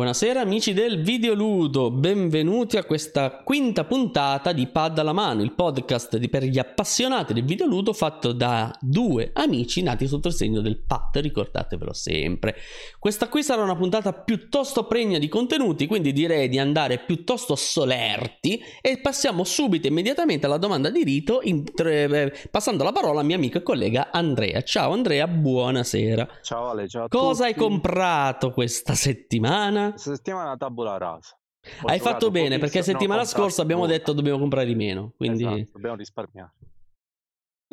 Buonasera 0.00 0.40
amici 0.40 0.72
del 0.72 1.02
Videoludo, 1.02 1.90
benvenuti 1.90 2.78
a 2.78 2.84
questa 2.84 3.42
quinta 3.44 3.84
puntata 3.84 4.52
di 4.52 4.66
Pad 4.66 4.98
alla 4.98 5.12
mano, 5.12 5.42
il 5.42 5.52
podcast 5.52 6.26
per 6.30 6.44
gli 6.44 6.58
appassionati 6.58 7.34
del 7.34 7.44
videoludo 7.44 7.92
fatto 7.92 8.32
da 8.32 8.74
due 8.80 9.30
amici 9.34 9.82
nati 9.82 10.06
sotto 10.06 10.28
il 10.28 10.34
segno 10.34 10.62
del 10.62 10.78
pad, 10.78 11.18
ricordatevelo 11.18 11.92
sempre. 11.92 12.56
Questa 12.98 13.28
qui 13.28 13.42
sarà 13.42 13.62
una 13.62 13.76
puntata 13.76 14.14
piuttosto 14.14 14.86
pregna 14.86 15.18
di 15.18 15.28
contenuti, 15.28 15.86
quindi 15.86 16.14
direi 16.14 16.48
di 16.48 16.58
andare 16.58 17.00
piuttosto 17.00 17.54
solerti 17.54 18.58
e 18.80 19.00
passiamo 19.02 19.44
subito 19.44 19.86
immediatamente 19.86 20.46
alla 20.46 20.56
domanda 20.56 20.88
di 20.88 21.04
rito, 21.04 21.42
tre, 21.74 22.48
passando 22.50 22.84
la 22.84 22.92
parola 22.92 23.20
a 23.20 23.22
mio 23.22 23.36
amico 23.36 23.58
e 23.58 23.62
collega 23.62 24.08
Andrea. 24.10 24.62
Ciao 24.62 24.92
Andrea, 24.92 25.28
buonasera. 25.28 26.26
Ciao 26.40 26.70
Ale, 26.70 26.88
ciao 26.88 27.04
a 27.04 27.08
Cosa 27.08 27.44
tutti. 27.44 27.48
hai 27.48 27.54
comprato 27.54 28.50
questa 28.50 28.94
settimana? 28.94 29.88
Settimana 29.96 30.56
tabula 30.56 30.96
rasa. 30.98 31.34
Ho 31.82 31.88
Hai 31.88 31.98
fatto 31.98 32.30
bene 32.30 32.58
perché 32.58 32.82
settimana 32.82 33.24
scorsa 33.24 33.62
abbiamo 33.62 33.86
detto 33.86 34.12
dobbiamo 34.12 34.38
comprare 34.38 34.66
di 34.66 34.74
meno. 34.74 35.12
Quindi, 35.16 35.44
Esatto, 35.44 35.70
dobbiamo 35.74 35.96
risparmiare. 35.96 36.52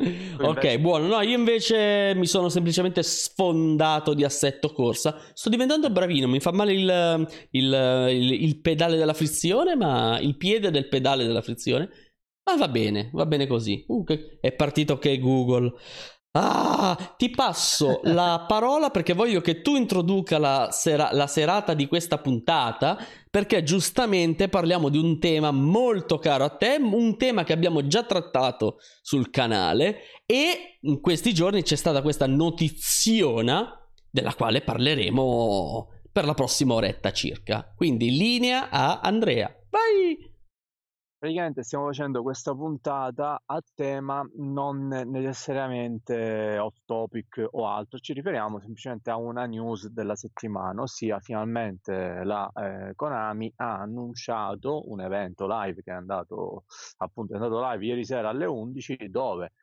ok, 0.00 0.44
invece? 0.62 0.78
buono. 0.78 1.06
No, 1.06 1.20
io 1.22 1.36
invece 1.36 2.12
mi 2.14 2.26
sono 2.26 2.48
semplicemente 2.50 3.02
sfondato 3.02 4.14
di 4.14 4.24
assetto 4.24 4.72
corsa. 4.72 5.18
Sto 5.32 5.48
diventando 5.48 5.90
bravino. 5.90 6.28
Mi 6.28 6.38
fa 6.40 6.52
male 6.52 6.72
il, 6.72 7.28
il- 7.50 8.08
il- 8.10 8.42
il 8.44 8.60
pedale 8.60 8.96
della 8.96 9.14
frizione, 9.14 9.74
ma 9.74 10.18
il 10.20 10.36
piede 10.36 10.70
del 10.70 10.88
pedale 10.88 11.24
della 11.26 11.42
frizione. 11.42 11.88
Ma 12.48 12.56
va 12.56 12.68
bene, 12.68 13.10
va 13.12 13.26
bene 13.26 13.46
così. 13.46 13.84
Uh, 13.88 14.04
che- 14.04 14.38
è 14.40 14.52
partito 14.52 14.98
che 14.98 15.18
Google. 15.18 15.72
Ah, 16.32 17.14
ti 17.16 17.30
passo 17.30 18.00
la 18.04 18.44
parola 18.46 18.90
perché 18.90 19.14
voglio 19.14 19.40
che 19.40 19.62
tu 19.62 19.76
introduca 19.76 20.38
la, 20.38 20.68
sera- 20.70 21.10
la 21.12 21.26
serata 21.26 21.74
di 21.74 21.86
questa 21.86 22.18
puntata 22.18 22.98
perché 23.30 23.62
giustamente 23.62 24.48
parliamo 24.48 24.88
di 24.88 24.98
un 24.98 25.18
tema 25.18 25.50
molto 25.50 26.18
caro 26.18 26.44
a 26.44 26.50
te, 26.50 26.76
un 26.80 27.16
tema 27.16 27.44
che 27.44 27.52
abbiamo 27.52 27.86
già 27.86 28.02
trattato 28.04 28.78
sul 29.00 29.30
canale 29.30 30.02
e 30.26 30.78
in 30.82 31.00
questi 31.00 31.32
giorni 31.32 31.62
c'è 31.62 31.76
stata 31.76 32.02
questa 32.02 32.26
notiziona 32.26 33.74
della 34.10 34.34
quale 34.34 34.60
parleremo 34.60 35.88
per 36.12 36.24
la 36.24 36.34
prossima 36.34 36.74
oretta 36.74 37.12
circa. 37.12 37.72
Quindi 37.74 38.16
linea 38.16 38.70
a 38.70 39.00
Andrea. 39.00 39.54
Vai! 39.70 40.27
Praticamente 41.20 41.64
stiamo 41.64 41.86
facendo 41.86 42.22
questa 42.22 42.54
puntata 42.54 43.42
a 43.44 43.60
tema 43.74 44.24
non 44.36 44.86
necessariamente 44.86 46.56
off 46.58 46.76
topic 46.84 47.44
o 47.50 47.66
altro, 47.66 47.98
ci 47.98 48.12
riferiamo 48.12 48.60
semplicemente 48.60 49.10
a 49.10 49.16
una 49.16 49.44
news 49.44 49.88
della 49.88 50.14
settimana, 50.14 50.82
ossia 50.82 51.18
finalmente 51.18 52.22
la 52.22 52.48
eh, 52.54 52.92
Konami 52.94 53.52
ha 53.56 53.80
annunciato 53.80 54.88
un 54.92 55.00
evento 55.00 55.48
live 55.48 55.82
che 55.82 55.90
è 55.90 55.94
andato 55.94 56.66
appunto 56.98 57.32
è 57.32 57.36
andato 57.36 57.68
live 57.68 57.84
ieri 57.84 58.04
sera 58.04 58.28
alle 58.28 58.46
11 58.46 59.10
dove 59.10 59.54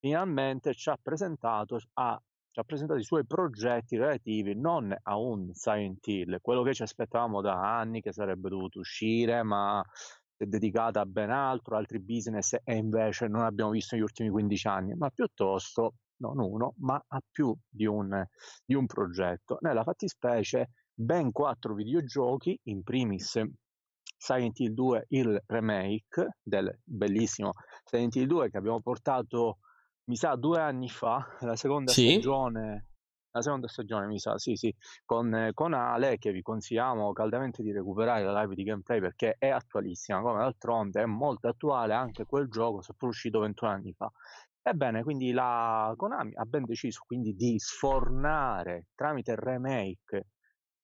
finalmente 0.00 0.74
ci 0.74 0.90
ha 0.90 0.98
presentato 1.00 1.78
a 1.92 2.20
ci 2.50 2.60
ha 2.60 2.64
presentato 2.64 3.00
i 3.00 3.04
suoi 3.04 3.24
progetti 3.26 3.96
relativi 3.96 4.54
non 4.54 4.96
a 5.02 5.16
un 5.16 5.52
Silent 5.52 6.06
Hill, 6.06 6.38
quello 6.40 6.62
che 6.62 6.72
ci 6.72 6.82
aspettavamo 6.82 7.40
da 7.40 7.78
anni 7.78 8.00
che 8.00 8.12
sarebbe 8.12 8.48
dovuto 8.48 8.78
uscire, 8.78 9.42
ma 9.42 9.84
è 10.36 10.44
dedicata 10.46 11.00
a 11.00 11.06
ben 11.06 11.30
altro, 11.30 11.76
altri 11.76 12.00
business 12.00 12.56
e 12.62 12.74
invece 12.76 13.28
non 13.28 13.42
abbiamo 13.42 13.70
visto 13.70 13.94
negli 13.94 14.04
ultimi 14.04 14.30
15 14.30 14.66
anni, 14.66 14.94
ma 14.94 15.10
piuttosto 15.10 15.94
non 16.16 16.38
uno, 16.38 16.74
ma 16.78 17.02
a 17.08 17.20
più 17.30 17.54
di 17.68 17.86
un, 17.86 18.24
di 18.64 18.74
un 18.74 18.86
progetto. 18.86 19.58
Nella 19.60 19.82
fattispecie 19.82 20.70
ben 20.92 21.32
quattro 21.32 21.74
videogiochi, 21.74 22.58
in 22.64 22.82
primis 22.82 23.40
Silent 24.16 24.58
Hill 24.60 24.72
2, 24.72 25.04
il 25.08 25.42
remake 25.46 26.38
del 26.42 26.78
bellissimo 26.82 27.52
Silent 27.84 28.14
Hill 28.16 28.26
2 28.26 28.50
che 28.50 28.56
abbiamo 28.56 28.80
portato, 28.80 29.58
mi 30.04 30.16
sa, 30.16 30.36
due 30.36 30.60
anni 30.60 30.88
fa, 30.88 31.36
la 31.40 31.56
seconda 31.56 31.92
Sì. 31.92 32.12
stagione. 32.12 32.88
La 33.34 33.42
seconda 33.42 33.66
stagione, 33.66 34.06
mi 34.06 34.20
sa, 34.20 34.38
sì, 34.38 34.54
sì, 34.54 34.72
con, 35.04 35.50
con 35.54 35.74
Ale, 35.74 36.18
che 36.18 36.30
vi 36.30 36.40
consigliamo 36.40 37.12
caldamente 37.12 37.64
di 37.64 37.72
recuperare 37.72 38.22
la 38.22 38.40
live 38.42 38.54
di 38.54 38.62
gameplay 38.62 39.00
perché 39.00 39.34
è 39.40 39.48
attualissima, 39.48 40.20
come 40.20 40.38
d'altronde 40.38 41.02
è 41.02 41.04
molto 41.04 41.48
attuale 41.48 41.94
anche 41.94 42.26
quel 42.26 42.48
gioco, 42.48 42.80
seppur 42.80 43.08
uscito 43.08 43.40
21 43.40 43.70
anni 43.70 43.92
fa. 43.92 44.08
Ebbene, 44.62 45.02
quindi 45.02 45.32
la 45.32 45.92
Konami 45.96 46.32
ha 46.36 46.44
ben 46.44 46.64
deciso 46.64 47.02
quindi 47.04 47.34
di 47.34 47.58
sfornare 47.58 48.86
tramite 48.94 49.34
remake 49.36 50.28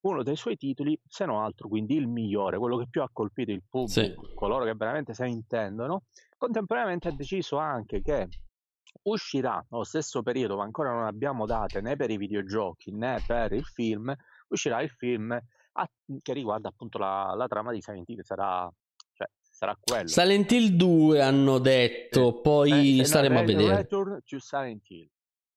uno 0.00 0.22
dei 0.25 0.37
suoi 0.37 0.56
titoli, 0.56 0.99
se 1.06 1.27
non 1.27 1.43
altro, 1.43 1.69
quindi 1.69 1.94
il 1.94 2.09
migliore, 2.09 2.59
quello 2.59 2.78
che 2.78 2.89
più 2.89 3.03
ha 3.03 3.09
colpito 3.12 3.53
il 3.53 3.62
pubblico, 3.69 4.28
coloro 4.34 4.65
che 4.65 4.75
veramente 4.75 5.15
se 5.15 5.25
ne 5.25 5.31
intendono. 5.31 6.03
Contemporaneamente 6.37 7.09
ha 7.09 7.12
deciso 7.12 7.59
anche 7.59 8.00
che 8.00 8.27
uscirà 9.03 9.65
nello 9.71 9.84
stesso 9.84 10.23
periodo, 10.23 10.56
ma 10.56 10.65
ancora 10.65 10.93
non 10.93 11.05
abbiamo 11.06 11.47
date 11.47 11.81
né 11.81 11.97
per 11.97 12.11
i 12.11 12.17
videogiochi 12.17 12.93
né 12.93 13.23
per 13.27 13.53
il 13.53 13.65
film, 13.65 14.15
uscirà 14.49 14.81
il 14.83 14.91
film 14.91 15.33
a- 15.33 15.91
che 16.23 16.33
riguarda 16.33 16.69
appunto 16.69 16.99
la, 16.99 17.33
la 17.37 17.47
trama 17.47 17.73
di 17.73 17.81
Silent 17.81 18.09
Hill, 18.09 18.23
sarà, 18.23 18.69
cioè, 19.15 19.28
sarà 19.41 19.77
quello. 19.81 20.09
Silent 20.09 20.51
Hill 20.53 20.69
2 20.77 21.23
hanno 21.23 21.59
detto, 21.59 22.33
Sì. 22.33 22.41
poi 22.43 22.71
Eh, 22.71 22.95
eh, 22.95 22.97
no, 22.99 23.05
staremo 23.05 23.37
a 23.39 23.41
Re- 23.41 23.47
vedere. 23.47 23.77
Return 23.77 24.21
to 24.25 24.39
Silent 24.39 24.89
Hill. 24.91 25.09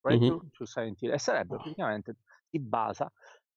Return 0.02 0.50
to 0.52 0.66
Silent 0.66 1.02
Hill. 1.02 1.12
E 1.14 1.20
sarebbe 1.20 1.56
praticamente, 1.56 2.16
si 2.50 2.60
basa 2.60 3.12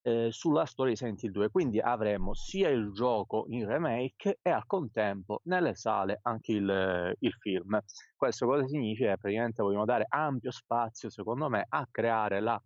eh, 0.06 0.28
sulla 0.30 0.66
storia 0.66 0.92
di 0.92 0.98
Silent 0.98 1.22
Hill 1.24 1.32
2, 1.32 1.50
quindi 1.50 1.80
avremo 1.80 2.32
sia 2.32 2.68
il 2.68 2.92
gioco 2.92 3.46
in 3.48 3.66
remake 3.66 4.38
e 4.40 4.50
al 4.50 4.64
contempo 4.64 5.40
nelle 5.44 5.74
sale 5.74 6.20
anche 6.22 6.52
il, 6.52 7.16
il 7.18 7.32
film. 7.32 7.80
Questo 8.14 8.46
cosa 8.46 8.64
significa? 8.68 9.16
Praticamente 9.16 9.64
vogliamo 9.64 9.84
dare 9.84 10.06
ampio 10.08 10.52
spazio, 10.52 11.10
secondo 11.10 11.48
me, 11.48 11.66
a 11.68 11.88
creare 11.90 12.40
la 12.40 12.60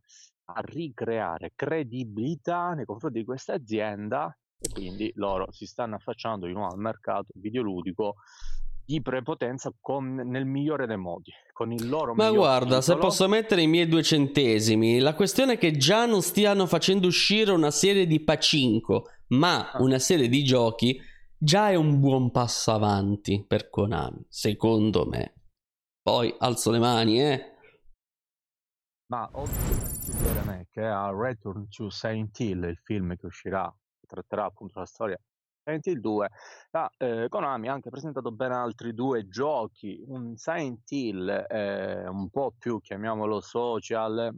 a 0.53 0.61
ricreare 0.63 1.53
credibilità 1.55 2.73
nei 2.73 2.85
confronti 2.85 3.21
di 3.21 3.25
questa 3.25 3.55
azienda 3.55 4.37
e 4.59 4.69
quindi 4.69 5.13
loro 5.15 5.53
si 5.53 5.65
stanno 5.65 5.95
affacciando 5.95 6.47
di 6.47 6.53
nuovo 6.53 6.73
al 6.73 6.81
mercato 6.81 7.29
videoludico 7.37 8.17
di 8.91 9.01
prepotenza 9.03 9.73
con, 9.81 10.15
nel 10.15 10.45
migliore 10.45 10.87
dei 10.87 10.97
modi, 10.97 11.31
con 11.53 11.71
il 11.71 11.89
loro 11.89 12.13
Ma 12.15 12.33
guarda, 12.33 12.81
se 12.81 12.93
titolo. 12.95 12.99
posso 13.07 13.29
mettere 13.29 13.63
i 13.63 13.69
miei 13.69 13.87
due 13.87 14.03
centesimi, 14.03 14.99
la 14.99 15.15
questione 15.15 15.53
è 15.53 15.59
che 15.59 15.77
già 15.77 16.07
non 16.07 16.23
stiano 16.23 16.67
facendo 16.67 17.07
uscire 17.07 17.53
una 17.53 17.71
serie 17.71 18.09
di 18.09 18.19
Pacinco, 18.21 19.05
ma 19.29 19.71
Ah. 19.71 19.81
una 19.81 20.01
serie 20.01 20.29
di 20.29 20.43
giochi, 20.43 21.01
già 21.39 21.71
è 21.71 21.77
un 21.77 22.01
buon 22.01 22.33
passo 22.33 22.73
avanti 22.73 23.45
per 23.47 23.71
Konami, 23.71 24.27
secondo 24.29 25.07
me. 25.07 25.35
Poi 26.03 26.35
alzo 26.39 26.73
le 26.73 26.79
mani, 26.81 27.23
eh. 27.23 27.55
Ma 29.13 29.31
remake, 29.33 30.81
eh, 30.81 30.85
a 30.85 31.13
Return 31.15 31.69
to 31.69 31.91
Silent 31.91 32.37
Hill, 32.41 32.65
il 32.65 32.81
film 32.83 33.15
che 33.15 33.27
uscirà, 33.27 33.73
che 34.01 34.07
tratterà 34.09 34.47
appunto 34.47 34.81
la 34.81 34.87
storia 34.87 35.17
Hill 35.65 36.01
2, 36.01 36.29
la 36.71 36.91
eh, 36.97 37.27
Konami 37.29 37.69
ha 37.69 37.73
anche 37.73 37.91
presentato 37.91 38.33
ben 38.33 38.53
altri 38.53 38.95
due 38.95 39.29
giochi, 39.29 40.03
un 40.07 40.37
Silent 40.37 40.91
Hill 40.91 41.47
eh, 41.49 42.09
un 42.09 42.29
po' 42.31 42.55
più, 42.59 42.81
chiamiamolo 42.81 43.41
social, 43.41 44.35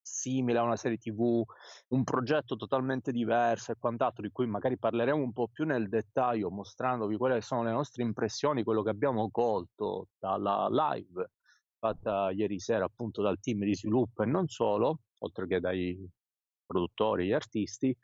simile 0.00 0.58
a 0.58 0.62
una 0.62 0.76
serie 0.76 0.98
tv, 0.98 1.42
un 1.88 2.04
progetto 2.04 2.56
totalmente 2.56 3.10
diverso 3.10 3.72
e 3.72 3.76
quant'altro, 3.78 4.22
di 4.22 4.30
cui 4.30 4.46
magari 4.46 4.78
parleremo 4.78 5.20
un 5.20 5.32
po' 5.32 5.48
più 5.48 5.64
nel 5.64 5.88
dettaglio, 5.88 6.50
mostrandovi 6.50 7.16
che 7.16 7.40
sono 7.40 7.64
le 7.64 7.72
nostre 7.72 8.04
impressioni, 8.04 8.62
quello 8.62 8.82
che 8.82 8.90
abbiamo 8.90 9.28
colto 9.30 10.08
dalla 10.18 10.68
live 10.70 11.30
fatta 11.78 12.30
ieri 12.30 12.58
sera 12.58 12.84
appunto 12.84 13.22
dal 13.22 13.38
team 13.40 13.64
di 13.64 13.74
sviluppo 13.74 14.22
e 14.22 14.26
non 14.26 14.48
solo, 14.48 15.00
oltre 15.18 15.46
che 15.46 15.60
dai 15.60 16.08
produttori 16.64 17.30
e 17.30 17.34
artisti. 17.34 17.96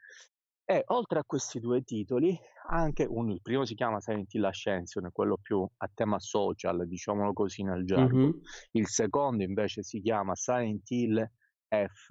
E 0.64 0.84
oltre 0.86 1.18
a 1.18 1.24
questi 1.24 1.58
due 1.60 1.82
titoli, 1.82 2.38
anche 2.68 3.04
uno, 3.04 3.32
il 3.32 3.40
primo 3.42 3.64
si 3.64 3.74
chiama 3.74 4.00
Silent 4.00 4.32
Hill 4.32 4.44
Ascension, 4.44 5.10
quello 5.12 5.36
più 5.40 5.66
a 5.78 5.90
tema 5.92 6.18
social, 6.20 6.86
diciamolo 6.86 7.32
così 7.32 7.62
nel 7.62 7.84
gergo. 7.84 8.16
Mhm. 8.16 8.40
Il 8.72 8.86
secondo 8.88 9.42
invece 9.42 9.82
si 9.82 10.00
chiama 10.00 10.34
Silent 10.34 10.88
Hill 10.90 11.30
F. 11.68 12.08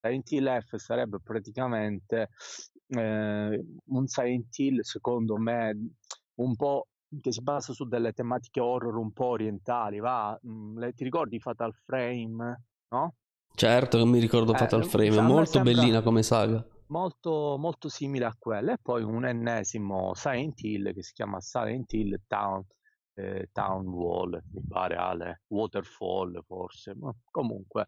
Silent 0.00 0.30
Hill 0.30 0.60
F 0.60 0.76
sarebbe 0.76 1.18
praticamente 1.22 2.28
eh, 2.88 3.64
un 3.86 4.06
Silent 4.06 4.56
Hill, 4.58 4.80
secondo 4.82 5.36
me, 5.36 5.76
un 6.34 6.54
po' 6.54 6.88
che 7.20 7.32
si 7.32 7.42
basa 7.42 7.72
su 7.72 7.86
delle 7.88 8.12
tematiche 8.12 8.60
horror 8.60 8.96
un 8.96 9.12
po' 9.12 9.26
orientali. 9.28 9.98
Va, 10.00 10.38
mm, 10.46 10.78
le- 10.78 10.92
ti 10.92 11.02
ricordi 11.02 11.40
Fatal 11.40 11.72
Frame? 11.84 12.62
No? 12.90 13.14
Certo 13.54 13.98
che 13.98 14.04
mi 14.04 14.18
ricordo 14.20 14.52
Eh, 14.52 14.56
Fatal 14.58 14.80
mm, 14.84 14.88
Frame, 14.88 15.16
è 15.16 15.20
molto 15.22 15.50
sembra- 15.52 15.72
bellina 15.72 16.02
come 16.02 16.22
saga. 16.22 16.64
Molto, 16.88 17.56
molto 17.58 17.88
simile 17.88 18.26
a 18.26 18.36
quella. 18.38 18.72
E 18.74 18.78
poi 18.80 19.02
un 19.02 19.24
ennesimo 19.26 20.14
Silent 20.14 20.60
Hill 20.62 20.92
che 20.94 21.02
si 21.02 21.12
chiama 21.14 21.40
Silent 21.40 21.92
Hill 21.92 22.16
Town, 22.28 22.64
eh, 23.14 23.48
Town 23.52 23.86
Wall, 23.88 24.40
mi 24.52 24.62
pare, 24.66 24.94
Ale, 24.94 25.42
Waterfall 25.48 26.40
forse, 26.44 26.94
ma 26.94 27.12
comunque. 27.30 27.86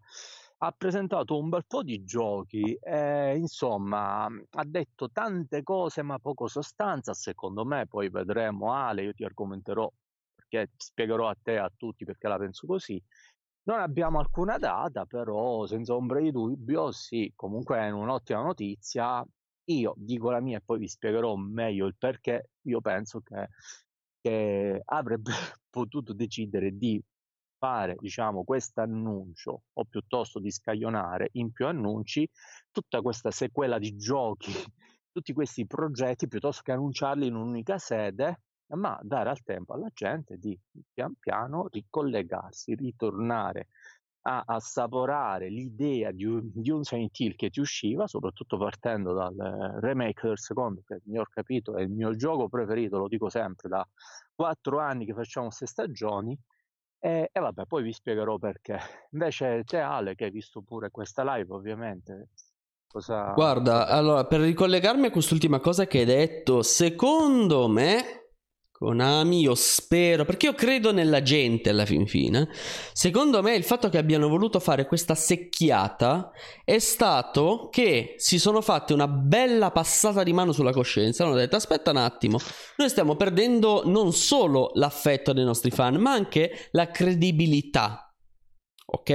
ha 0.61 0.73
presentato 0.73 1.39
un 1.39 1.49
bel 1.49 1.65
po' 1.67 1.85
di 1.85 2.03
giochi 2.03 2.75
e 2.81 3.37
insomma 3.37 4.25
ha 4.25 4.65
detto 4.65 5.09
tante 5.13 5.63
cose 5.63 6.03
ma 6.03 6.19
poco 6.19 6.49
sostanza, 6.49 7.15
secondo 7.15 7.65
me, 7.65 7.87
poi 7.87 8.11
vedremo 8.11 8.73
Ale, 8.73 9.03
io 9.05 9.13
ti 9.13 9.23
argomenterò 9.25 9.89
perché 10.35 10.73
spiegherò 10.77 11.29
a 11.29 11.37
te 11.41 11.53
e 11.55 11.57
a 11.59 11.71
tutti 11.77 12.05
perché 12.05 12.27
la 12.29 12.39
penso 12.39 12.67
così. 12.67 13.01
Non 13.69 13.81
abbiamo 13.81 14.19
alcuna 14.19 14.57
data, 14.57 15.05
però 15.05 15.67
senza 15.67 15.95
ombra 15.95 16.21
di 16.21 16.31
dubbio, 16.31 16.91
sì, 16.91 17.31
comunque 17.37 17.77
è 17.77 17.91
un'ottima 17.91 18.41
notizia. 18.41 19.23
Io 19.65 19.93
dico 19.99 20.31
la 20.31 20.41
mia 20.41 20.57
e 20.57 20.63
poi 20.63 20.79
vi 20.79 20.89
spiegherò 20.89 21.35
meglio 21.37 21.85
il 21.85 21.95
perché. 21.99 22.53
Io 22.63 22.81
penso 22.81 23.21
che, 23.21 23.49
che 24.23 24.81
avrebbe 24.83 25.33
potuto 25.69 26.15
decidere 26.15 26.79
di 26.79 26.99
fare 27.59 27.97
diciamo 27.99 28.43
questo 28.43 28.81
annuncio 28.81 29.65
o 29.71 29.85
piuttosto 29.85 30.39
di 30.41 30.51
scaglionare 30.51 31.29
in 31.33 31.53
più 31.53 31.67
annunci 31.67 32.27
tutta 32.71 33.03
questa 33.03 33.31
sequela 33.31 33.79
di 33.79 33.97
giochi, 33.97 34.51
tutti 35.13 35.35
questi 35.35 35.67
progetti 35.67 36.27
piuttosto 36.27 36.63
che 36.63 36.73
annunciarli 36.73 37.27
in 37.27 37.35
un'unica 37.35 37.77
sede, 37.77 38.41
ma 38.77 38.99
dare 39.03 39.31
al 39.31 39.43
tempo 39.43 39.75
alla 39.75 39.91
gente 39.93 40.37
di 40.37 40.59
pian 40.93 41.15
piano 41.19 41.69
ricollegarsi, 41.71 42.75
ritornare 42.75 43.69
a 44.23 44.43
assaporare 44.45 45.49
l'idea 45.49 46.11
di 46.11 46.25
un, 46.25 46.51
di 46.53 46.71
un 46.71 46.83
Silent 46.83 47.19
Hill 47.19 47.35
che 47.35 47.51
ti 47.51 47.61
usciva, 47.61 48.07
soprattutto 48.07 48.59
partendo 48.59 49.15
dal 49.15 49.79
remake 49.81 50.27
del 50.27 50.39
secondo, 50.39 50.83
che 50.87 51.01
mi 51.05 51.19
ho 51.19 51.25
capito 51.31 51.77
è 51.77 51.83
il 51.83 51.91
mio 51.91 52.15
gioco 52.15 52.49
preferito, 52.49 52.99
lo 52.99 53.09
dico 53.09 53.31
sempre 53.31 53.69
da 53.69 53.89
quattro 54.35 54.81
anni 54.81 55.07
che 55.07 55.15
facciamo 55.15 55.47
queste 55.47 55.67
stagioni, 55.67 56.39
e, 57.01 57.31
e 57.33 57.41
vabbè, 57.41 57.65
poi 57.67 57.83
vi 57.85 57.93
spiegherò 57.93 58.39
perché. 58.39 58.79
Invece 59.13 59.63
te 59.65 59.79
Ale, 59.79 60.15
che 60.15 60.25
hai 60.25 60.31
visto 60.31 60.61
pure 60.63 60.91
questa 60.91 61.23
live, 61.37 61.55
ovviamente, 61.55 62.29
cosa... 62.87 63.33
Guarda, 63.33 63.87
allora, 63.87 64.27
per 64.27 64.41
ricollegarmi 64.41 65.07
a 65.07 65.11
quest'ultima 65.11 65.61
cosa 65.61 65.87
che 65.87 66.01
hai 66.01 66.05
detto, 66.05 66.63
secondo 66.63 67.69
me 67.69 68.28
Konami, 68.79 69.41
io 69.41 69.57
spero, 69.57 70.25
perché 70.25 70.47
io 70.47 70.55
credo 70.55 70.93
nella 70.93 71.21
gente 71.21 71.71
alla 71.71 71.85
fin 71.85 72.07
fine. 72.07 72.49
Secondo 72.93 73.43
me 73.43 73.57
il 73.57 73.65
fatto 73.65 73.89
che 73.89 73.99
abbiano 73.99 74.29
voluto 74.29 74.61
fare 74.61 74.87
questa 74.87 75.17
secchiata 75.17 76.31
è 76.65 76.79
stato 76.79 77.69
che 77.73 78.15
si 78.19 78.39
sono 78.39 78.61
fatte 78.61 78.93
una 78.93 79.09
bella 79.09 79.73
passata 79.73 80.23
di 80.23 80.33
mano 80.33 80.53
sulla 80.53 80.73
coscienza. 80.73 81.25
Hanno 81.25 81.35
detto: 81.35 81.57
Aspetta 81.57 81.91
un 81.91 81.97
attimo, 81.97 82.39
noi 82.77 82.89
stiamo 82.89 83.17
perdendo 83.17 83.83
non 83.85 84.13
solo 84.13 84.71
l'affetto 84.75 85.33
dei 85.33 85.45
nostri 85.45 85.73
fan, 85.73 85.97
ma 85.97 86.13
anche 86.13 86.69
la 86.71 86.89
credibilità 86.89 88.08
ok? 88.91 89.11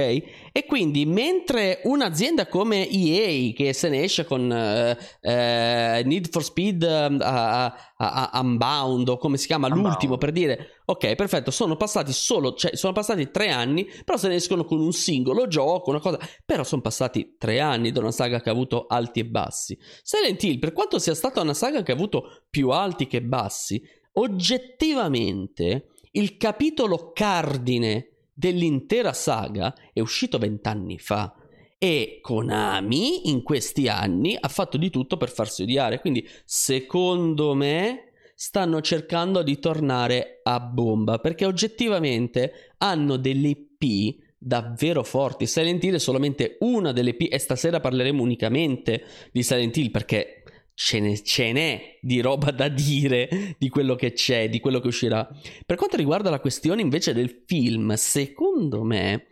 E 0.52 0.66
quindi 0.66 1.04
mentre 1.04 1.80
un'azienda 1.82 2.46
come 2.46 2.88
EA 2.88 3.52
che 3.52 3.72
se 3.72 3.88
ne 3.88 4.04
esce 4.04 4.24
con 4.24 4.42
uh, 4.42 5.28
uh, 5.28 6.06
Need 6.06 6.28
for 6.30 6.44
Speed 6.44 6.82
uh, 6.82 8.38
Unbound 8.38 9.08
o 9.08 9.16
come 9.16 9.36
si 9.36 9.46
chiama 9.46 9.66
Unbound. 9.66 9.86
l'ultimo 9.86 10.16
per 10.16 10.30
dire 10.30 10.82
ok 10.84 11.16
perfetto 11.16 11.50
sono 11.50 11.76
passati 11.76 12.12
solo 12.12 12.54
cioè 12.54 12.76
sono 12.76 12.92
passati 12.92 13.30
tre 13.32 13.50
anni 13.50 13.84
però 14.04 14.16
se 14.16 14.28
ne 14.28 14.36
escono 14.36 14.64
con 14.64 14.80
un 14.80 14.92
singolo 14.92 15.48
gioco 15.48 15.90
una 15.90 16.00
cosa 16.00 16.20
però 16.44 16.62
sono 16.62 16.82
passati 16.82 17.34
tre 17.36 17.58
anni 17.58 17.90
da 17.90 18.00
una 18.00 18.12
saga 18.12 18.40
che 18.40 18.50
ha 18.50 18.52
avuto 18.52 18.86
alti 18.86 19.20
e 19.20 19.24
bassi 19.24 19.76
Silent 20.02 20.42
Hill 20.42 20.58
per 20.60 20.72
quanto 20.72 21.00
sia 21.00 21.14
stata 21.14 21.40
una 21.40 21.54
saga 21.54 21.82
che 21.82 21.90
ha 21.90 21.94
avuto 21.94 22.42
più 22.48 22.70
alti 22.70 23.08
che 23.08 23.22
bassi 23.22 23.82
oggettivamente 24.12 25.88
il 26.12 26.36
capitolo 26.36 27.10
cardine 27.12 28.13
dell'intera 28.34 29.12
saga 29.12 29.74
è 29.92 30.00
uscito 30.00 30.38
vent'anni 30.38 30.98
fa 30.98 31.34
e 31.78 32.18
Konami 32.20 33.28
in 33.28 33.42
questi 33.42 33.88
anni 33.88 34.36
ha 34.38 34.48
fatto 34.48 34.76
di 34.76 34.90
tutto 34.90 35.16
per 35.16 35.30
farsi 35.30 35.62
odiare. 35.62 36.00
Quindi, 36.00 36.26
secondo 36.44 37.54
me, 37.54 38.12
stanno 38.34 38.80
cercando 38.80 39.42
di 39.42 39.58
tornare 39.58 40.40
a 40.42 40.60
bomba 40.60 41.18
perché 41.18 41.44
oggettivamente 41.44 42.72
hanno 42.78 43.16
delle 43.16 43.48
IP 43.48 44.22
davvero 44.38 45.02
forti. 45.02 45.46
Silent 45.46 45.82
Hill 45.82 45.94
è 45.94 45.98
solamente 45.98 46.56
una 46.60 46.92
delle 46.92 47.10
IP 47.10 47.32
e 47.32 47.38
stasera 47.38 47.80
parleremo 47.80 48.22
unicamente 48.22 49.04
di 49.32 49.42
Silent 49.42 49.76
Hill 49.76 49.90
perché 49.90 50.43
ce, 50.74 51.00
ne, 51.00 51.22
ce 51.22 51.52
n'è 51.52 51.98
di 52.00 52.20
roba 52.20 52.50
da 52.50 52.68
dire 52.68 53.56
di 53.58 53.68
quello 53.68 53.94
che 53.94 54.12
c'è, 54.12 54.48
di 54.48 54.60
quello 54.60 54.80
che 54.80 54.88
uscirà. 54.88 55.28
Per 55.64 55.76
quanto 55.76 55.96
riguarda 55.96 56.30
la 56.30 56.40
questione 56.40 56.82
invece 56.82 57.14
del 57.14 57.42
film, 57.46 57.94
secondo 57.94 58.82
me 58.82 59.28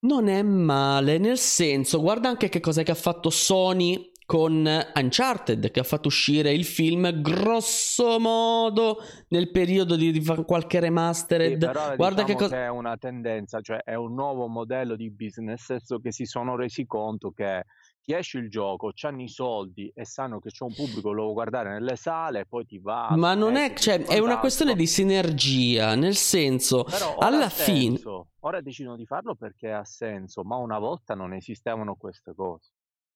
non 0.00 0.28
è 0.28 0.42
male, 0.42 1.18
nel 1.18 1.38
senso, 1.38 2.00
guarda 2.00 2.28
anche 2.28 2.48
che 2.48 2.60
cos'è 2.60 2.82
che 2.82 2.92
ha 2.92 2.96
fatto 2.96 3.30
Sony 3.30 4.12
con 4.28 4.68
Uncharted 4.94 5.70
che 5.70 5.80
ha 5.80 5.84
fatto 5.84 6.08
uscire 6.08 6.52
il 6.52 6.66
film 6.66 7.22
grosso 7.22 8.20
modo 8.20 8.98
nel 9.28 9.50
periodo 9.50 9.96
di, 9.96 10.12
di 10.12 10.22
qualche 10.44 10.80
remastered. 10.80 11.64
Sì, 11.64 11.96
guarda 11.96 12.24
diciamo 12.24 12.26
che 12.26 12.34
cosa 12.34 12.56
è 12.64 12.68
una 12.68 12.98
tendenza, 12.98 13.62
cioè 13.62 13.78
è 13.78 13.94
un 13.94 14.12
nuovo 14.12 14.46
modello 14.46 14.96
di 14.96 15.10
business, 15.10 15.46
nel 15.46 15.58
senso 15.58 15.98
che 15.98 16.12
si 16.12 16.26
sono 16.26 16.56
resi 16.56 16.84
conto 16.84 17.30
che 17.30 17.64
ti 18.08 18.14
esce 18.14 18.38
il 18.38 18.48
gioco, 18.48 18.90
hanno 19.02 19.20
i 19.20 19.28
soldi 19.28 19.92
e 19.94 20.06
sanno 20.06 20.40
che 20.40 20.48
c'è 20.48 20.64
un 20.64 20.72
pubblico 20.72 21.10
che 21.10 21.14
lo 21.14 21.34
guardare 21.34 21.72
nelle 21.72 21.94
sale, 21.94 22.46
poi 22.46 22.64
ti 22.64 22.78
va. 22.78 23.14
Ma 23.14 23.34
non 23.34 23.56
è, 23.56 23.74
cioè, 23.74 24.02
è 24.02 24.18
una 24.18 24.38
questione 24.38 24.74
di 24.74 24.86
sinergia, 24.86 25.94
nel 25.94 26.16
senso, 26.16 26.86
alla 27.18 27.50
fine. 27.50 28.00
Ora 28.40 28.62
decidono 28.62 28.96
di 28.96 29.04
farlo 29.04 29.34
perché 29.34 29.70
ha 29.72 29.84
senso, 29.84 30.42
ma 30.42 30.56
una 30.56 30.78
volta 30.78 31.14
non 31.14 31.34
esistevano 31.34 31.96
queste 31.96 32.32
cose. 32.34 32.70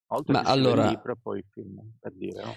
Oltre 0.09 0.35
ma 0.35 0.43
allora... 0.43 0.83
il 0.83 0.91
libro 0.91 1.12
e 1.12 1.17
poi 1.23 1.39
il 1.39 1.47
film, 1.50 1.81
per 1.99 2.12
dire, 2.12 2.44
no? 2.44 2.55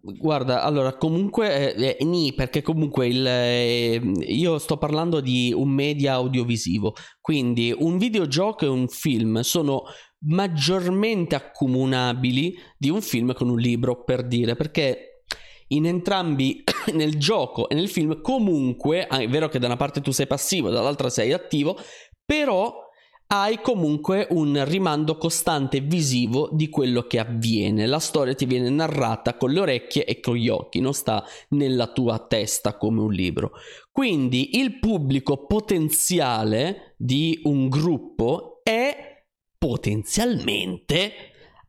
Guarda, 0.00 0.62
allora 0.62 0.96
comunque 0.96 1.74
eh, 1.74 1.96
eh, 1.98 2.04
ni 2.04 2.32
perché 2.32 2.62
comunque 2.62 3.06
il, 3.06 3.26
eh, 3.26 3.96
io 3.96 4.58
sto 4.58 4.78
parlando 4.78 5.20
di 5.20 5.52
un 5.54 5.68
media 5.68 6.14
audiovisivo, 6.14 6.94
quindi 7.20 7.74
un 7.76 7.98
videogioco 7.98 8.64
e 8.64 8.68
un 8.68 8.88
film 8.88 9.40
sono 9.40 9.82
maggiormente 10.26 11.34
accomunabili 11.34 12.56
di 12.76 12.90
un 12.90 13.00
film 13.00 13.32
con 13.34 13.48
un 13.48 13.58
libro, 13.58 14.04
per 14.04 14.26
dire, 14.26 14.54
perché 14.54 15.22
in 15.68 15.86
entrambi, 15.86 16.62
nel 16.92 17.18
gioco 17.18 17.68
e 17.68 17.74
nel 17.74 17.88
film, 17.88 18.20
comunque, 18.20 19.06
ah, 19.06 19.18
è 19.18 19.28
vero 19.28 19.48
che 19.48 19.58
da 19.58 19.66
una 19.66 19.76
parte 19.76 20.00
tu 20.00 20.10
sei 20.10 20.26
passivo, 20.26 20.70
dall'altra 20.70 21.08
sei 21.08 21.32
attivo, 21.32 21.78
però 22.24 22.82
hai 23.26 23.60
comunque 23.60 24.26
un 24.30 24.62
rimando 24.64 25.16
costante 25.16 25.80
visivo 25.80 26.50
di 26.52 26.68
quello 26.68 27.02
che 27.02 27.18
avviene. 27.18 27.86
La 27.86 27.98
storia 27.98 28.34
ti 28.34 28.44
viene 28.44 28.68
narrata 28.68 29.36
con 29.36 29.50
le 29.50 29.60
orecchie 29.60 30.04
e 30.04 30.20
con 30.20 30.36
gli 30.36 30.48
occhi, 30.48 30.80
non 30.80 30.92
sta 30.92 31.24
nella 31.50 31.86
tua 31.88 32.18
testa 32.18 32.76
come 32.76 33.00
un 33.00 33.12
libro. 33.12 33.52
Quindi 33.90 34.58
il 34.58 34.78
pubblico 34.78 35.46
potenziale 35.46 36.94
di 36.96 37.40
un 37.44 37.68
gruppo 37.68 38.60
è 38.62 39.13
potenzialmente 39.64 41.12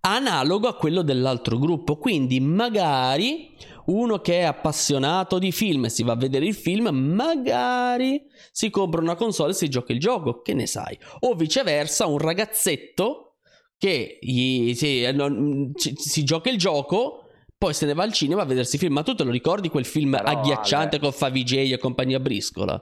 analogo 0.02 0.68
a 0.68 0.76
quello 0.76 1.02
dell'altro 1.02 1.58
gruppo. 1.58 1.98
Quindi 1.98 2.42
magari 2.42 3.56
uno 3.86 4.20
che 4.20 4.40
è 4.40 4.44
appassionato 4.44 5.40
di 5.40 5.54
film 5.54 5.86
e 5.86 5.90
si 5.90 6.04
va 6.04 6.12
a 6.12 6.18
vedere 6.18 6.46
il 6.46 6.56
film, 6.56 6.90
magari 6.90 8.22
si 8.52 8.70
compra 8.70 9.00
una 9.00 9.16
console 9.16 9.52
e 9.52 9.56
si 9.56 9.70
gioca 9.70 9.94
il 9.94 10.02
gioco, 10.02 10.42
che 10.42 10.54
ne 10.54 10.68
sai? 10.68 11.00
O 11.22 11.36
viceversa, 11.36 12.06
un 12.06 12.18
ragazzetto 12.18 13.38
che 13.78 14.20
gli, 14.20 14.74
si, 14.74 15.10
non, 15.14 15.72
ci, 15.74 15.94
si 15.96 16.26
gioca 16.26 16.50
il 16.50 16.58
gioco 16.58 17.22
poi 17.58 17.74
se 17.74 17.86
ne 17.86 17.94
va 17.94 18.04
al 18.04 18.12
cinema 18.12 18.42
a 18.42 18.46
vedersi 18.46 18.76
il 18.76 18.82
film. 18.82 18.94
Ma 18.94 19.04
tu 19.04 19.16
te 19.16 19.24
lo 19.24 19.32
ricordi 19.32 19.70
quel 19.70 19.86
film 19.86 20.12
Però, 20.12 20.28
agghiacciante 20.28 20.98
Ale... 20.98 21.06
con 21.06 21.14
Favij 21.14 21.72
e 21.72 21.78
compagnia 21.78 22.20
briscola? 22.20 22.74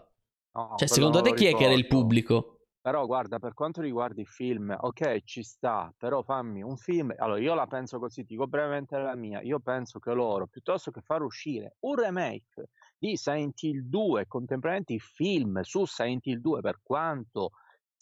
No, 0.56 0.74
cioè, 0.76 0.88
secondo 0.88 1.22
te 1.22 1.36
chi 1.36 1.46
ricordo. 1.46 1.56
è 1.56 1.60
che 1.60 1.66
era 1.66 1.80
il 1.80 1.86
pubblico? 1.86 2.53
Però 2.84 3.06
guarda, 3.06 3.40
per 3.40 3.54
quanto 3.54 3.80
riguarda 3.80 4.20
i 4.20 4.26
film, 4.26 4.76
ok, 4.78 5.24
ci 5.24 5.42
sta, 5.42 5.94
però 5.98 6.22
fammi 6.22 6.62
un 6.62 6.76
film. 6.76 7.14
Allora, 7.18 7.40
io 7.40 7.54
la 7.54 7.66
penso 7.66 7.98
così, 7.98 8.24
dico 8.26 8.46
brevemente 8.46 8.98
la 8.98 9.16
mia. 9.16 9.40
Io 9.42 9.62
penso 9.62 10.00
che 10.00 10.12
loro, 10.12 10.48
piuttosto 10.48 10.92
che 10.92 11.00
far 11.00 11.22
uscire 11.22 11.78
un 11.80 11.96
remake 11.96 12.72
di 12.98 13.16
Silent 13.16 13.62
Hill 13.64 13.84
2 13.86 14.28
contemporaneamente 14.28 14.92
il 14.92 15.00
film 15.00 15.62
su 15.62 15.86
Silent 15.86 16.26
Hill 16.26 16.42
2, 16.42 16.60
per 16.60 16.82
quanto 16.84 17.52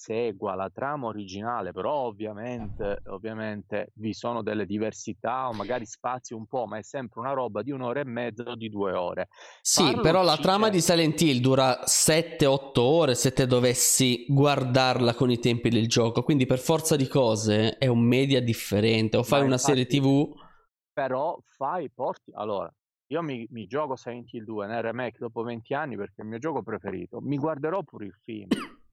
segua 0.02 0.56
la 0.56 0.72
trama 0.74 1.06
originale, 1.06 1.72
però 1.72 1.94
ovviamente, 1.94 3.02
ovviamente 3.10 3.92
vi 3.96 4.14
sono 4.14 4.42
delle 4.42 4.66
diversità 4.66 5.48
o 5.48 5.54
magari 5.54 5.86
spazi 5.86 6.34
un 6.34 6.48
po', 6.48 6.66
ma 6.66 6.80
è 6.80 6.82
sempre 6.82 7.20
una 7.20 7.34
roba 7.34 7.62
di 7.62 7.70
un'ora 7.70 8.00
e 8.00 8.06
mezza 8.06 8.44
o 8.44 8.56
di 8.56 8.68
due 8.70 8.94
ore. 8.94 9.28
Sì, 9.62 9.84
Farlo 9.84 10.02
però 10.02 10.24
la 10.24 10.38
trama 10.38 10.70
di 10.70 10.82
Silent 10.82 11.22
Hill 11.22 11.40
dura 11.40 11.82
7-8 11.86 12.80
ore 12.80 13.14
se 13.14 13.32
te 13.32 13.46
dovessi 13.46 14.26
guardarla 14.28 15.14
con 15.14 15.30
i 15.30 15.38
tempi 15.38 15.70
del 15.70 15.88
gioco, 15.88 16.24
quindi 16.24 16.48
per 16.48 16.60
forza 16.60 16.96
di 16.96 17.08
cose 17.08 17.78
è 17.78 17.86
un 17.86 18.00
media 18.00 18.42
differente, 18.42 19.18
o 19.18 19.24
fai 19.24 19.42
una 19.42 19.54
infatti, 19.54 19.72
serie 19.72 19.86
TV... 19.86 20.34
Però 20.94 21.40
fai, 21.44 21.92
porti... 21.92 22.32
Allora, 22.34 22.74
io 23.08 23.22
mi, 23.22 23.48
mi, 23.52 23.68
gioco 23.68 23.96
Silent 23.96 24.34
Hill 24.34 24.46
2 24.46 24.66
nel 24.66 24.82
remake 24.82 25.18
dopo 25.20 25.44
20 25.44 25.74
anni 25.76 25.96
perché 25.96 26.16
è 26.18 26.22
il 26.24 26.30
mio 26.30 26.40
gioco 26.40 26.64
preferito. 26.64 27.22
Mi 27.22 27.38
guarderò 27.38 27.84
pure 27.84 28.06
il 28.06 28.16
film. 28.24 28.48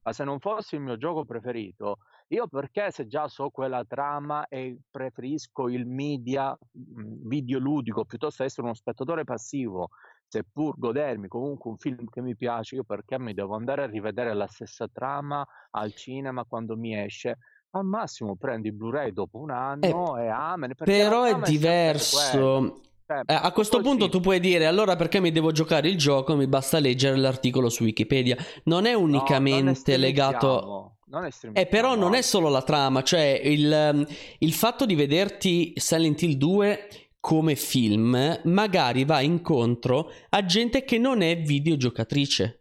Ma 0.09 0.15
se 0.15 0.23
non 0.23 0.39
fosse 0.39 0.75
il 0.75 0.81
mio 0.81 0.97
gioco 0.97 1.23
preferito, 1.23 1.97
io 2.29 2.47
perché 2.47 2.89
se 2.89 3.05
già 3.05 3.27
so 3.27 3.49
quella 3.51 3.85
trama 3.85 4.47
e 4.47 4.79
preferisco 4.89 5.69
il 5.69 5.85
media 5.85 6.57
mhmm, 6.71 7.27
videoludico 7.27 8.05
piuttosto 8.05 8.43
essere 8.43 8.63
uno 8.63 8.73
spettatore 8.73 9.23
passivo, 9.23 9.89
seppur 10.27 10.79
godermi 10.79 11.27
comunque 11.27 11.69
un 11.69 11.77
film 11.77 12.09
che 12.09 12.21
mi 12.21 12.35
piace, 12.35 12.73
io 12.77 12.83
perché 12.83 13.19
mi 13.19 13.35
devo 13.35 13.55
andare 13.55 13.83
a 13.83 13.87
rivedere 13.87 14.33
la 14.33 14.47
stessa 14.47 14.87
trama 14.91 15.45
al 15.71 15.93
cinema 15.93 16.43
quando 16.43 16.75
mi 16.75 16.97
esce? 16.97 17.37
Al 17.71 17.85
massimo 17.85 18.35
prendi 18.35 18.71
Blu-ray 18.71 19.11
dopo 19.11 19.37
un 19.37 19.51
Eh, 19.51 19.55
anno 19.55 20.17
e 20.17 20.27
amen. 20.27 20.73
Però 20.75 21.23
è 21.25 21.39
diverso. 21.39 22.81
Eh, 23.09 23.33
a 23.33 23.51
questo 23.51 23.81
punto 23.81 24.07
tu 24.07 24.19
puoi 24.19 24.39
dire 24.39 24.67
allora 24.67 24.95
perché 24.95 25.19
mi 25.19 25.31
devo 25.31 25.51
giocare 25.51 25.89
il 25.89 25.97
gioco? 25.97 26.35
Mi 26.35 26.45
basta 26.45 26.77
leggere 26.77 27.17
l'articolo 27.17 27.67
su 27.69 27.83
Wikipedia. 27.83 28.37
Non 28.65 28.85
è 28.85 28.91
No, 28.91 28.99
non 28.99 29.09
unicamente 29.09 29.97
legato. 29.97 30.97
non 31.05 31.27
Eh, 31.53 31.65
però 31.65 31.95
non 31.95 32.13
è 32.13 32.21
solo 32.21 32.49
la 32.49 32.61
trama, 32.61 33.01
cioè 33.01 33.41
il, 33.43 33.71
ehm, 33.71 34.05
il 34.39 34.53
fatto 34.53 34.85
di 34.85 34.93
vederti 34.93 35.73
Silent 35.75 36.21
Hill 36.21 36.33
2 36.33 36.87
come 37.19 37.55
film 37.55 38.39
magari 38.45 39.03
va 39.03 39.19
incontro 39.19 40.11
a 40.29 40.45
gente 40.45 40.83
che 40.83 40.99
non 40.99 41.21
è 41.21 41.41
videogiocatrice. 41.41 42.58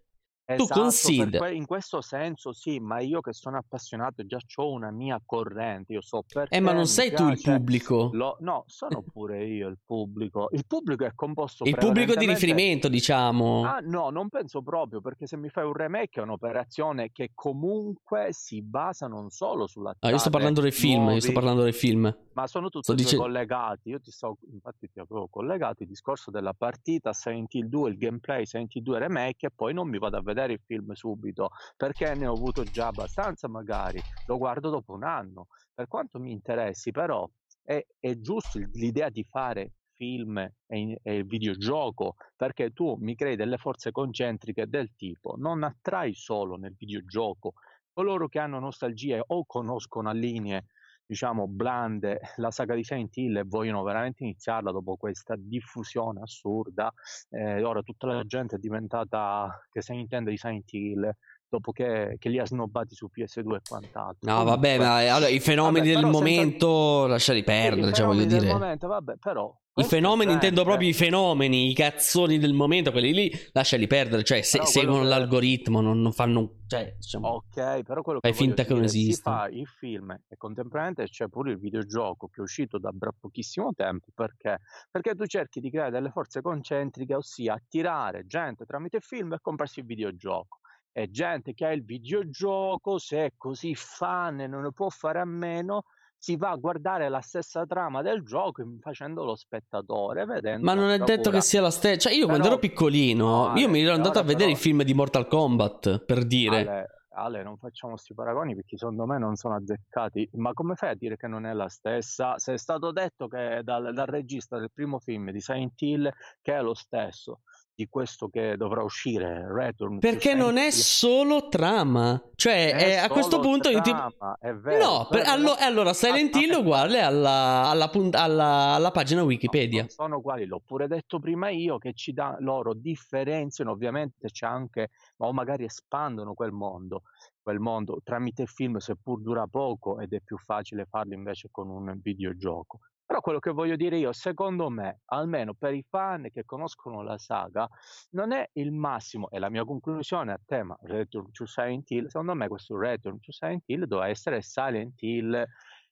Tu 0.49 0.55
Esatto, 0.55 0.67
per 0.73 0.83
considera. 0.83 1.39
que- 1.45 1.55
in 1.55 1.67
questo 1.67 2.01
senso 2.01 2.55
sì, 2.55 2.79
ma 2.81 3.01
io 3.01 3.21
che 3.21 3.35
sono 3.35 3.59
appassionato 3.59 4.25
già 4.25 4.39
ho 4.57 4.71
una 4.73 4.91
mia 4.91 5.21
corrente, 5.23 5.93
io 5.93 6.01
so 6.01 6.21
Eh, 6.21 6.33
ma 6.33 6.45
perché 6.49 6.73
non 6.75 6.87
sei 6.87 7.13
tu 7.13 7.29
il 7.29 7.39
pubblico. 7.43 8.09
lo- 8.15 8.39
no, 8.41 8.65
sono 8.67 9.03
pure 9.13 9.45
io 9.45 9.69
il 9.69 9.77
pubblico. 9.85 10.49
Il 10.53 10.65
pubblico 10.67 11.05
è 11.05 11.13
composto 11.15 11.65
Il 11.65 11.77
pubblico 11.77 12.15
di 12.15 12.25
riferimento, 12.25 12.89
diciamo. 12.89 13.63
Ah 13.67 13.81
no, 13.83 14.09
non 14.09 14.31
penso 14.31 14.63
proprio, 14.63 15.03
perché 15.03 15.27
se 15.27 15.37
mi 15.37 15.51
fai 15.51 15.67
un 15.67 15.75
remake 15.75 16.19
è 16.19 16.23
un'operazione 16.23 17.11
che 17.13 17.33
comunque 17.35 18.29
si 18.31 18.63
basa 18.63 19.07
non 19.07 19.29
solo 19.29 19.67
sulla 19.67 19.95
Ah, 20.01 20.09
io 20.09 20.17
sto 20.17 20.31
parlando 20.31 20.63
del 20.63 20.73
film, 20.73 21.03
io 21.11 21.21
sto 21.21 21.27
nuovi, 21.27 21.33
parlando 21.33 21.63
del 21.63 21.75
film. 21.75 22.17
ma 22.33 22.47
sono 22.47 22.71
tutti 22.71 22.91
e 22.91 22.95
dicendo... 22.95 23.25
collegati. 23.25 23.91
Io 23.91 24.01
ti 24.01 24.11
sto, 24.11 24.39
infatti 24.51 24.89
ti 24.91 24.99
avevo 24.99 25.29
collegato 25.29 25.83
il 25.83 25.91
discorso 25.91 26.31
della 26.31 26.55
partita 26.55 27.13
Silent 27.13 27.53
Hill 27.53 27.67
2, 27.67 27.91
il 27.91 27.99
gameplay 27.99 28.47
Silent 28.47 28.75
Hill 28.77 28.83
2 28.83 28.99
remake 28.99 29.47
e 29.49 29.51
poi 29.55 29.75
non 29.75 29.89
mi 29.89 29.99
vado 29.99 30.17
a 30.17 30.21
vedere 30.23 30.37
il 30.55 30.61
film 30.65 30.93
subito 30.93 31.51
perché 31.77 32.15
ne 32.15 32.27
ho 32.27 32.35
avuto 32.35 32.69
già 32.69 32.89
abbastanza 32.89 33.49
magari, 33.49 34.03
lo 34.25 34.37
guardo 34.39 34.71
dopo 34.71 34.93
un 34.95 35.05
anno. 35.05 35.47
Per 35.75 35.87
quanto 35.87 36.19
mi 36.19 36.33
interessi 36.33 36.91
però 36.91 37.29
è, 37.63 37.85
è 37.99 38.15
giusto 38.19 38.59
l'idea 38.73 39.11
di 39.11 39.25
fare 39.25 39.73
film 39.95 40.39
e, 40.67 40.99
e 41.03 41.25
videogioco 41.25 42.15
perché 42.37 42.71
tu 42.71 42.97
mi 43.01 43.15
crei 43.17 43.35
delle 43.37 43.59
forze 43.59 43.91
concentriche 43.91 44.69
del 44.69 44.95
tipo 44.95 45.35
non 45.37 45.65
attrai 45.65 46.15
solo 46.15 46.55
nel 46.57 46.75
videogioco 46.77 47.55
coloro 47.93 48.29
che 48.29 48.39
hanno 48.39 48.61
nostalgia 48.61 49.21
o 49.27 49.45
conoscono 49.45 50.09
a 50.09 50.13
linee 50.13 50.67
diciamo 51.09 51.49
blande 51.49 52.21
la 52.37 52.51
saga 52.51 52.75
di 52.75 52.85
Silent 52.85 53.17
Hill 53.17 53.39
e 53.39 53.45
vogliono 53.45 53.83
veramente 53.83 54.23
iniziarla 54.25 54.71
dopo 54.71 54.97
questa 54.97 55.35
diffusione 55.39 56.21
assurda 56.21 56.93
eh, 57.31 57.63
ora 57.63 57.83
tutta 57.83 58.09
la 58.09 58.25
gente 58.25 58.57
è 58.57 58.59
diventata 58.59 59.49
che 59.73 59.81
se 59.81 59.95
ne 59.95 60.01
intende 60.01 60.31
di 60.31 60.37
Silent 60.37 60.71
Hill 60.71 61.11
dopo 61.49 61.73
che, 61.73 62.17
che 62.19 62.29
li 62.29 62.39
ha 62.39 62.45
snobbati 62.45 62.95
su 62.95 63.09
PS2 63.11 63.55
e 63.55 63.61
quant'altro 63.67 64.31
No, 64.31 64.45
vabbè, 64.45 64.77
ma 64.77 64.97
allora, 65.15 65.31
i 65.31 65.41
fenomeni 65.41 65.89
vabbè 65.89 66.01
del 66.01 66.11
però 66.11 66.13
senza 66.13 66.19
momento 66.19 67.07
lasciali 67.07 67.43
perdere, 67.43 67.93
cioè 67.95 68.05
voglio 68.05 68.27
dire. 68.27 68.53
momento 68.53 68.87
vabbè 68.87 69.17
però 69.17 69.51
I 69.79 69.85
fenomeni, 69.85 70.33
intendo 70.33 70.65
proprio 70.65 70.89
i 70.89 70.93
fenomeni, 70.93 71.71
i 71.71 71.75
cazzoni 71.75 72.39
del 72.39 72.53
momento, 72.53 72.91
quelli 72.91 73.13
lì, 73.13 73.31
lasciali 73.53 73.87
perdere, 73.87 74.25
cioè 74.25 74.43
se- 74.43 74.65
seguono 74.65 75.03
che 75.03 75.09
l'algoritmo, 75.09 75.81
non, 75.81 76.01
non 76.01 76.13
fanno, 76.13 76.57
cioè, 76.67 76.95
diciamo, 76.97 77.29
Ok, 77.29 77.83
però 77.83 78.03
quello 78.03 78.19
fai 78.21 78.33
che 78.33 78.39
voglio 78.39 78.47
finta 78.47 78.63
che 78.65 78.71
non 78.71 78.81
dire, 78.81 78.93
si 78.93 79.01
esista. 79.01 79.31
fa 79.31 79.49
il 79.49 79.67
film 79.67 80.11
e 80.27 80.37
contemporaneamente 80.37 81.05
c'è 81.05 81.29
pure 81.29 81.53
il 81.53 81.59
videogioco 81.59 82.29
che 82.29 82.41
è 82.41 82.43
uscito 82.43 82.79
da 82.79 82.91
pochissimo 83.19 83.73
tempo 83.75 84.07
perché? 84.15 84.59
Perché 84.91 85.15
tu 85.15 85.27
cerchi 85.27 85.61
di 85.61 85.71
creare 85.71 85.91
delle 85.91 86.11
forze 86.11 86.41
concentriche, 86.41 87.15
ossia 87.15 87.55
attirare 87.55 88.27
gente 88.27 88.65
tramite 88.65 88.97
il 88.97 89.03
film 89.03 89.33
e 89.33 89.39
comprarsi 89.41 89.81
il 89.81 89.87
videogioco. 89.87 90.59
E 90.91 91.11
gente 91.11 91.55
che 91.55 91.65
ha 91.65 91.73
il 91.73 91.85
videogioco, 91.85 92.99
se 92.99 93.27
è 93.27 93.33
così 93.37 93.75
fan 93.77 94.41
e 94.41 94.47
non 94.49 94.63
ne 94.63 94.73
può 94.73 94.89
fare 94.89 95.21
a 95.21 95.25
meno, 95.25 95.85
si 96.19 96.37
va 96.37 96.51
a 96.51 96.57
guardare 96.57 97.09
la 97.09 97.21
stessa 97.21 97.65
trama 97.65 98.03
del 98.03 98.23
gioco 98.23 98.65
facendo 98.81 99.25
lo 99.25 99.37
spettatore, 99.37 100.25
vedendo 100.25 100.65
Ma 100.65 100.75
non 100.75 100.91
è 100.91 100.99
detto 100.99 101.07
che 101.07 101.15
bravura. 101.15 101.41
sia 101.41 101.61
la 101.61 101.71
stessa. 101.71 102.09
Cioè, 102.09 102.13
io 102.13 102.27
quando 102.27 102.43
Però, 102.43 102.55
ero 102.55 102.61
piccolino, 102.61 103.49
no, 103.49 103.59
io 103.59 103.69
mi 103.69 103.83
ero 103.83 103.95
andato 103.95 104.19
a 104.19 104.23
vedere 104.23 104.39
però 104.47 104.51
il 104.51 104.57
film 104.57 104.83
di 104.83 104.95
Mortal 104.95 105.29
Kombat, 105.29 106.05
per 106.05 106.25
dire. 106.25 106.57
Ale, 106.59 106.87
Ale, 107.11 107.43
non 107.43 107.57
facciamo 107.57 107.93
questi 107.95 108.15
paragoni 108.15 108.55
perché 108.55 108.77
secondo 108.77 109.07
me 109.07 109.19
non 109.19 109.37
sono 109.37 109.55
azzeccati. 109.57 110.29
Ma 110.35 110.53
come 110.53 110.75
fai 110.75 110.91
a 110.91 110.95
dire 110.95 111.17
che 111.17 111.29
non 111.29 111.47
è 111.47 111.53
la 111.53 111.69
stessa? 111.69 112.39
Se 112.39 112.53
è 112.53 112.59
stato 112.59 112.91
detto 112.91 113.29
che 113.29 113.61
dal, 113.63 113.93
dal 113.93 114.07
regista 114.07 114.59
del 114.59 114.71
primo 114.73 114.99
film 114.99 115.31
di 115.31 115.41
Silent 115.41 115.81
Hill 115.81 116.11
che 116.43 116.55
è 116.55 116.61
lo 116.63 116.75
stesso 116.75 117.41
di 117.79 117.87
questo 117.89 118.27
che 118.29 118.57
dovrà 118.57 118.83
uscire, 118.83 119.47
Return 119.49 120.01
Perché 120.01 120.35
non 120.35 120.57
è 120.59 120.73
solo 120.73 121.47
trama. 121.49 122.21
Cioè, 122.35 122.73
è 122.75 122.83
eh, 122.89 122.97
a 122.97 123.09
questo 123.09 123.37
solo 123.37 123.43
punto 123.43 123.69
io 123.69 123.81
ti... 123.83 123.91
trama, 123.93 124.37
è 124.41 124.53
vero. 124.53 124.85
No, 124.85 125.07
per- 125.09 125.25
allo- 125.29 125.55
allora 125.57 125.93
Silent 125.93 126.35
Hill 126.35 126.41
è 126.41 126.45
Aspetta, 126.47 126.59
uguale 126.59 127.01
alla, 127.01 127.69
alla 127.69 127.89
alla- 128.15 128.75
alla 128.75 128.91
pagina 128.91 129.21
No, 129.21 129.27
Wikipedia. 129.29 129.83
non 129.83 129.91
sono 129.91 130.17
uguali, 130.17 130.45
l'ho 130.47 130.61
pure 130.67 130.89
detto 130.89 131.21
prima 131.21 131.51
io, 131.51 131.79
che 131.79 131.93
ci 131.93 132.13
dà, 132.13 132.37
loro 132.41 132.75
differenziano, 132.75 133.71
ovviamente 133.71 134.29
c'è 134.29 134.47
anche, 134.47 134.89
o 135.19 135.33
magari 135.33 135.63
espandono 135.63 136.35
quel 136.35 136.51
mondo, 136.51 137.03
quel 137.41 137.61
mondo 137.61 138.01
tramite 138.03 138.43
il 138.43 138.49
film, 138.49 138.79
seppur 138.79 139.21
dura 139.21 139.47
poco 139.47 140.01
ed 140.01 140.13
è 140.15 140.21
più 140.21 140.37
facile 140.37 140.85
farlo 140.91 141.15
invece 141.15 141.47
con 141.53 141.71
un 141.71 141.97
videogioco. 142.03 142.81
Però 143.09 143.23
quello 143.23 143.39
che 143.39 143.53
voglio 143.53 143.75
dire 143.75 143.97
io, 143.97 144.13
secondo 144.13 144.69
me, 144.69 145.01
almeno 145.07 145.55
per 145.55 145.73
i 145.73 145.83
fan 145.83 146.29
che 146.31 146.45
conoscono 146.45 147.03
la 147.03 147.17
saga, 147.17 147.67
non 148.11 148.33
è 148.33 148.51
il 148.53 148.71
massimo, 148.71 149.31
e 149.31 149.39
la 149.39 149.49
mia 149.49 149.65
conclusione 149.65 150.31
a 150.31 150.41
tema 150.45 150.77
Return 150.83 151.31
to 151.33 151.47
Silent 151.47 151.91
Hill, 151.91 152.09
secondo 152.09 152.35
me 152.35 152.49
questo 152.49 152.77
Return 152.77 153.19
to 153.19 153.33
Silent 153.33 153.63
Hill 153.65 153.85
doveva 153.85 154.09
essere 154.09 154.43
Silent 154.43 155.01
Hill 155.01 155.43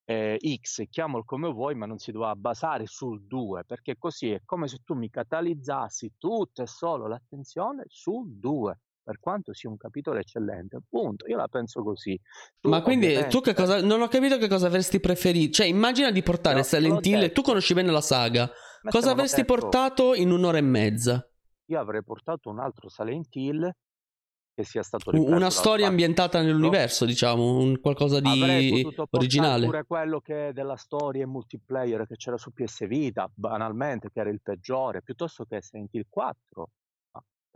eh, 0.04 0.38
X, 0.60 0.86
chiamalo 0.90 1.24
come 1.24 1.50
vuoi, 1.50 1.74
ma 1.74 1.86
non 1.86 1.96
si 1.96 2.12
doveva 2.12 2.36
basare 2.36 2.84
sul 2.84 3.26
2, 3.26 3.64
perché 3.64 3.96
così 3.96 4.32
è 4.32 4.42
come 4.44 4.68
se 4.68 4.80
tu 4.84 4.92
mi 4.92 5.08
catalizzassi 5.08 6.16
tutta 6.18 6.64
e 6.64 6.66
solo 6.66 7.06
l'attenzione 7.06 7.84
sul 7.86 8.28
2, 8.38 8.80
per 9.06 9.20
quanto 9.20 9.54
sia 9.54 9.70
un 9.70 9.76
capitolo 9.76 10.18
eccellente. 10.18 10.80
Punto, 10.88 11.28
io 11.28 11.36
la 11.36 11.46
penso 11.46 11.84
così. 11.84 12.18
Tu, 12.60 12.68
Ma 12.68 12.82
quindi 12.82 13.14
tu 13.28 13.40
che 13.40 13.54
cosa... 13.54 13.80
Non 13.80 14.02
ho 14.02 14.08
capito 14.08 14.36
che 14.36 14.48
cosa 14.48 14.66
avresti 14.66 14.98
preferito. 14.98 15.52
Cioè, 15.52 15.66
immagina 15.66 16.10
di 16.10 16.24
portare 16.24 16.56
l'ho 16.56 16.64
Silent 16.64 17.06
Hill. 17.06 17.30
Tu 17.30 17.42
conosci 17.42 17.74
bene 17.74 17.92
la 17.92 18.00
saga. 18.00 18.46
Cosa 18.46 18.56
mettiamo 18.82 19.10
avresti 19.12 19.40
detto, 19.42 19.54
portato 19.54 20.14
in 20.14 20.32
un'ora 20.32 20.58
e 20.58 20.62
mezza? 20.62 21.30
io 21.66 21.80
avrei 21.80 22.02
portato 22.02 22.50
un 22.50 22.60
altro 22.60 22.88
Silent 22.88 23.34
Hill 23.34 23.70
che 24.54 24.64
sia 24.64 24.82
stato 24.82 25.10
Una 25.12 25.50
storia 25.50 25.86
ambientata 25.86 26.40
nell'universo, 26.40 27.04
diciamo, 27.04 27.58
un 27.58 27.78
qualcosa 27.78 28.20
di 28.20 28.86
originale. 29.10 29.66
pure 29.66 29.84
quello 29.84 30.20
che 30.20 30.52
della 30.54 30.76
storia 30.76 31.24
e 31.24 31.26
multiplayer 31.26 32.06
che 32.06 32.16
c'era 32.16 32.38
su 32.38 32.52
PS 32.52 32.86
Vita, 32.86 33.30
banalmente, 33.34 34.10
che 34.10 34.20
era 34.20 34.30
il 34.30 34.40
peggiore, 34.42 35.02
piuttosto 35.02 35.44
che 35.44 35.60
Silent 35.60 35.92
Hill 35.92 36.06
4, 36.08 36.62
ah, 36.62 36.66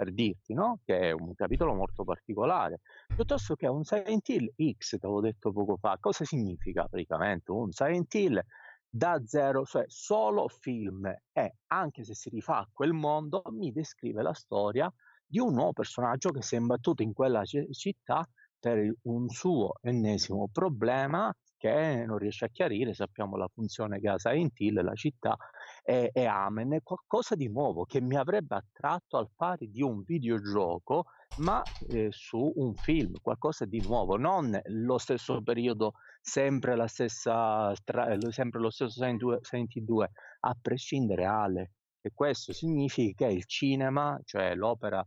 per 0.00 0.14
dirti, 0.14 0.54
no? 0.54 0.80
Che 0.83 0.99
è 0.99 1.11
un 1.11 1.35
capitolo 1.35 1.75
molto 1.75 2.04
particolare, 2.04 2.80
piuttosto 3.14 3.54
che 3.54 3.66
un 3.66 3.85
Silent 3.85 4.26
Hill 4.30 4.49
X, 4.57 4.92
te 4.92 4.99
l'avevo 5.02 5.21
detto 5.21 5.52
poco 5.52 5.76
fa. 5.76 5.99
Cosa 6.00 6.25
significa 6.25 6.87
praticamente 6.88 7.50
un 7.50 7.71
Silent 7.71 8.14
Hill 8.14 8.40
da 8.88 9.21
zero, 9.26 9.64
cioè 9.66 9.85
solo 9.88 10.49
film 10.49 11.04
e 11.33 11.54
anche 11.66 12.02
se 12.02 12.14
si 12.14 12.30
rifà 12.30 12.61
a 12.61 12.69
quel 12.73 12.95
mondo, 12.95 13.42
mi 13.50 13.73
descrive 13.73 14.23
la 14.23 14.33
storia 14.33 14.90
di 15.26 15.38
un 15.38 15.52
nuovo 15.52 15.75
personaggio 15.75 16.30
che 16.30 16.40
si 16.40 16.54
è 16.54 16.59
imbattuto 16.59 17.02
in 17.02 17.12
quella 17.12 17.45
ci- 17.45 17.71
città 17.71 18.26
per 18.59 18.95
un 19.02 19.28
suo 19.28 19.75
ennesimo 19.83 20.49
problema 20.50 21.30
che 21.61 22.05
non 22.07 22.17
riesce 22.17 22.47
a 22.47 22.49
chiarire, 22.49 22.95
sappiamo 22.95 23.37
la 23.37 23.47
funzione 23.52 24.00
che 24.00 24.09
ha 24.09 24.19
Silent 24.19 24.59
la 24.59 24.95
città, 24.95 25.37
e, 25.85 26.09
e 26.11 26.25
Amen, 26.25 26.73
è 26.73 26.83
qualcosa 26.83 27.35
di 27.35 27.49
nuovo 27.49 27.85
che 27.85 28.00
mi 28.00 28.17
avrebbe 28.17 28.57
attratto 28.57 29.19
al 29.19 29.29
pari 29.37 29.71
di 29.71 29.83
un 29.83 30.02
videogioco, 30.02 31.05
ma 31.35 31.62
eh, 31.90 32.09
su 32.11 32.50
un 32.57 32.75
film, 32.75 33.12
qualcosa 33.21 33.67
di 33.67 33.83
nuovo, 33.83 34.17
non 34.17 34.59
lo 34.64 34.97
stesso 34.97 35.43
periodo, 35.43 35.93
sempre 36.23 36.76
la 36.76 36.87
stessa, 36.87 37.75
tra- 37.85 38.17
sempre 38.31 38.61
lo 38.61 38.71
stesso 38.71 38.93
Silent 38.93 39.19
2, 39.19 39.38
Silent 39.43 39.75
Hill 39.75 39.85
2, 39.85 40.11
a 40.40 40.57
prescindere 40.61 41.25
Ale. 41.26 41.73
E 42.00 42.11
questo 42.14 42.55
significa 42.55 43.26
che 43.26 43.33
il 43.33 43.45
cinema, 43.45 44.19
cioè 44.25 44.55
l'opera, 44.55 45.07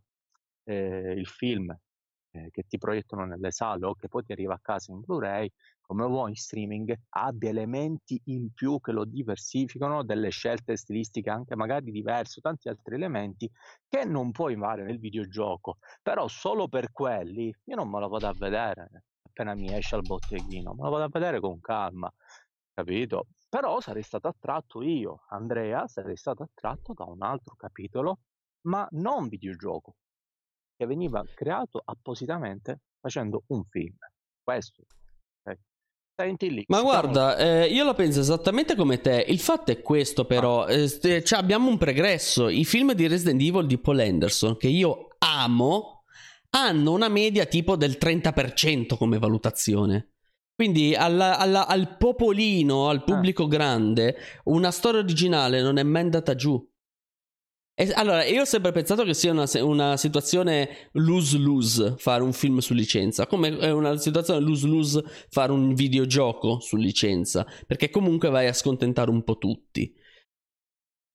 eh, 0.65 1.13
il 1.17 1.25
film 1.25 1.75
eh, 2.33 2.49
che 2.51 2.63
ti 2.63 2.77
proiettano 2.77 3.25
nelle 3.25 3.51
sale 3.51 3.85
o 3.85 3.95
che 3.95 4.07
poi 4.07 4.23
ti 4.23 4.31
arriva 4.31 4.53
a 4.55 4.59
casa 4.61 4.91
in 4.91 4.99
Blu-ray, 5.01 5.49
come 5.81 6.05
vuoi 6.05 6.29
in 6.29 6.35
streaming, 6.35 6.93
abbia 7.09 7.49
elementi 7.49 8.19
in 8.25 8.51
più 8.53 8.79
che 8.79 8.91
lo 8.91 9.05
diversificano, 9.05 10.03
delle 10.03 10.29
scelte 10.29 10.75
stilistiche 10.75 11.29
anche 11.29 11.55
magari 11.55 11.91
diverse, 11.91 12.41
tanti 12.41 12.69
altri 12.69 12.95
elementi 12.95 13.49
che 13.87 14.03
non 14.05 14.31
puoi 14.31 14.55
fare 14.57 14.83
nel 14.83 14.99
videogioco. 14.99 15.77
Però 16.01 16.27
solo 16.27 16.67
per 16.67 16.91
quelli 16.91 17.53
io 17.65 17.75
non 17.75 17.89
me 17.89 17.99
lo 17.99 18.07
vado 18.09 18.27
a 18.27 18.33
vedere 18.35 18.87
appena 19.25 19.55
mi 19.55 19.73
esce 19.73 19.95
al 19.95 20.05
botteghino, 20.05 20.73
me 20.75 20.83
lo 20.83 20.89
vado 20.91 21.03
a 21.05 21.09
vedere 21.09 21.39
con 21.39 21.59
calma, 21.59 22.11
capito? 22.73 23.27
Però 23.49 23.79
sarei 23.81 24.03
stato 24.03 24.27
attratto 24.27 24.81
io, 24.81 25.23
Andrea, 25.29 25.87
sarei 25.87 26.15
stato 26.15 26.43
attratto 26.43 26.93
da 26.93 27.05
un 27.05 27.21
altro 27.23 27.55
capitolo, 27.55 28.19
ma 28.67 28.87
non 28.91 29.27
videogioco, 29.27 29.95
che 30.83 30.85
veniva 30.85 31.23
creato 31.33 31.81
appositamente 31.83 32.81
facendo 32.99 33.43
un 33.47 33.63
film. 33.69 33.95
Questo. 34.41 34.83
Lì. 36.15 36.63
Ma 36.67 36.81
guarda, 36.81 37.37
eh, 37.37 37.65
io 37.65 37.83
la 37.83 37.95
penso 37.95 38.19
esattamente 38.19 38.75
come 38.75 39.01
te. 39.01 39.25
Il 39.27 39.39
fatto 39.39 39.71
è 39.71 39.81
questo, 39.81 40.25
però. 40.25 40.65
Ah. 40.65 40.71
Eh, 40.71 41.23
cioè 41.23 41.39
abbiamo 41.39 41.69
un 41.69 41.79
pregresso. 41.79 42.49
I 42.49 42.63
film 42.65 42.93
di 42.93 43.07
Resident 43.07 43.41
Evil 43.41 43.65
di 43.65 43.79
Paul 43.79 43.99
Anderson, 43.99 44.55
che 44.55 44.67
io 44.67 45.07
amo, 45.17 46.03
hanno 46.51 46.91
una 46.91 47.09
media 47.09 47.45
tipo 47.45 47.75
del 47.75 47.97
30% 47.99 48.95
come 48.95 49.17
valutazione. 49.17 50.11
Quindi 50.53 50.93
alla, 50.93 51.39
alla, 51.39 51.65
al 51.65 51.97
popolino, 51.97 52.89
al 52.89 53.03
pubblico 53.03 53.45
ah. 53.45 53.47
grande, 53.47 54.15
una 54.43 54.69
storia 54.69 54.99
originale 54.99 55.63
non 55.63 55.77
è 55.77 55.83
mai 55.83 56.03
andata 56.03 56.35
giù. 56.35 56.63
Allora, 57.75 58.23
io 58.23 58.41
ho 58.41 58.45
sempre 58.45 58.71
pensato 58.71 59.03
che 59.03 59.15
sia 59.15 59.31
una, 59.31 59.45
una 59.63 59.97
situazione 59.97 60.89
lose-lose 60.91 61.95
fare 61.97 62.21
un 62.21 62.31
film 62.31 62.59
su 62.59 62.75
licenza, 62.75 63.25
come 63.25 63.57
è 63.57 63.71
una 63.71 63.97
situazione 63.97 64.39
lose-lose 64.41 65.03
fare 65.31 65.51
un 65.51 65.73
videogioco 65.73 66.59
su 66.59 66.75
licenza, 66.75 67.47
perché 67.65 67.89
comunque 67.89 68.29
vai 68.29 68.45
a 68.45 68.53
scontentare 68.53 69.09
un 69.09 69.23
po' 69.23 69.39
tutti. 69.39 69.91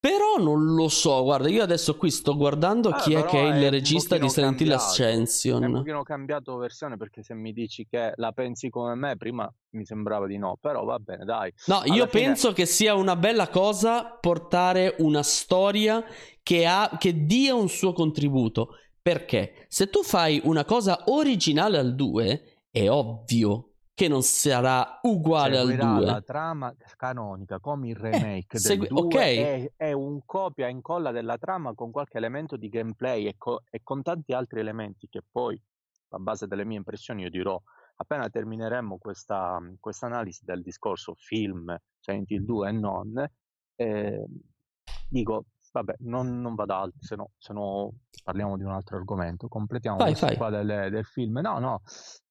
Però 0.01 0.37
non 0.39 0.75
lo 0.77 0.89
so, 0.89 1.25
guarda, 1.25 1.49
io 1.49 1.61
adesso 1.61 1.97
qui 1.97 2.13
sto 2.13 2.37
guardando 2.37 2.91
ah, 2.91 3.01
chi 3.01 3.15
è 3.15 3.25
che 3.25 3.37
è 3.37 3.57
il 3.57 3.69
regista 3.69 4.17
di 4.17 4.31
Silent 4.31 4.61
Hill 4.61 4.71
Ascension. 4.71 5.61
È 5.61 5.67
un 5.67 5.73
pochino 5.73 6.03
cambiato 6.05 6.57
versione 6.57 6.97
perché 6.97 7.25
se 7.25 7.35
mi 7.35 7.53
dici 7.53 7.85
che 7.85 8.13
la 8.15 8.31
pensi 8.31 8.71
come 8.71 8.95
me, 8.95 9.17
prima 9.17 9.53
mi 9.71 9.85
sembrava 9.85 10.29
di 10.29 10.39
no, 10.39 10.57
però 10.61 10.85
va 10.85 11.01
bene, 11.01 11.25
dai. 11.25 11.53
No, 11.67 11.81
Alla 11.81 11.95
io 11.95 12.07
fine... 12.07 12.23
penso 12.23 12.53
che 12.53 12.65
sia 12.65 12.95
una 12.95 13.17
bella 13.17 13.49
cosa 13.49 14.05
portare 14.05 14.95
una 14.99 15.25
storia 15.25 16.05
che, 16.45 16.65
ha, 16.65 16.97
che 16.97 17.27
dia 17.27 17.57
un 17.57 17.69
suo 17.69 17.93
contributo. 17.93 18.77
Perché 19.03 19.67
se 19.67 19.89
tu 19.91 20.05
fai 20.05 20.41
una 20.45 20.65
cosa 20.65 21.05
originale 21.07 21.77
al 21.77 21.97
2, 21.97 22.67
è 22.71 22.89
ovvio 22.89 23.71
che 23.99 24.07
non 24.07 24.23
sarà 24.23 25.01
uguale 25.03 25.57
Seguirà 25.57 25.89
al 25.89 25.97
2. 25.97 26.07
La 26.07 26.23
trama 26.23 26.73
canonica 26.97 27.59
come 27.59 27.89
il 27.89 27.97
eh, 27.97 28.11
remake 28.11 28.57
eh, 28.57 28.77
del 28.77 28.87
2 28.87 29.01
okay. 29.01 29.37
è, 29.39 29.73
è, 29.75 29.93
un 29.93 30.25
copia 30.25 30.69
e 30.69 30.71
incolla 30.71 31.11
della 31.11 31.37
trama 31.37 31.75
con 31.75 31.91
qualche 31.91 32.17
elemento 32.17 32.57
di 32.57 32.69
gameplay 32.69 33.27
e, 33.27 33.35
co- 33.37 33.65
e 33.69 33.81
con 33.83 34.03
tanti 34.03 34.33
altri 34.33 34.61
elementi 34.61 35.09
che 35.09 35.23
poi, 35.29 35.61
a 36.11 36.19
base 36.21 36.47
delle 36.47 36.65
mie 36.65 36.77
impressioni, 36.77 37.23
io 37.23 37.29
dirò 37.29 37.61
appena 37.97 38.29
termineremo 38.29 38.99
questa 38.99 39.61
analisi 40.03 40.45
del 40.45 40.63
discorso 40.63 41.15
film 41.17 41.77
Silent 41.99 42.31
Hill 42.31 42.45
2 42.45 42.69
e 42.69 42.73
non, 42.73 43.29
eh, 43.75 44.25
dico 45.09 45.47
Vabbè, 45.73 45.97
non, 46.01 46.41
non 46.41 46.55
vado 46.55 46.75
altro, 46.75 46.99
se 47.01 47.17
no, 47.17 47.31
se 47.39 47.53
no 47.53 47.93
parliamo 48.23 48.57
di 48.57 48.65
un 48.65 48.71
altro 48.71 48.97
argomento. 48.97 49.49
Completiamo 49.49 49.97
vai, 49.97 50.15
vai. 50.15 50.37
qua 50.37 50.51
del, 50.51 50.89
del, 50.91 51.05
film. 51.05 51.39
No, 51.41 51.59
no, 51.59 51.83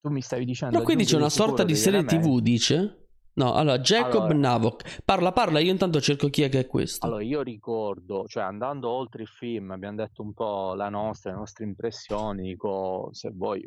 tu 0.01 0.09
mi 0.09 0.21
stavi 0.21 0.45
dicendo... 0.45 0.77
No, 0.77 0.83
qui 0.83 0.95
dice 0.95 1.15
una 1.15 1.29
sorta 1.29 1.63
di 1.63 1.75
serie 1.75 2.03
tv, 2.03 2.39
dice? 2.39 3.07
No, 3.37 3.53
allora, 3.53 3.77
Jacob 3.79 4.23
allora, 4.23 4.33
Navok. 4.33 5.01
Parla, 5.05 5.31
parla, 5.31 5.59
io 5.59 5.69
intanto 5.69 6.01
cerco 6.01 6.27
chi 6.27 6.41
è 6.41 6.49
che 6.49 6.61
è 6.61 6.65
questo. 6.65 7.05
Allora, 7.05 7.21
io 7.21 7.43
ricordo, 7.43 8.25
cioè 8.25 8.41
andando 8.41 8.89
oltre 8.89 9.21
il 9.21 9.27
film, 9.27 9.69
abbiamo 9.69 9.97
detto 9.97 10.23
un 10.23 10.33
po' 10.33 10.73
la 10.73 10.89
nostra, 10.89 11.31
le 11.31 11.37
nostre 11.37 11.63
impressioni, 11.65 12.47
dico, 12.47 13.09
se 13.11 13.31
vuoi 13.31 13.63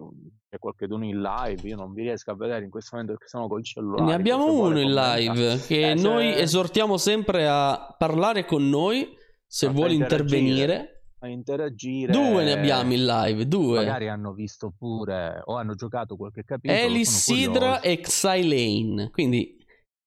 c'è 0.48 0.58
qualcuno 0.58 1.04
in 1.04 1.22
live, 1.22 1.68
io 1.68 1.76
non 1.76 1.92
vi 1.92 2.02
riesco 2.02 2.32
a 2.32 2.34
vedere 2.34 2.64
in 2.64 2.70
questo 2.70 2.96
momento 2.96 3.14
perché 3.14 3.28
sono 3.28 3.46
col 3.46 3.62
cellulare. 3.62 4.06
Ne 4.06 4.14
abbiamo 4.14 4.52
uno 4.52 4.80
in 4.80 4.92
live, 4.92 5.60
che 5.64 5.90
eh, 5.90 5.94
noi 5.94 6.32
se... 6.32 6.40
esortiamo 6.40 6.96
sempre 6.96 7.46
a 7.46 7.94
parlare 7.96 8.44
con 8.44 8.68
noi 8.68 9.16
se 9.52 9.66
no, 9.66 9.72
vuole 9.72 9.94
intervenire. 9.94 11.02
A 11.18 11.26
interagire. 11.26 12.12
Due 12.12 12.44
ne 12.44 12.52
abbiamo 12.52 12.92
in 12.92 13.04
live, 13.04 13.48
due. 13.48 13.78
Magari 13.78 14.08
hanno 14.08 14.32
visto 14.32 14.72
pure 14.78 15.42
o 15.44 15.56
hanno 15.56 15.74
giocato 15.74 16.16
qualche 16.16 16.44
capitolo. 16.44 16.78
Elisidra 16.78 17.80
e 17.80 17.98
Xylane. 17.98 19.10
Quindi 19.10 19.58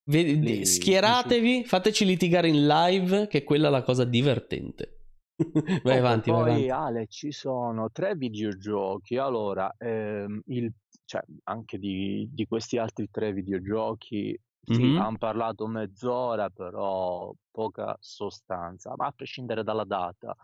vedi, 0.06 0.39
Lì, 0.39 0.65
schieratevi, 0.65 1.65
fateci 1.65 2.06
litigare 2.06 2.48
in 2.48 2.65
live, 2.65 3.28
che 3.28 3.44
quella 3.44 3.67
è 3.67 3.72
la 3.72 3.84
cosa 3.84 4.06
divertente. 4.06 5.00
vai 5.84 5.98
avanti, 5.98 6.32
poi, 6.32 6.41
vai 6.41 6.70
avanti. 6.70 6.70
Ale, 6.70 7.08
ci 7.08 7.32
sono 7.32 7.91
tre 7.91 8.15
videogiochi. 8.15 9.17
Allora, 9.17 9.76
ehm, 9.78 10.41
il, 10.46 10.72
cioè, 11.04 11.22
anche 11.44 11.78
di, 11.78 12.30
di, 12.32 12.46
questi 12.46 12.78
altri 12.78 13.10
tre 13.12 13.34
videogiochi 13.34 14.39
sì, 14.65 14.82
mm-hmm. 14.82 15.02
hanno 15.02 15.17
parlato 15.17 15.67
mezz'ora, 15.67 16.49
però 16.49 17.34
poca 17.52 17.97
sostanza, 17.99 18.93
ma 18.95 19.08
a 19.08 19.12
prescindere 19.12 19.63
dalla 19.63 19.84
data. 19.84 20.36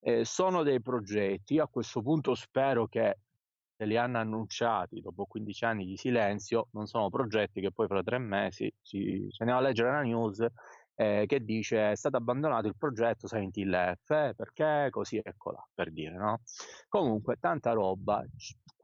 Eh, 0.00 0.24
sono 0.24 0.62
dei 0.62 0.80
progetti, 0.80 1.58
a 1.58 1.66
questo 1.66 2.00
punto 2.00 2.34
spero 2.34 2.86
che 2.86 3.18
se 3.76 3.84
li 3.86 3.96
hanno 3.96 4.18
annunciati 4.18 5.00
dopo 5.00 5.24
15 5.24 5.64
anni 5.64 5.86
di 5.86 5.96
silenzio, 5.96 6.68
non 6.70 6.86
sono 6.86 7.10
progetti 7.10 7.60
che 7.60 7.72
poi 7.72 7.88
fra 7.88 8.02
tre 8.04 8.18
mesi 8.18 8.72
ci, 8.82 9.26
ci 9.30 9.42
andiamo 9.42 9.60
a 9.60 9.64
leggere 9.64 9.90
la 9.90 10.02
news 10.02 10.46
eh, 10.96 11.24
che 11.26 11.44
dice 11.44 11.92
è 11.92 11.96
stato 11.96 12.16
abbandonato 12.16 12.66
il 12.66 12.76
progetto 12.76 13.26
Silent 13.26 13.56
Hill 13.56 13.94
F 14.04 14.10
eh, 14.10 14.34
perché 14.36 14.88
così 14.90 15.20
ecco 15.22 15.50
là, 15.50 15.66
per 15.74 15.92
dire, 15.92 16.16
no? 16.16 16.40
Comunque, 16.88 17.36
tanta 17.40 17.72
roba 17.72 18.24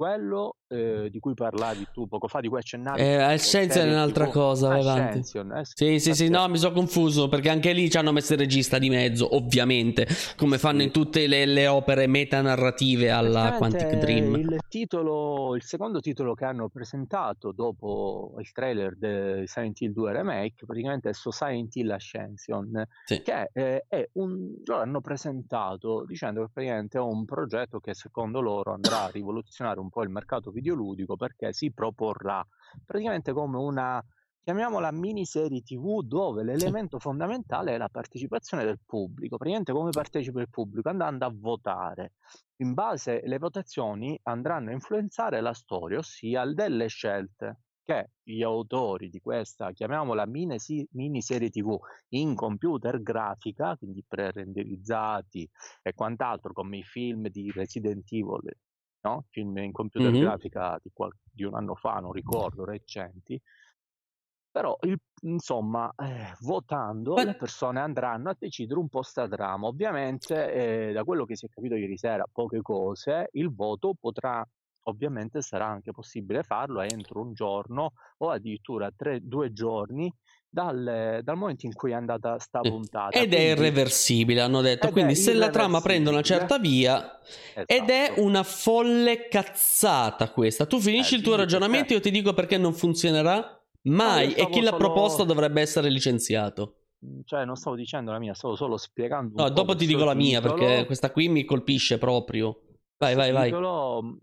quello 0.01 0.57
eh, 0.69 1.11
di 1.11 1.19
cui 1.19 1.35
parlavi 1.35 1.89
tu 1.93 2.09
poco 2.09 2.27
fa, 2.27 2.41
di 2.41 2.49
cui 2.49 2.57
accennavi. 2.57 2.99
Eh, 3.03 3.17
Ascension 3.17 3.87
è 3.87 3.91
un'altra 3.91 4.25
tipo, 4.25 4.39
cosa, 4.39 4.69
vai 4.69 4.81
avanti. 4.81 5.19
Eh, 5.19 5.65
sì, 5.65 5.99
sì, 5.99 6.15
sì, 6.15 6.29
no, 6.31 6.49
mi 6.49 6.57
sono 6.57 6.73
confuso 6.73 7.29
perché 7.29 7.51
anche 7.51 7.75
lì 7.75 7.91
ci 7.91 7.99
hanno 7.99 8.11
messo 8.11 8.33
il 8.33 8.39
regista 8.39 8.79
di 8.79 8.89
mezzo, 8.89 9.37
ovviamente, 9.37 10.07
come 10.37 10.57
fanno 10.57 10.81
in 10.81 10.91
tutte 10.91 11.27
le, 11.27 11.45
le 11.45 11.67
opere 11.67 12.07
metanarrative 12.07 13.11
alla 13.11 13.57
Quantic 13.59 13.99
Dream. 13.99 14.37
Il 14.37 14.61
titolo, 14.71 15.55
il 15.55 15.65
secondo 15.65 16.01
titolo 16.01 16.33
che 16.33 16.47
hanno 16.47 16.71
presentato 16.71 17.53
dopo 17.53 18.37
il 18.39 18.51
trailer 18.53 18.97
di 18.97 19.47
Silent 19.47 19.83
Hill 19.83 19.93
2 19.93 20.13
Remake, 20.13 20.65
praticamente 20.65 21.11
è 21.11 21.13
Silent 21.13 21.77
Hill 21.77 21.99
Ascension, 22.01 22.85
sì. 23.05 23.23
che 23.23 23.51
è, 23.53 23.85
è 23.87 24.09
un... 24.15 24.55
loro 24.65 24.81
hanno 24.81 25.01
presentato 25.01 26.05
dicendo 26.05 26.45
che 26.45 26.51
praticamente 26.53 26.99
è 26.99 27.01
un 27.01 27.25
progetto 27.25 27.81
che 27.81 27.95
secondo 27.95 28.41
loro 28.41 28.73
andrà 28.73 29.05
a 29.05 29.11
rivoluzionare 29.11 29.81
un 29.81 29.91
po' 29.91 30.03
il 30.03 30.11
mercato 30.11 30.51
videoludico 30.51 31.17
perché 31.17 31.53
si 31.53 31.73
proporrà 31.73 32.45
praticamente 32.85 33.33
come 33.33 33.59
una 33.59 34.05
chiamiamola 34.43 34.91
miniserie 34.91 35.63
TV 35.63 36.03
dove 36.03 36.43
l'elemento 36.43 36.99
sì. 36.99 37.05
fondamentale 37.05 37.75
è 37.75 37.77
la 37.77 37.89
partecipazione 37.89 38.65
del 38.65 38.81
pubblico. 38.85 39.37
Praticamente 39.37 39.73
come 39.73 39.91
partecipa 39.91 40.41
il 40.41 40.49
pubblico? 40.49 40.89
Andando 40.89 41.27
a 41.27 41.33
votare. 41.33 42.15
In 42.57 42.75
base 42.75 43.21
alle 43.21 43.39
votazioni 43.39 44.19
andranno 44.25 44.71
a 44.71 44.73
influenzare 44.73 45.41
la 45.41 45.53
storia, 45.53 45.99
ossia 45.99 46.45
delle 46.47 46.89
scelte 46.89 47.61
che 47.85 48.11
gli 48.23 48.43
autori 48.43 49.09
di 49.09 49.21
questa, 49.21 49.73
chiamiamola 49.73 50.27
miniserie 50.27 51.51
TV 51.51 51.79
in 52.11 52.35
computer 52.35 53.03
grafica, 53.03 53.77
quindi 53.77 54.05
pre-renderizzati 54.07 55.49
e 55.83 55.95
quant'altro, 55.95 56.53
come 56.53 56.79
i 56.79 56.83
film 56.83 57.29
di 57.29 57.51
Resident 57.51 58.11
Evil 58.13 58.57
no? 59.03 59.27
film 59.31 59.57
in 59.59 59.73
computer 59.73 60.11
mm-hmm. 60.11 60.23
grafica 60.23 60.79
di, 60.83 60.91
qual- 60.93 61.15
di, 61.23 61.45
un 61.45 61.55
anno 61.55 61.75
fa, 61.75 61.95
non 62.01 62.13
ricordo, 62.13 62.65
recenti. 62.65 63.41
Però, 64.53 64.77
il, 64.81 64.99
insomma, 65.23 65.93
eh, 65.97 66.35
votando 66.41 67.15
Beh. 67.15 67.25
le 67.25 67.37
persone 67.37 67.79
andranno 67.79 68.31
a 68.31 68.37
decidere 68.37 68.81
un 68.81 68.89
po' 68.89 69.03
sta 69.03 69.29
trama. 69.29 69.69
Ovviamente, 69.69 70.89
eh, 70.89 70.93
da 70.93 71.05
quello 71.05 71.25
che 71.25 71.37
si 71.37 71.47
è 71.47 71.49
capito 71.49 71.77
ieri 71.77 71.97
sera, 71.97 72.25
poche 72.31 72.61
cose, 72.61 73.29
il 73.33 73.55
voto 73.55 73.95
potrà, 73.99 74.45
ovviamente 74.91 75.43
sarà 75.43 75.67
anche 75.67 75.93
possibile 75.93 76.43
farlo 76.43 76.81
entro 76.81 77.21
un 77.21 77.33
giorno 77.33 77.93
o 78.19 78.31
addirittura 78.31 78.93
tre, 78.95 79.21
due 79.23 79.53
giorni 79.53 80.13
dal, 80.53 81.21
dal, 81.23 81.37
momento 81.37 81.67
in 81.67 81.73
cui 81.73 81.93
è 81.93 81.95
andata 81.95 82.39
sta 82.39 82.61
puntata. 82.61 83.17
Ed 83.17 83.29
quindi... 83.29 83.37
è 83.37 83.51
irreversibile, 83.51 84.41
hanno 84.41 84.61
detto. 84.61 84.91
Quindi 84.91 85.15
se 85.15 85.33
la 85.33 85.49
trama 85.49 85.81
prende 85.81 86.11
una 86.11 86.23
certa 86.23 86.59
via, 86.59 87.21
esatto. 87.23 87.73
ed 87.73 87.89
è 87.89 88.03
esatto. 88.03 88.23
una 88.23 88.43
folle 88.43 89.29
cazzata 89.29 90.31
questa. 90.31 90.67
Tu 90.67 90.81
finisci 90.81 91.15
eh, 91.15 91.19
il 91.19 91.23
tuo 91.23 91.35
sì, 91.35 91.39
ragionamento, 91.39 91.93
perché... 91.93 91.95
io 91.95 92.01
ti 92.01 92.11
dico 92.11 92.35
perché 92.35 92.59
non 92.59 92.73
funzionerà 92.73 93.59
mai 93.83 94.33
e 94.33 94.49
chi 94.51 94.61
l'ha 94.61 94.75
proposto 94.75 95.25
dovrebbe 95.25 95.61
essere 95.61 95.89
licenziato. 95.89 96.75
Mm, 97.07 97.21
cioè, 97.25 97.45
non 97.45 97.55
stavo 97.55 97.77
dicendo 97.77 98.11
la 98.11 98.19
mia, 98.19 98.35
stavo 98.35 98.57
solo 98.57 98.77
spiegando. 98.77 99.43
No, 99.43 99.49
dopo 99.51 99.77
ti 99.77 99.87
dico 99.87 100.05
la 100.05 100.15
mia 100.15 100.41
perché 100.41 100.85
questa 100.85 101.13
qui 101.13 101.29
mi 101.29 101.45
colpisce 101.45 101.99
proprio. 101.99 102.63
Vai, 102.99 103.15
vai, 103.15 103.33
vai. 103.33 103.45
Titolo 103.45 104.19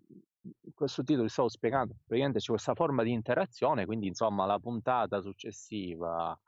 questo 0.77 1.03
titolo 1.03 1.27
stavo 1.27 1.49
spiegando, 1.49 1.93
praticamente 2.05 2.39
c'è 2.39 2.49
questa 2.51 2.75
forma 2.75 3.03
di 3.03 3.11
interazione, 3.11 3.85
quindi 3.85 4.07
insomma 4.07 4.45
la 4.45 4.59
puntata 4.59 5.21
successiva 5.21 6.39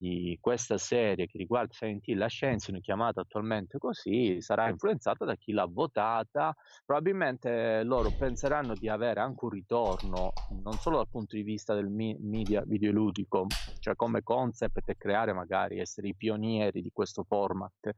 di 0.00 0.36
questa 0.40 0.78
serie 0.78 1.26
che 1.26 1.38
riguarda 1.38 1.72
Silent 1.72 2.06
Hill 2.06 2.20
Ascension, 2.22 2.80
chiamata 2.80 3.20
attualmente 3.22 3.78
così, 3.78 4.40
sarà 4.40 4.68
influenzata 4.68 5.24
da 5.24 5.34
chi 5.34 5.52
l'ha 5.52 5.66
votata. 5.66 6.54
Probabilmente 6.84 7.82
loro 7.82 8.12
penseranno 8.12 8.76
di 8.76 8.88
avere 8.88 9.20
anche 9.20 9.44
un 9.44 9.50
ritorno, 9.50 10.34
non 10.62 10.78
solo 10.78 10.96
dal 10.98 11.08
punto 11.08 11.34
di 11.36 11.42
vista 11.42 11.74
del 11.74 11.88
media 11.88 12.62
videoludico, 12.64 13.54
cioè 13.80 13.96
come 13.96 14.22
concept 14.22 14.88
e 14.88 14.94
creare 14.96 15.32
magari, 15.32 15.80
essere 15.80 16.08
i 16.08 16.14
pionieri 16.16 16.80
di 16.80 16.90
questo 16.92 17.24
format. 17.24 17.90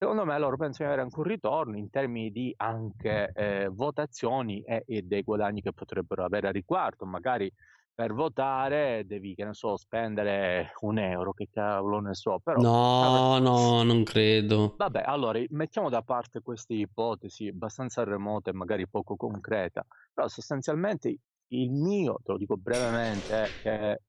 Secondo 0.00 0.24
me 0.24 0.38
loro 0.38 0.56
pensano 0.56 0.86
di 0.86 0.94
avere 0.94 1.02
anche 1.02 1.18
un 1.18 1.26
ritorno 1.26 1.76
in 1.76 1.90
termini 1.90 2.30
di 2.30 2.54
anche 2.56 3.32
eh, 3.34 3.68
votazioni 3.68 4.62
e, 4.62 4.84
e 4.86 5.02
dei 5.02 5.22
guadagni 5.22 5.60
che 5.60 5.72
potrebbero 5.72 6.24
avere 6.24 6.46
a 6.46 6.52
riguardo, 6.52 7.04
magari 7.04 7.52
per 7.92 8.12
votare 8.12 9.02
devi, 9.06 9.34
che 9.34 9.44
ne 9.44 9.54
so, 9.54 9.76
spendere 9.76 10.70
un 10.82 10.98
euro, 10.98 11.32
che 11.32 11.48
cavolo 11.50 11.98
ne 11.98 12.14
so. 12.14 12.38
Però, 12.38 12.60
no, 12.60 13.40
vabbè. 13.40 13.42
no, 13.42 13.82
non 13.82 14.04
credo. 14.04 14.74
Vabbè, 14.76 15.02
allora 15.04 15.42
mettiamo 15.48 15.88
da 15.88 16.02
parte 16.02 16.42
queste 16.42 16.74
ipotesi 16.74 17.48
abbastanza 17.48 18.04
remote 18.04 18.50
e 18.50 18.52
magari 18.52 18.86
poco 18.86 19.16
concrete, 19.16 19.82
però 20.14 20.28
sostanzialmente 20.28 21.16
il 21.48 21.72
mio, 21.72 22.20
te 22.22 22.30
lo 22.30 22.38
dico 22.38 22.56
brevemente, 22.56 23.42
è 23.42 23.48
che 23.62 24.00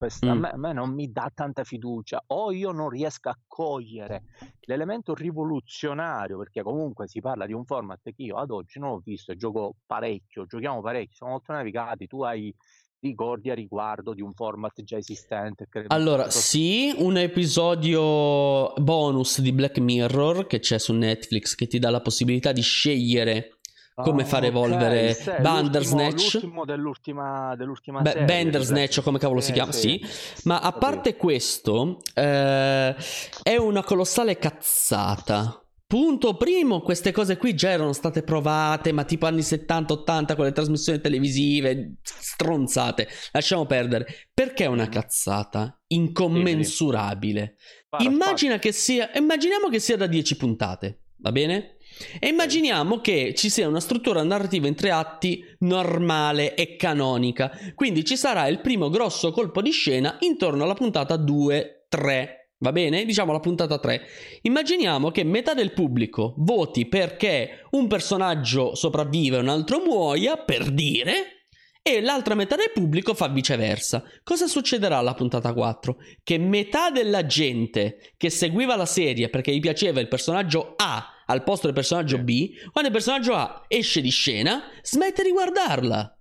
questa, 0.00 0.28
mm. 0.28 0.30
a, 0.30 0.34
me, 0.34 0.48
a, 0.48 0.56
me, 0.56 0.72
non 0.72 0.94
mi 0.94 1.12
dà 1.12 1.30
tanta 1.34 1.62
fiducia 1.62 2.24
o 2.28 2.52
io 2.52 2.72
non 2.72 2.88
riesco 2.88 3.28
a 3.28 3.38
cogliere 3.46 4.22
l'elemento 4.60 5.14
rivoluzionario 5.14 6.38
perché 6.38 6.62
comunque 6.62 7.06
si 7.06 7.20
parla 7.20 7.44
di 7.44 7.52
un 7.52 7.66
format 7.66 8.00
che 8.02 8.14
io 8.16 8.36
ad 8.36 8.50
oggi 8.50 8.78
non 8.78 8.92
ho 8.92 9.02
visto 9.04 9.30
e 9.30 9.36
gioco 9.36 9.74
parecchio 9.84 10.46
giochiamo 10.46 10.80
parecchio 10.80 11.16
siamo 11.16 11.32
molto 11.32 11.52
navigati 11.52 12.06
tu 12.06 12.22
hai 12.22 12.54
ricordi 13.00 13.50
a 13.50 13.54
riguardo 13.54 14.12
di 14.12 14.20
un 14.20 14.34
format 14.34 14.82
già 14.82 14.98
esistente. 14.98 15.66
Allora, 15.86 16.28
sì, 16.28 16.92
un 16.98 17.16
episodio 17.16 18.74
bonus 18.74 19.40
di 19.40 19.52
Black 19.52 19.78
Mirror 19.78 20.46
che 20.46 20.58
c'è 20.58 20.78
su 20.78 20.92
Netflix 20.92 21.54
che 21.54 21.66
ti 21.66 21.78
dà 21.78 21.88
la 21.88 22.02
possibilità 22.02 22.52
di 22.52 22.60
scegliere 22.60 23.59
come 23.94 24.24
far 24.24 24.44
evolvere 24.44 25.10
okay, 25.10 25.40
Bandersnatch 25.42 26.32
l'ultimo 26.32 26.64
dell'ultima, 26.64 27.54
dell'ultima 27.56 28.00
Beh, 28.00 28.24
Bandersnatch 28.24 28.98
o 28.98 29.02
come 29.02 29.18
cavolo 29.18 29.40
si 29.40 29.52
chiama 29.52 29.72
sì. 29.72 30.00
sì. 30.02 30.48
ma 30.48 30.60
a 30.60 30.72
parte 30.72 31.16
questo 31.16 31.98
eh, 32.14 32.94
è 33.42 33.56
una 33.56 33.82
colossale 33.82 34.38
cazzata 34.38 35.64
Punto 35.90 36.36
primo, 36.36 36.82
queste 36.82 37.10
cose 37.10 37.36
qui 37.36 37.52
già 37.52 37.70
erano 37.70 37.92
state 37.92 38.22
provate, 38.22 38.92
ma 38.92 39.02
tipo 39.02 39.26
anni 39.26 39.40
70-80 39.40 40.36
con 40.36 40.44
le 40.44 40.52
trasmissioni 40.52 41.00
televisive, 41.00 41.94
stronzate. 42.04 43.08
Lasciamo 43.32 43.66
perdere. 43.66 44.28
Perché 44.32 44.62
è 44.62 44.68
una 44.68 44.88
cazzata 44.88 45.82
incommensurabile? 45.88 47.56
Immagina 47.98 48.60
che 48.60 48.70
sia, 48.70 49.10
immaginiamo 49.14 49.68
che 49.68 49.80
sia 49.80 49.96
da 49.96 50.06
10 50.06 50.36
puntate, 50.36 51.00
va 51.16 51.32
bene? 51.32 51.78
E 52.18 52.28
immaginiamo 52.28 53.00
che 53.00 53.34
ci 53.36 53.50
sia 53.50 53.68
una 53.68 53.80
struttura 53.80 54.22
narrativa 54.22 54.66
in 54.66 54.74
tre 54.74 54.90
atti 54.90 55.44
normale 55.60 56.54
e 56.54 56.76
canonica. 56.76 57.50
Quindi 57.74 58.04
ci 58.04 58.16
sarà 58.16 58.46
il 58.46 58.60
primo 58.60 58.88
grosso 58.88 59.32
colpo 59.32 59.60
di 59.62 59.70
scena 59.70 60.16
intorno 60.20 60.64
alla 60.64 60.74
puntata 60.74 61.16
2-3. 61.16 62.38
Va 62.62 62.72
bene? 62.72 63.06
Diciamo 63.06 63.32
la 63.32 63.40
puntata 63.40 63.78
3. 63.78 64.02
Immaginiamo 64.42 65.10
che 65.10 65.24
metà 65.24 65.54
del 65.54 65.72
pubblico 65.72 66.34
voti 66.38 66.86
perché 66.86 67.66
un 67.70 67.86
personaggio 67.86 68.74
sopravvive 68.74 69.36
e 69.36 69.40
un 69.40 69.48
altro 69.48 69.78
muoia, 69.78 70.36
per 70.36 70.70
dire, 70.70 71.40
e 71.82 72.02
l'altra 72.02 72.34
metà 72.34 72.56
del 72.56 72.70
pubblico 72.74 73.14
fa 73.14 73.28
viceversa. 73.28 74.04
Cosa 74.22 74.46
succederà 74.46 74.98
alla 74.98 75.14
puntata 75.14 75.54
4? 75.54 75.96
Che 76.22 76.36
metà 76.36 76.90
della 76.90 77.24
gente 77.24 78.12
che 78.18 78.28
seguiva 78.28 78.76
la 78.76 78.84
serie 78.84 79.30
perché 79.30 79.54
gli 79.54 79.60
piaceva 79.60 80.00
il 80.00 80.08
personaggio 80.08 80.74
A 80.76 81.19
al 81.30 81.42
posto 81.44 81.66
del 81.66 81.74
personaggio 81.74 82.18
B, 82.18 82.50
quando 82.72 82.90
il 82.90 82.94
personaggio 82.94 83.34
A 83.34 83.64
esce 83.68 84.00
di 84.00 84.10
scena, 84.10 84.62
smette 84.82 85.22
di 85.22 85.30
guardarla. 85.30 86.18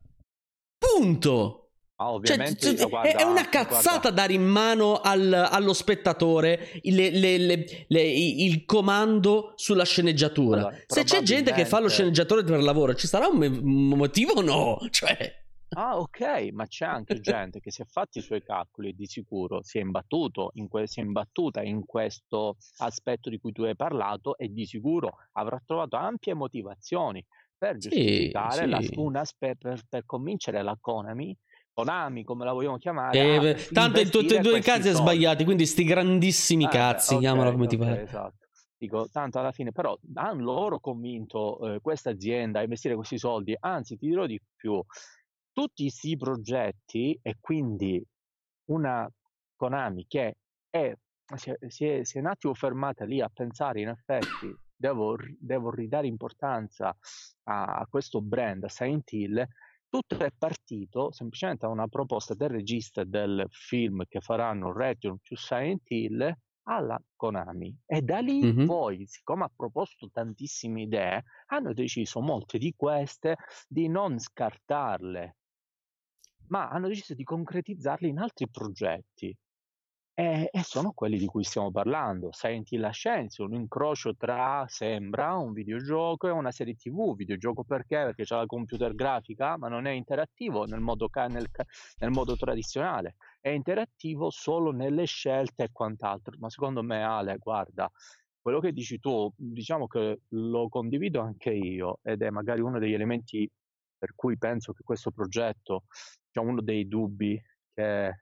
Punto. 0.78 1.56
Ah, 2.02 2.14
ovviamente 2.14 2.78
cioè, 2.78 2.88
guarda, 2.88 3.10
è 3.10 3.24
una 3.24 3.50
cazzata 3.50 4.00
guarda. 4.00 4.12
dare 4.12 4.32
in 4.32 4.46
mano 4.46 5.02
al, 5.02 5.34
allo 5.34 5.74
spettatore 5.74 6.80
le, 6.84 7.10
le, 7.10 7.66
le, 7.88 8.02
il 8.02 8.64
comando 8.64 9.52
sulla 9.56 9.84
sceneggiatura. 9.84 10.60
Allora, 10.60 10.78
Se 10.88 11.04
c'è 11.04 11.22
gente 11.24 11.52
che 11.52 11.66
fa 11.66 11.82
lo 11.82 11.90
sceneggiatore 11.90 12.46
per 12.46 12.64
lavoro, 12.64 12.96
ci 12.96 13.06
sarà 13.06 13.28
un, 13.28 13.42
un 13.42 13.98
motivo 13.98 14.32
o 14.32 14.42
no? 14.42 14.78
Cioè... 14.90 15.39
Ah, 15.76 15.98
ok, 15.98 16.50
ma 16.52 16.66
c'è 16.66 16.86
anche 16.86 17.20
gente 17.22 17.60
che 17.60 17.72
si 17.72 17.82
è 17.82 17.86
fatti 17.86 18.20
i 18.20 18.22
suoi 18.22 18.42
calcoli 18.44 18.90
e 18.90 18.94
di 18.94 19.06
sicuro 19.06 19.62
si 19.64 19.78
è, 19.78 19.82
imbattuto 19.82 20.52
in 20.54 20.68
que- 20.68 20.88
si 20.88 21.00
è 21.00 21.04
imbattuta 21.04 21.62
in 21.62 21.86
questo 21.86 22.58
aspetto 22.78 23.30
di 23.30 23.40
cui 23.40 23.52
tu 23.52 23.64
hai 23.64 23.76
parlato 23.76 24.38
e 24.38 24.50
di 24.50 24.66
sicuro 24.66 25.18
avrà 25.34 25.62
trovato 25.66 25.96
ampie 25.96 26.34
motivazioni 26.34 27.24
per 27.58 27.78
giustificare 27.78 28.66
sì, 28.66 28.86
sì. 28.86 28.96
La, 28.96 29.02
una 29.02 29.26
spe- 29.26 29.58
per, 29.58 29.82
per 29.88 30.06
convincere 30.06 30.62
la 30.64 30.78
Konami 30.80 31.38
Konami, 31.80 32.24
come 32.24 32.44
la 32.44 32.52
vogliamo 32.52 32.78
chiamare. 32.78 33.56
Eh, 33.56 33.68
tanto 33.72 34.02
in 34.02 34.10
tutti 34.10 34.36
e 34.36 34.40
due 34.40 34.58
i 34.58 34.62
casi 34.62 34.90
è 34.90 34.94
sbagliato, 34.94 35.44
quindi 35.46 35.66
sti 35.66 35.84
grandissimi 35.86 36.66
eh, 36.66 36.70
cazzi, 36.70 37.14
okay, 37.14 37.26
chiamala 37.26 37.52
come 37.52 37.66
okay, 37.66 37.78
ti 37.78 37.84
pare. 37.84 38.02
Esatto. 38.02 38.48
Dico, 38.78 39.10
tanto 39.12 39.40
alla 39.40 39.52
fine, 39.52 39.72
però 39.72 39.98
hanno 40.16 40.44
loro 40.44 40.80
convinto 40.80 41.76
eh, 41.76 41.80
questa 41.82 42.12
azienda 42.12 42.60
a 42.60 42.64
investire 42.64 42.96
questi 42.96 43.18
soldi, 43.18 43.56
anzi 43.60 43.98
ti 43.98 44.08
dirò 44.08 44.26
di 44.26 44.40
più, 44.56 44.82
tutti 45.60 45.84
questi 45.84 46.16
progetti 46.16 47.20
e 47.22 47.36
quindi 47.42 48.02
una 48.70 49.12
Konami 49.58 50.06
che 50.08 50.38
è, 50.70 50.96
si, 51.36 51.50
è, 51.52 52.04
si, 52.06 52.18
è, 52.18 52.20
un 52.20 52.28
attimo 52.28 52.54
fermata 52.54 53.04
lì 53.04 53.20
a 53.20 53.28
pensare 53.28 53.82
in 53.82 53.90
effetti 53.90 54.56
devo, 54.74 55.18
devo 55.38 55.70
ridare 55.70 56.08
importanza 56.08 56.96
a, 57.44 57.66
a 57.66 57.86
questo 57.90 58.22
brand, 58.22 58.64
a 58.64 58.70
Silent 58.70 59.12
Hill, 59.12 59.46
tutto 59.90 60.18
è 60.20 60.32
partito 60.32 61.12
semplicemente 61.12 61.66
da 61.66 61.74
una 61.74 61.90
proposta 61.90 62.34
del 62.36 62.50
regista 62.50 63.04
del 63.04 63.46
film 63.50 64.04
che 64.08 64.22
faranno 64.22 64.72
Return 64.72 65.18
to 65.22 65.36
Silent 65.36 65.82
Hill 65.92 66.34
alla 66.70 66.98
Konami 67.18 67.76
e 67.86 68.02
da 68.02 68.20
lì 68.20 68.44
mm-hmm. 68.44 68.66
poi, 68.66 69.06
siccome 69.08 69.44
ha 69.44 69.52
proposto 69.54 70.10
tantissime 70.10 70.84
idee, 70.84 71.24
hanno 71.48 71.74
deciso 71.74 72.22
molte 72.22 72.58
di 72.58 72.74
queste 72.78 73.36
di 73.68 73.90
non 73.90 74.20
scartarle, 74.20 75.39
ma 76.50 76.70
hanno 76.70 76.88
deciso 76.88 77.14
di 77.14 77.24
concretizzarle 77.24 78.08
in 78.08 78.20
altri 78.20 78.48
progetti. 78.50 79.36
E, 80.20 80.50
e, 80.52 80.64
sono 80.64 80.92
quelli 80.92 81.18
di 81.18 81.28
cui 81.28 81.46
stiamo 81.46 81.72
parlando. 81.72 82.30
Silent 82.34 82.70
Hill 82.74 82.84
Ascension, 82.84 83.48
un 83.48 83.56
incrocio 83.56 84.18
tra, 84.18 84.66
sembra, 84.68 85.38
un 85.38 85.54
videogioco 85.54 86.28
e 86.28 86.32
una 86.32 86.52
serie 86.52 86.76
TV. 86.76 87.16
Videogioco 87.16 87.64
perché? 87.64 88.04
Perché 88.04 88.24
c'è 88.26 88.36
la 88.36 88.46
computer 88.46 88.94
grafica, 88.94 89.58
ma 89.58 89.70
non 89.70 89.86
è 89.86 89.92
interattivo 89.92 90.66
nel 90.66 90.82
modo, 90.82 91.10
nel, 91.30 91.48
nel 92.00 92.12
modo 92.12 92.36
tradizionale. 92.36 93.16
È 93.40 93.48
interattivo 93.48 94.30
solo 94.30 94.72
nelle 94.72 95.06
scelte 95.06 95.64
e 95.64 95.70
quant'altro. 95.72 96.36
Ma 96.38 96.50
secondo 96.50 96.84
me, 96.84 97.02
Ale, 97.02 97.38
guarda, 97.38 97.90
quello 98.42 98.60
che 98.60 98.74
dici 98.74 99.00
tu, 99.00 99.32
diciamo 99.38 99.88
che 99.88 100.22
lo 100.30 100.68
condivido 100.68 101.22
anche 101.22 101.52
io 101.52 102.00
ed 102.02 102.22
è 102.24 102.30
magari 102.30 102.60
uno 102.60 102.80
degli 102.80 102.94
elementi 102.94 103.50
per 104.00 104.16
cui 104.16 104.38
penso 104.38 104.74
che 104.74 104.82
questo 104.84 105.12
progetto, 105.12 105.84
diciamo 106.32 106.52
uno 106.52 106.62
dei 106.62 106.88
dubbi 106.88 107.40
che 107.74 108.14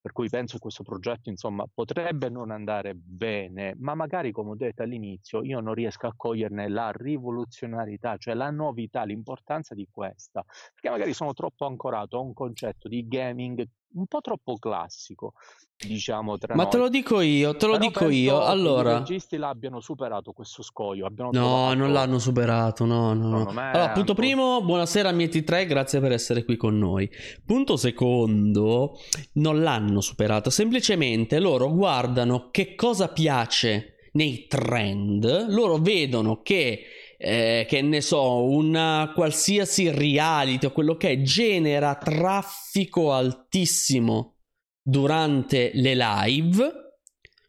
per 0.00 0.12
cui 0.12 0.30
penso 0.30 0.54
che 0.54 0.60
questo 0.60 0.82
progetto 0.82 1.28
insomma 1.28 1.66
potrebbe 1.72 2.30
non 2.30 2.50
andare 2.50 2.94
bene, 2.94 3.74
ma 3.78 3.94
magari 3.94 4.32
come 4.32 4.50
ho 4.50 4.56
detto 4.56 4.82
all'inizio 4.82 5.42
io 5.42 5.60
non 5.60 5.74
riesco 5.74 6.06
a 6.06 6.14
coglierne 6.16 6.68
la 6.68 6.90
rivoluzionarietà, 6.90 8.16
cioè 8.16 8.34
la 8.34 8.50
novità, 8.50 9.04
l'importanza 9.04 9.74
di 9.74 9.86
questa, 9.90 10.42
perché 10.42 10.88
magari 10.88 11.12
sono 11.12 11.34
troppo 11.34 11.66
ancorato 11.66 12.16
a 12.16 12.20
un 12.20 12.32
concetto 12.32 12.88
di 12.88 13.06
gaming 13.06 13.62
un 13.92 14.06
po' 14.06 14.20
troppo 14.20 14.56
classico, 14.56 15.34
diciamo. 15.76 16.38
Tra 16.38 16.54
Ma 16.54 16.62
noi. 16.62 16.70
te 16.72 16.78
lo 16.78 16.88
dico 16.88 17.20
io, 17.20 17.56
te 17.56 17.66
lo 17.66 17.76
Però 17.76 17.84
dico 17.86 18.08
io. 18.08 18.42
Allora, 18.42 18.92
i 18.92 18.98
registi 18.98 19.36
l'abbiano 19.36 19.80
superato 19.80 20.32
questo 20.32 20.62
scoglio. 20.62 21.08
no, 21.08 21.30
trovato... 21.30 21.74
non 21.74 21.92
l'hanno 21.92 22.18
superato. 22.18 22.84
No, 22.84 23.14
no, 23.14 23.28
no. 23.28 23.48
Allora, 23.48 23.90
punto 23.90 24.14
primo, 24.14 24.62
buonasera 24.62 25.08
a 25.08 25.12
Mieti 25.12 25.42
3, 25.42 25.66
grazie 25.66 26.00
per 26.00 26.12
essere 26.12 26.44
qui 26.44 26.56
con 26.56 26.78
noi. 26.78 27.10
Punto 27.44 27.76
secondo, 27.76 28.98
non 29.34 29.62
l'hanno 29.62 30.00
superato. 30.00 30.50
Semplicemente 30.50 31.38
loro 31.38 31.72
guardano 31.72 32.48
che 32.50 32.74
cosa 32.74 33.08
piace 33.08 33.96
nei 34.12 34.46
trend. 34.46 35.48
Loro 35.48 35.78
vedono 35.78 36.42
che 36.42 36.84
eh, 37.22 37.66
che 37.68 37.82
ne 37.82 38.00
so, 38.00 38.44
una 38.44 39.12
qualsiasi 39.14 39.90
reality 39.90 40.64
o 40.64 40.72
quello 40.72 40.96
che 40.96 41.10
è, 41.10 41.20
genera 41.20 41.94
traffico 41.96 43.12
altissimo 43.12 44.36
durante 44.82 45.70
le 45.74 45.94
live. 45.94 46.72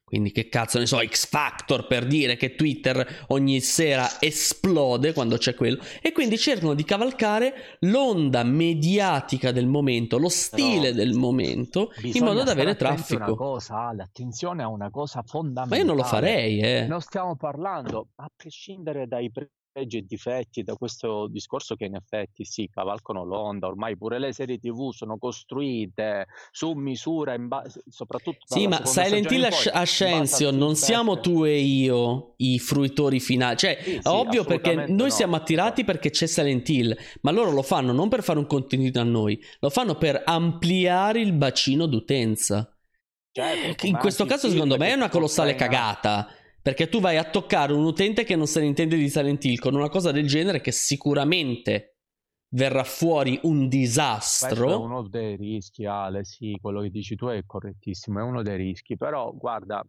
quindi 0.03 0.33
che 0.33 0.49
cazzo 0.49 0.77
ne 0.77 0.85
so, 0.85 0.99
X 0.99 1.25
Factor 1.25 1.87
per 1.87 2.05
dire 2.05 2.35
che 2.35 2.55
Twitter 2.55 3.23
ogni 3.29 3.61
sera 3.61 4.19
esplode 4.19 5.13
quando 5.13 5.37
c'è 5.37 5.55
quello. 5.55 5.81
E 6.01 6.11
quindi 6.11 6.37
cercano 6.37 6.73
di 6.73 6.83
cavalcare 6.83 7.77
l'onda 7.79 8.43
mediatica 8.43 9.53
del 9.53 9.67
momento, 9.67 10.17
lo 10.17 10.27
stile 10.27 10.91
Però 10.91 10.95
del 10.95 11.13
momento, 11.13 11.93
in 12.01 12.25
modo 12.25 12.43
da 12.43 12.51
avere 12.51 12.75
traffico. 12.75 13.23
Una 13.23 13.35
cosa, 13.35 13.93
l'attenzione 13.93 14.63
a 14.63 14.67
una 14.67 14.89
cosa 14.89 15.23
fondamentale. 15.25 15.69
Ma 15.69 15.77
io 15.77 15.85
non 15.85 15.95
lo 15.95 16.03
farei, 16.03 16.59
eh. 16.59 16.85
Non 16.87 16.99
stiamo 16.99 17.37
parlando, 17.37 18.09
a 18.15 18.29
prescindere 18.35 19.07
dai 19.07 19.31
pregi 19.71 19.97
e 19.97 20.05
difetti 20.05 20.63
da 20.63 20.75
questo 20.75 21.27
discorso 21.27 21.75
che 21.75 21.85
in 21.85 21.95
effetti 21.95 22.43
sì, 22.43 22.69
cavalcano 22.71 23.23
l'onda, 23.23 23.67
ormai 23.67 23.97
pure 23.97 24.19
le 24.19 24.33
serie 24.33 24.57
tv 24.57 24.91
sono 24.91 25.17
costruite 25.17 26.27
su 26.51 26.73
misura, 26.73 27.33
in 27.33 27.47
base, 27.47 27.81
soprattutto... 27.87 28.39
Sì, 28.45 28.67
ma 28.67 28.85
Silent 28.85 29.31
Hill 29.31 29.47
Ascension 29.71 30.55
non 30.55 30.75
siamo 30.75 31.19
tu 31.19 31.45
e 31.45 31.57
io 31.59 32.33
i 32.37 32.59
fruitori 32.59 33.19
finali, 33.19 33.57
cioè 33.57 33.79
sì, 33.81 33.91
sì, 33.91 33.99
ovvio 34.03 34.43
perché 34.43 34.75
noi 34.75 34.95
no. 34.95 35.09
siamo 35.09 35.35
attirati 35.35 35.83
perché 35.83 36.09
c'è 36.09 36.27
Silent 36.27 36.67
Hill, 36.67 36.97
ma 37.21 37.31
loro 37.31 37.51
lo 37.51 37.63
fanno 37.63 37.93
non 37.93 38.09
per 38.09 38.23
fare 38.23 38.39
un 38.39 38.47
contenuto 38.47 38.99
a 38.99 39.03
noi, 39.03 39.41
lo 39.59 39.69
fanno 39.69 39.95
per 39.95 40.21
ampliare 40.25 41.21
il 41.21 41.33
bacino 41.33 41.85
d'utenza. 41.85 42.75
Certo, 43.33 43.85
in 43.85 43.97
questo 43.97 44.25
caso 44.25 44.49
secondo 44.49 44.75
me 44.75 44.89
è 44.89 44.93
una 44.93 45.07
colossale 45.07 45.55
cagata 45.55 46.27
perché 46.61 46.89
tu 46.89 46.99
vai 46.99 47.17
a 47.17 47.23
toccare 47.23 47.73
un 47.73 47.83
utente 47.83 48.23
che 48.23 48.35
non 48.35 48.47
se 48.47 48.59
ne 48.59 48.67
intende 48.67 48.95
di 48.95 49.09
Silent 49.09 49.43
Hill 49.43 49.57
con 49.57 49.75
una 49.75 49.89
cosa 49.89 50.11
del 50.11 50.27
genere 50.27 50.61
che 50.61 50.71
sicuramente 50.71 51.97
verrà 52.53 52.83
fuori 52.83 53.39
un 53.43 53.67
disastro. 53.67 54.65
Questo 54.65 54.71
è 54.71 54.85
uno 54.85 55.07
dei 55.07 55.35
rischi, 55.35 55.85
Ale, 55.85 56.23
sì, 56.23 56.57
quello 56.61 56.81
che 56.81 56.89
dici 56.89 57.15
tu 57.15 57.27
è 57.27 57.43
correttissimo, 57.45 58.19
è 58.19 58.23
uno 58.23 58.41
dei 58.41 58.57
rischi, 58.57 58.97
però 58.97 59.31
guarda, 59.31 59.85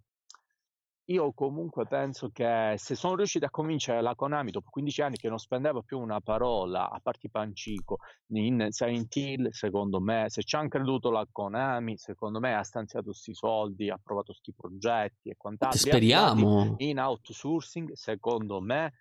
io 1.13 1.33
comunque 1.33 1.87
penso 1.87 2.31
che 2.33 2.75
se 2.77 2.95
sono 2.95 3.17
riusciti 3.17 3.45
a 3.45 3.51
convincere 3.51 4.01
la 4.01 4.15
Konami 4.15 4.51
dopo 4.51 4.71
15 4.71 5.03
anni 5.03 5.17
che 5.17 5.29
non 5.29 5.39
spendeva 5.39 5.83
più 5.83 5.99
una 5.99 6.21
parola, 6.21 6.91
a 6.91 6.99
parte 7.03 7.29
Pancico, 7.29 7.99
in 8.29 8.67
Silent 8.71 9.15
Hill, 9.15 9.49
secondo 9.51 10.01
me, 10.01 10.25
se 10.29 10.43
ci 10.43 10.57
hanno 10.57 10.69
creduto 10.69 11.11
la 11.11 11.27
Konami, 11.31 11.97
secondo 11.99 12.41
me 12.41 12.55
ha 12.55 12.63
stanziato 12.63 13.07
questi 13.07 13.35
soldi, 13.35 13.91
ha 13.91 14.01
provato 14.03 14.33
questi 14.33 14.53
progetti 14.55 15.29
e 15.29 15.37
quant'altro. 15.37 15.79
Speriamo. 15.79 16.75
In 16.79 16.99
outsourcing, 16.99 17.93
secondo 17.93 18.61
me, 18.61 18.95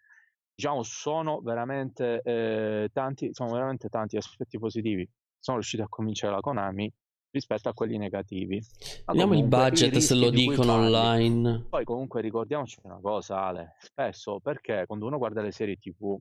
diciamo, 0.53 0.83
sono 0.83 1.39
veramente, 1.39 2.21
eh, 2.23 2.89
tanti, 2.91 3.29
sono 3.33 3.51
veramente 3.51 3.87
tanti 3.87 4.17
aspetti 4.17 4.59
positivi. 4.59 5.07
Sono 5.39 5.57
riusciti 5.57 5.81
a 5.81 5.87
convincere 5.87 6.33
la 6.33 6.39
Konami 6.39 6.91
rispetto 7.31 7.69
a 7.69 7.73
quelli 7.73 7.97
negativi. 7.97 8.61
Vediamo 9.05 9.35
il 9.35 9.45
budget 9.45 9.97
se 9.97 10.15
lo 10.15 10.29
dicono 10.29 10.73
online. 10.73 11.65
Poi 11.69 11.83
comunque 11.83 12.21
ricordiamoci 12.21 12.79
una 12.83 12.99
cosa 13.01 13.43
Ale, 13.43 13.75
spesso 13.79 14.39
perché 14.39 14.83
quando 14.85 15.07
uno 15.07 15.17
guarda 15.17 15.41
le 15.41 15.51
serie 15.51 15.77
tv 15.77 16.19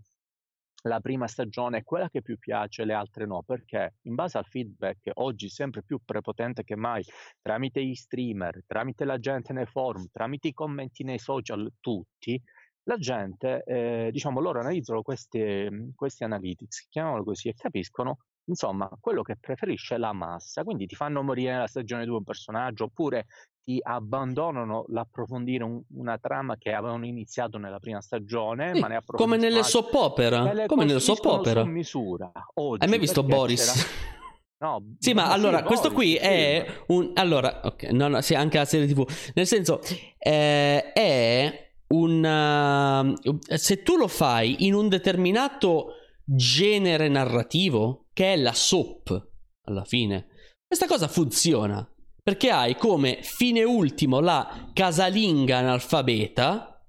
la 0.85 1.01
prima 1.01 1.27
stagione 1.27 1.79
è 1.79 1.85
quella 1.85 2.09
che 2.09 2.23
più 2.23 2.38
piace, 2.38 2.85
le 2.85 2.94
altre 2.94 3.27
no, 3.27 3.42
perché 3.42 3.96
in 4.03 4.14
base 4.14 4.38
al 4.38 4.46
feedback 4.46 5.11
oggi 5.14 5.49
sempre 5.49 5.83
più 5.83 6.01
prepotente 6.05 6.64
che 6.64 6.77
mai, 6.77 7.05
tramite 7.42 7.85
gli 7.85 7.94
streamer, 7.94 8.62
tramite 8.66 9.05
la 9.05 9.18
gente 9.18 9.53
nei 9.53 9.66
forum, 9.66 10.07
tramite 10.11 10.49
i 10.49 10.55
commenti 10.55 11.05
nei 11.05 11.18
social, 11.18 11.70
tutti, 11.81 12.40
la 12.85 12.96
gente, 12.96 13.62
eh, 13.66 14.09
diciamo, 14.11 14.40
loro 14.40 14.61
analizzano 14.61 15.03
questi, 15.03 15.92
questi 15.94 16.25
analytics, 16.25 16.88
chiamiamolo 16.88 17.25
così, 17.25 17.49
e 17.49 17.55
capiscono 17.55 18.18
insomma, 18.50 18.90
quello 19.00 19.22
che 19.22 19.36
preferisce 19.38 19.96
la 19.96 20.12
massa. 20.12 20.62
Quindi 20.62 20.86
ti 20.86 20.94
fanno 20.94 21.22
morire 21.22 21.52
nella 21.52 21.66
stagione 21.66 22.04
2 22.04 22.16
un 22.16 22.24
personaggio, 22.24 22.84
oppure 22.84 23.26
ti 23.62 23.78
abbandonano 23.80 24.84
l'approfondire 24.88 25.64
un, 25.64 25.80
una 25.94 26.18
trama 26.18 26.56
che 26.56 26.72
avevano 26.72 27.06
iniziato 27.06 27.58
nella 27.58 27.78
prima 27.78 28.00
stagione, 28.00 28.74
sì, 28.74 28.80
ma 28.80 28.88
ne 28.88 29.00
come 29.06 29.36
nelle 29.36 29.62
soap 29.62 29.94
opera. 29.94 30.66
Come 30.66 30.84
nelle 30.84 31.00
soap 31.00 31.24
opera. 31.24 31.62
Su 31.62 31.68
misura. 31.68 32.32
Oggi, 32.54 32.82
Hai 32.82 32.88
mai 32.88 32.98
visto 32.98 33.22
Boris? 33.22 34.08
No, 34.60 34.94
sì, 34.98 35.14
ma 35.14 35.32
allora, 35.32 35.60
sì, 35.60 35.64
questo 35.64 35.90
qui 35.90 36.16
è 36.16 36.82
un... 36.88 37.12
Allora, 37.14 37.62
ok, 37.64 37.84
no, 37.92 38.08
no, 38.08 38.20
sì, 38.20 38.34
anche 38.34 38.58
la 38.58 38.66
serie 38.66 38.86
tv. 38.86 39.08
Nel 39.32 39.46
senso, 39.46 39.80
eh, 40.18 40.92
è 40.92 41.72
un... 41.94 43.16
Uh, 43.24 43.38
se 43.56 43.82
tu 43.82 43.96
lo 43.96 44.06
fai 44.06 44.66
in 44.66 44.74
un 44.74 44.90
determinato 44.90 45.94
genere 46.24 47.08
narrativo, 47.08 48.08
che 48.20 48.35
è 48.35 48.37
la 48.37 48.52
soap, 48.52 49.28
alla 49.64 49.85
fine. 49.87 50.26
Questa 50.66 50.87
cosa 50.87 51.09
funziona, 51.09 51.90
perché 52.22 52.50
hai 52.50 52.76
come 52.76 53.20
fine 53.22 53.64
ultimo 53.64 54.20
la 54.20 54.68
casalinga 54.74 55.56
analfabeta 55.56 56.85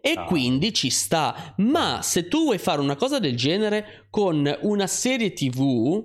e 0.00 0.12
ah. 0.16 0.24
quindi 0.24 0.72
ci 0.72 0.88
sta. 0.88 1.54
Ma 1.58 2.00
se 2.00 2.28
tu 2.28 2.44
vuoi 2.44 2.56
fare 2.56 2.80
una 2.80 2.96
cosa 2.96 3.18
del 3.18 3.36
genere 3.36 4.06
con 4.08 4.50
una 4.62 4.86
serie 4.86 5.34
TV 5.34 6.02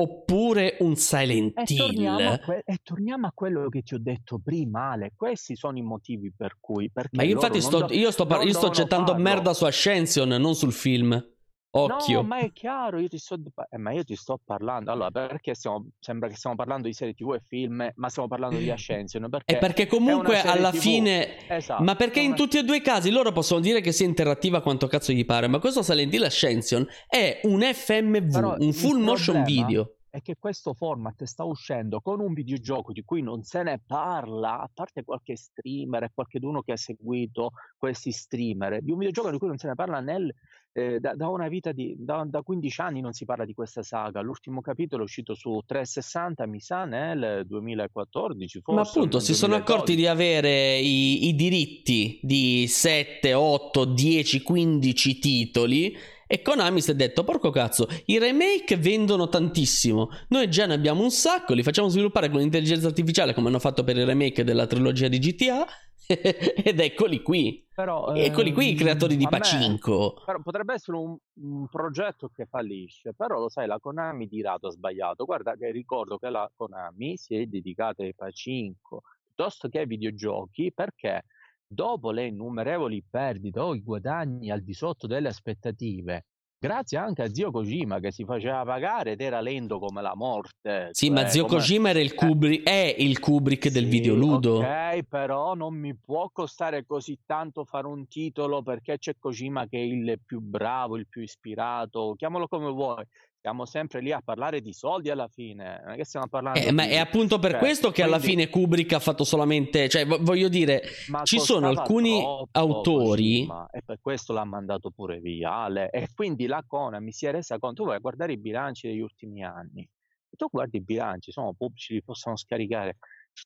oppure 0.00 0.78
un 0.80 0.96
Silent 0.96 1.68
Hill. 1.68 1.76
E 1.76 1.76
torniamo, 1.76 2.38
que- 2.38 2.62
e 2.64 2.78
torniamo, 2.82 3.26
a 3.26 3.32
quello 3.34 3.68
che 3.68 3.82
ti 3.82 3.92
ho 3.92 4.00
detto 4.00 4.40
prima, 4.42 4.92
Ale. 4.92 5.12
Questi 5.14 5.56
sono 5.56 5.76
i 5.76 5.82
motivi 5.82 6.32
per 6.34 6.56
cui. 6.58 6.90
Ma 7.10 7.22
io 7.22 7.34
infatti 7.34 7.60
sto, 7.60 7.80
do- 7.80 7.92
io 7.92 8.10
sto, 8.10 8.24
par- 8.24 8.46
io 8.46 8.54
sto 8.54 8.70
gettando 8.70 9.14
merda 9.14 9.52
su 9.52 9.66
Ascension, 9.66 10.30
non 10.30 10.54
sul 10.54 10.72
film. 10.72 11.32
Occhio. 11.76 12.20
No, 12.20 12.28
ma 12.28 12.38
è 12.38 12.52
chiaro, 12.52 13.00
io 13.00 13.08
ti 13.08 13.18
sto, 13.18 13.36
eh, 13.68 13.78
ma 13.78 13.90
io 13.90 14.04
ti 14.04 14.14
sto 14.14 14.38
parlando. 14.44 14.92
Allora, 14.92 15.10
perché 15.10 15.54
stiamo, 15.54 15.88
sembra 15.98 16.28
che 16.28 16.36
stiamo 16.36 16.54
parlando 16.54 16.86
di 16.86 16.94
serie 16.94 17.14
TV 17.14 17.34
e 17.34 17.40
film, 17.40 17.90
ma 17.96 18.08
stiamo 18.08 18.28
parlando 18.28 18.58
di 18.58 18.70
Ascension? 18.70 19.28
Perché, 19.28 19.58
perché 19.58 19.86
comunque 19.86 20.40
alla 20.40 20.70
TV. 20.70 20.78
fine. 20.78 21.48
Esatto. 21.48 21.82
Ma 21.82 21.96
perché 21.96 22.20
in 22.20 22.36
tutti 22.36 22.58
e 22.58 22.62
due 22.62 22.76
i 22.76 22.80
casi 22.80 23.10
loro 23.10 23.32
possono 23.32 23.60
dire 23.60 23.80
che 23.80 23.90
sia 23.90 24.06
interattiva 24.06 24.62
quanto 24.62 24.86
cazzo 24.86 25.12
gli 25.12 25.24
pare, 25.24 25.48
ma 25.48 25.58
questo 25.58 25.82
Silent 25.82 26.14
Hill 26.14 26.22
Ascension 26.22 26.86
è 27.08 27.40
un 27.42 27.60
FMV, 27.60 28.32
Però 28.32 28.56
un 28.56 28.72
full 28.72 29.00
motion 29.00 29.42
video 29.42 29.96
è 30.14 30.22
che 30.22 30.36
questo 30.38 30.74
format 30.74 31.24
sta 31.24 31.42
uscendo 31.42 32.00
con 32.00 32.20
un 32.20 32.34
videogioco 32.34 32.92
di 32.92 33.02
cui 33.02 33.20
non 33.20 33.42
se 33.42 33.64
ne 33.64 33.80
parla, 33.84 34.60
a 34.60 34.70
parte 34.72 35.02
qualche 35.02 35.34
streamer 35.34 36.04
e 36.04 36.10
qualcuno 36.14 36.62
che 36.62 36.70
ha 36.70 36.76
seguito 36.76 37.50
questi 37.76 38.12
streamer, 38.12 38.80
di 38.80 38.92
un 38.92 38.98
videogioco 38.98 39.32
di 39.32 39.38
cui 39.38 39.48
non 39.48 39.58
se 39.58 39.66
ne 39.66 39.74
parla 39.74 39.98
nel, 39.98 40.32
eh, 40.76 40.98
da, 40.98 41.14
da, 41.14 41.28
una 41.28 41.46
vita 41.46 41.70
di 41.70 41.94
da, 41.96 42.26
da, 42.26 42.42
15 42.42 42.80
anni 42.80 43.00
non 43.00 43.12
si 43.12 43.24
parla 43.24 43.44
di 43.44 43.54
questa 43.54 43.84
saga. 43.84 44.20
L'ultimo 44.20 44.60
capitolo 44.60 45.02
è 45.02 45.04
uscito 45.04 45.34
su 45.34 45.60
360, 45.64 46.46
mi 46.46 46.58
sa, 46.58 46.84
nel 46.84 47.44
2014. 47.46 48.60
Forse, 48.60 48.80
Ma 48.80 48.86
appunto, 48.86 49.20
si 49.20 49.30
2012. 49.30 49.34
sono 49.34 49.54
accorti 49.54 49.94
di 49.94 50.08
avere 50.08 50.78
i, 50.78 51.28
i 51.28 51.34
diritti 51.36 52.18
di 52.20 52.66
7, 52.66 53.34
8, 53.34 53.84
10, 53.84 54.42
15 54.42 55.18
titoli 55.20 55.96
e 56.26 56.42
Konami 56.42 56.80
si 56.80 56.90
è 56.90 56.94
detto, 56.94 57.22
porco 57.22 57.50
cazzo, 57.50 57.86
i 58.06 58.18
remake 58.18 58.76
vendono 58.76 59.28
tantissimo. 59.28 60.08
Noi 60.30 60.50
già 60.50 60.66
ne 60.66 60.74
abbiamo 60.74 61.04
un 61.04 61.12
sacco, 61.12 61.54
li 61.54 61.62
facciamo 61.62 61.86
sviluppare 61.86 62.28
con 62.28 62.40
l'intelligenza 62.40 62.88
artificiale 62.88 63.32
come 63.32 63.46
hanno 63.46 63.60
fatto 63.60 63.84
per 63.84 63.96
il 63.96 64.06
remake 64.06 64.42
della 64.42 64.66
trilogia 64.66 65.06
di 65.06 65.20
GTA. 65.20 65.64
ed 66.06 66.80
eccoli 66.80 67.22
qui. 67.22 67.63
Però, 67.74 68.14
eccoli 68.14 68.52
qui 68.52 68.68
i 68.68 68.70
ehm, 68.70 68.76
creatori 68.76 69.16
di 69.16 69.26
Pacinco. 69.28 70.22
Me, 70.26 70.40
potrebbe 70.42 70.74
essere 70.74 70.96
un, 70.96 71.16
un, 71.40 71.66
progetto 71.66 72.30
che 72.32 72.46
fallisce, 72.46 73.14
però 73.14 73.40
lo 73.40 73.48
sai, 73.48 73.66
la 73.66 73.80
Konami 73.80 74.28
dirà 74.28 74.56
ha 74.60 74.70
sbagliato. 74.70 75.24
Guarda 75.24 75.56
che 75.56 75.72
ricordo 75.72 76.16
che 76.18 76.30
la 76.30 76.48
Konami 76.54 77.16
si 77.16 77.34
è 77.34 77.46
dedicata 77.46 78.04
ai 78.04 78.14
Pacinco 78.14 79.02
piuttosto 79.34 79.68
che 79.68 79.80
ai 79.80 79.86
videogiochi 79.86 80.72
perché 80.72 81.24
dopo 81.66 82.12
le 82.12 82.26
innumerevoli 82.26 83.04
perdite 83.08 83.58
o 83.58 83.74
i 83.74 83.82
guadagni 83.82 84.50
al 84.50 84.62
di 84.62 84.72
sotto 84.72 85.08
delle 85.08 85.28
aspettative, 85.28 86.26
grazie 86.64 86.96
anche 86.96 87.22
a 87.22 87.28
zio 87.28 87.50
Kojima 87.50 88.00
che 88.00 88.10
si 88.10 88.24
faceva 88.24 88.64
pagare 88.64 89.12
ed 89.12 89.20
era 89.20 89.42
lento 89.42 89.78
come 89.78 90.00
la 90.00 90.14
morte. 90.14 90.88
Sì, 90.92 91.08
cioè, 91.08 91.14
ma 91.14 91.28
zio 91.28 91.44
come... 91.44 91.58
Kojima 91.58 91.90
era 91.90 92.00
il 92.00 92.12
eh. 92.12 92.14
Kubrick, 92.14 92.66
è 92.66 92.94
il 92.98 93.18
Kubrick 93.20 93.68
del 93.68 93.86
videoludo. 93.86 94.60
Ok, 94.60 95.02
però 95.02 95.52
non 95.54 95.74
mi 95.74 95.94
può 95.94 96.30
costare 96.32 96.86
così 96.86 97.18
tanto 97.26 97.66
fare 97.66 97.86
un 97.86 98.08
titolo 98.08 98.62
perché 98.62 98.96
c'è 98.96 99.16
Kojima 99.18 99.66
che 99.68 99.76
è 99.76 99.82
il 99.82 100.18
più 100.24 100.40
bravo, 100.40 100.96
il 100.96 101.06
più 101.06 101.20
ispirato, 101.20 102.14
chiamalo 102.16 102.48
come 102.48 102.70
vuoi 102.70 103.04
siamo 103.44 103.66
sempre 103.66 104.00
lì 104.00 104.10
a 104.10 104.22
parlare 104.24 104.62
di 104.62 104.72
soldi 104.72 105.10
alla 105.10 105.28
fine, 105.28 105.82
non 105.84 105.92
è 105.92 105.96
che 105.96 106.06
stiamo 106.06 106.28
parlando 106.28 106.58
eh, 106.58 106.70
di... 106.70 106.72
Ma 106.72 106.84
è 106.84 106.96
appunto 106.96 107.38
per 107.38 107.50
cioè, 107.50 107.60
questo 107.60 107.88
che 107.88 108.00
quindi... 108.00 108.12
alla 108.12 108.22
fine 108.22 108.48
Kubrick 108.48 108.94
ha 108.94 109.00
fatto 109.00 109.22
solamente, 109.22 109.86
cioè 109.90 110.06
voglio 110.06 110.48
dire, 110.48 110.82
ma 111.08 111.24
ci 111.24 111.38
sono 111.38 111.68
alcuni 111.68 112.20
troppo, 112.20 112.48
autori... 112.52 113.44
Ma, 113.44 113.68
e 113.70 113.82
per 113.84 113.98
questo 114.00 114.32
l'ha 114.32 114.46
mandato 114.46 114.90
pure 114.90 115.18
via, 115.20 115.56
Ale. 115.56 115.90
e 115.90 116.08
quindi 116.14 116.46
la 116.46 116.64
Konami 116.66 117.12
si 117.12 117.26
è 117.26 117.32
resa 117.32 117.58
conto, 117.58 117.82
tu 117.82 117.88
vai 117.88 117.98
a 117.98 118.00
guardare 118.00 118.32
i 118.32 118.38
bilanci 118.38 118.88
degli 118.88 119.00
ultimi 119.00 119.44
anni, 119.44 119.86
tu 120.34 120.46
guardi 120.50 120.78
i 120.78 120.82
bilanci, 120.82 121.30
sono 121.30 121.52
pubblici, 121.52 121.92
li 121.92 122.02
possono 122.02 122.38
scaricare, 122.38 122.96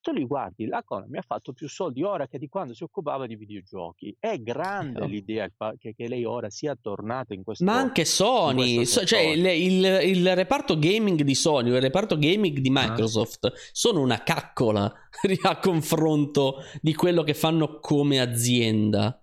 tu 0.02 0.12
li 0.12 0.24
guardi, 0.24 0.66
la 0.66 0.82
Konami 0.84 1.18
ha 1.18 1.22
fatto 1.22 1.52
più 1.52 1.68
soldi 1.68 2.02
ora 2.02 2.26
che 2.26 2.38
di 2.38 2.48
quando 2.48 2.74
si 2.74 2.82
occupava 2.82 3.26
di 3.26 3.36
videogiochi. 3.36 4.14
È 4.18 4.36
grande 4.38 5.06
l'idea 5.06 5.50
che, 5.78 5.94
che 5.94 6.08
lei 6.08 6.24
ora 6.24 6.50
sia 6.50 6.76
tornata 6.80 7.34
in 7.34 7.42
questo 7.42 7.64
Ma 7.64 7.76
anche 7.76 8.04
Sony, 8.04 8.84
so, 8.84 9.04
cioè 9.04 9.20
il, 9.20 9.44
il, 9.46 9.84
il, 10.04 10.34
reparto 10.34 10.78
gaming 10.78 11.22
di 11.22 11.34
Sony, 11.34 11.70
il 11.70 11.80
reparto 11.80 12.18
gaming 12.18 12.58
di 12.58 12.68
ah. 12.68 12.72
Microsoft 12.72 13.46
ah. 13.46 13.52
sono 13.72 14.00
una 14.00 14.22
caccola 14.22 14.92
a 15.42 15.58
confronto 15.58 16.56
di 16.80 16.94
quello 16.94 17.22
che 17.22 17.34
fanno 17.34 17.78
come 17.80 18.20
azienda. 18.20 19.20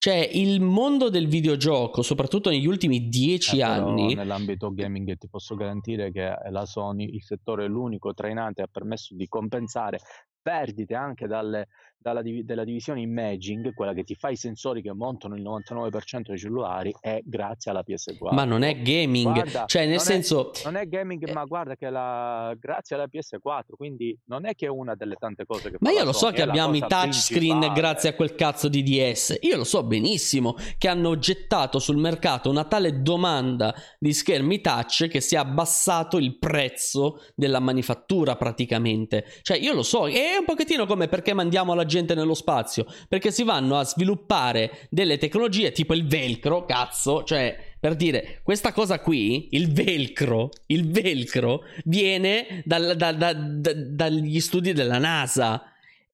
Cioè, 0.00 0.30
il 0.32 0.60
mondo 0.60 1.10
del 1.10 1.26
videogioco, 1.26 2.02
soprattutto 2.02 2.50
negli 2.50 2.66
ultimi 2.66 3.08
dieci 3.08 3.58
eh, 3.58 3.62
anni. 3.62 4.14
Nell'ambito 4.14 4.72
gaming 4.72 5.16
ti 5.16 5.28
posso 5.28 5.56
garantire 5.56 6.12
che 6.12 6.32
la 6.50 6.64
Sony, 6.66 7.14
il 7.14 7.22
settore 7.24 7.66
l'unico 7.66 8.14
trainante 8.14 8.62
ha 8.62 8.68
permesso 8.70 9.16
di 9.16 9.26
compensare 9.26 9.98
perdite 10.40 10.94
anche 10.94 11.26
dalle, 11.26 11.66
dalla, 12.12 12.22
della 12.22 12.64
divisione 12.64 13.00
imaging, 13.00 13.74
quella 13.74 13.92
che 13.92 14.04
ti 14.04 14.14
fa 14.14 14.30
i 14.30 14.36
sensori 14.36 14.82
che 14.82 14.92
montano 14.92 15.36
il 15.36 15.42
99% 15.42 16.22
dei 16.28 16.38
cellulari, 16.38 16.94
è 17.00 17.20
grazie 17.24 17.70
alla 17.70 17.84
PS4. 17.86 18.34
Ma 18.34 18.44
non 18.44 18.62
è 18.62 18.80
gaming, 18.80 19.32
guarda, 19.32 19.64
cioè 19.66 19.82
nel 19.82 19.96
non 19.96 20.04
senso... 20.04 20.52
È, 20.52 20.60
non 20.64 20.76
è 20.76 20.86
gaming, 20.86 21.28
eh... 21.28 21.32
ma 21.32 21.44
guarda 21.44 21.76
che 21.76 21.90
la, 21.90 22.54
grazie 22.58 22.96
alla 22.96 23.08
PS4, 23.12 23.74
quindi 23.76 24.16
non 24.26 24.46
è 24.46 24.54
che 24.54 24.66
è 24.66 24.68
una 24.68 24.94
delle 24.94 25.16
tante 25.16 25.44
cose 25.44 25.70
che... 25.70 25.76
Ma 25.80 25.90
io 25.90 26.04
lo 26.04 26.12
so 26.12 26.30
che 26.30 26.42
abbiamo 26.42 26.74
i 26.74 26.84
touchscreen 26.86 27.72
grazie 27.74 28.10
a 28.10 28.14
quel 28.14 28.34
cazzo 28.34 28.68
di 28.68 28.82
DS, 28.82 29.38
io 29.40 29.56
lo 29.56 29.64
so 29.64 29.82
benissimo 29.82 30.56
che 30.76 30.88
hanno 30.88 31.18
gettato 31.18 31.78
sul 31.78 31.96
mercato 31.96 32.50
una 32.50 32.64
tale 32.64 33.02
domanda 33.02 33.74
di 33.98 34.12
schermi 34.12 34.60
touch 34.60 35.08
che 35.08 35.20
si 35.20 35.34
è 35.34 35.38
abbassato 35.38 36.18
il 36.18 36.38
prezzo 36.38 37.22
della 37.34 37.60
manifattura 37.60 38.36
praticamente. 38.36 39.24
Cioè 39.42 39.58
io 39.58 39.74
lo 39.74 39.82
so, 39.82 40.08
è 40.08 40.36
un 40.38 40.44
pochettino 40.44 40.86
come 40.86 41.08
perché 41.08 41.34
mandiamo 41.34 41.74
la 41.74 41.84
gente 41.84 41.97
nello 42.14 42.34
spazio, 42.34 42.86
perché 43.08 43.30
si 43.30 43.42
vanno 43.42 43.76
a 43.76 43.84
sviluppare 43.84 44.86
delle 44.90 45.18
tecnologie 45.18 45.72
tipo 45.72 45.94
il 45.94 46.06
velcro, 46.06 46.64
cazzo, 46.64 47.24
cioè 47.24 47.56
per 47.80 47.94
dire 47.94 48.40
questa 48.42 48.72
cosa 48.72 48.98
qui, 49.00 49.48
il 49.52 49.72
velcro, 49.72 50.50
il 50.66 50.90
velcro 50.90 51.64
viene 51.84 52.62
dal, 52.64 52.94
da, 52.96 53.12
da, 53.12 53.32
da, 53.32 53.72
dagli 53.72 54.40
studi 54.40 54.72
della 54.72 54.98
NASA. 54.98 55.62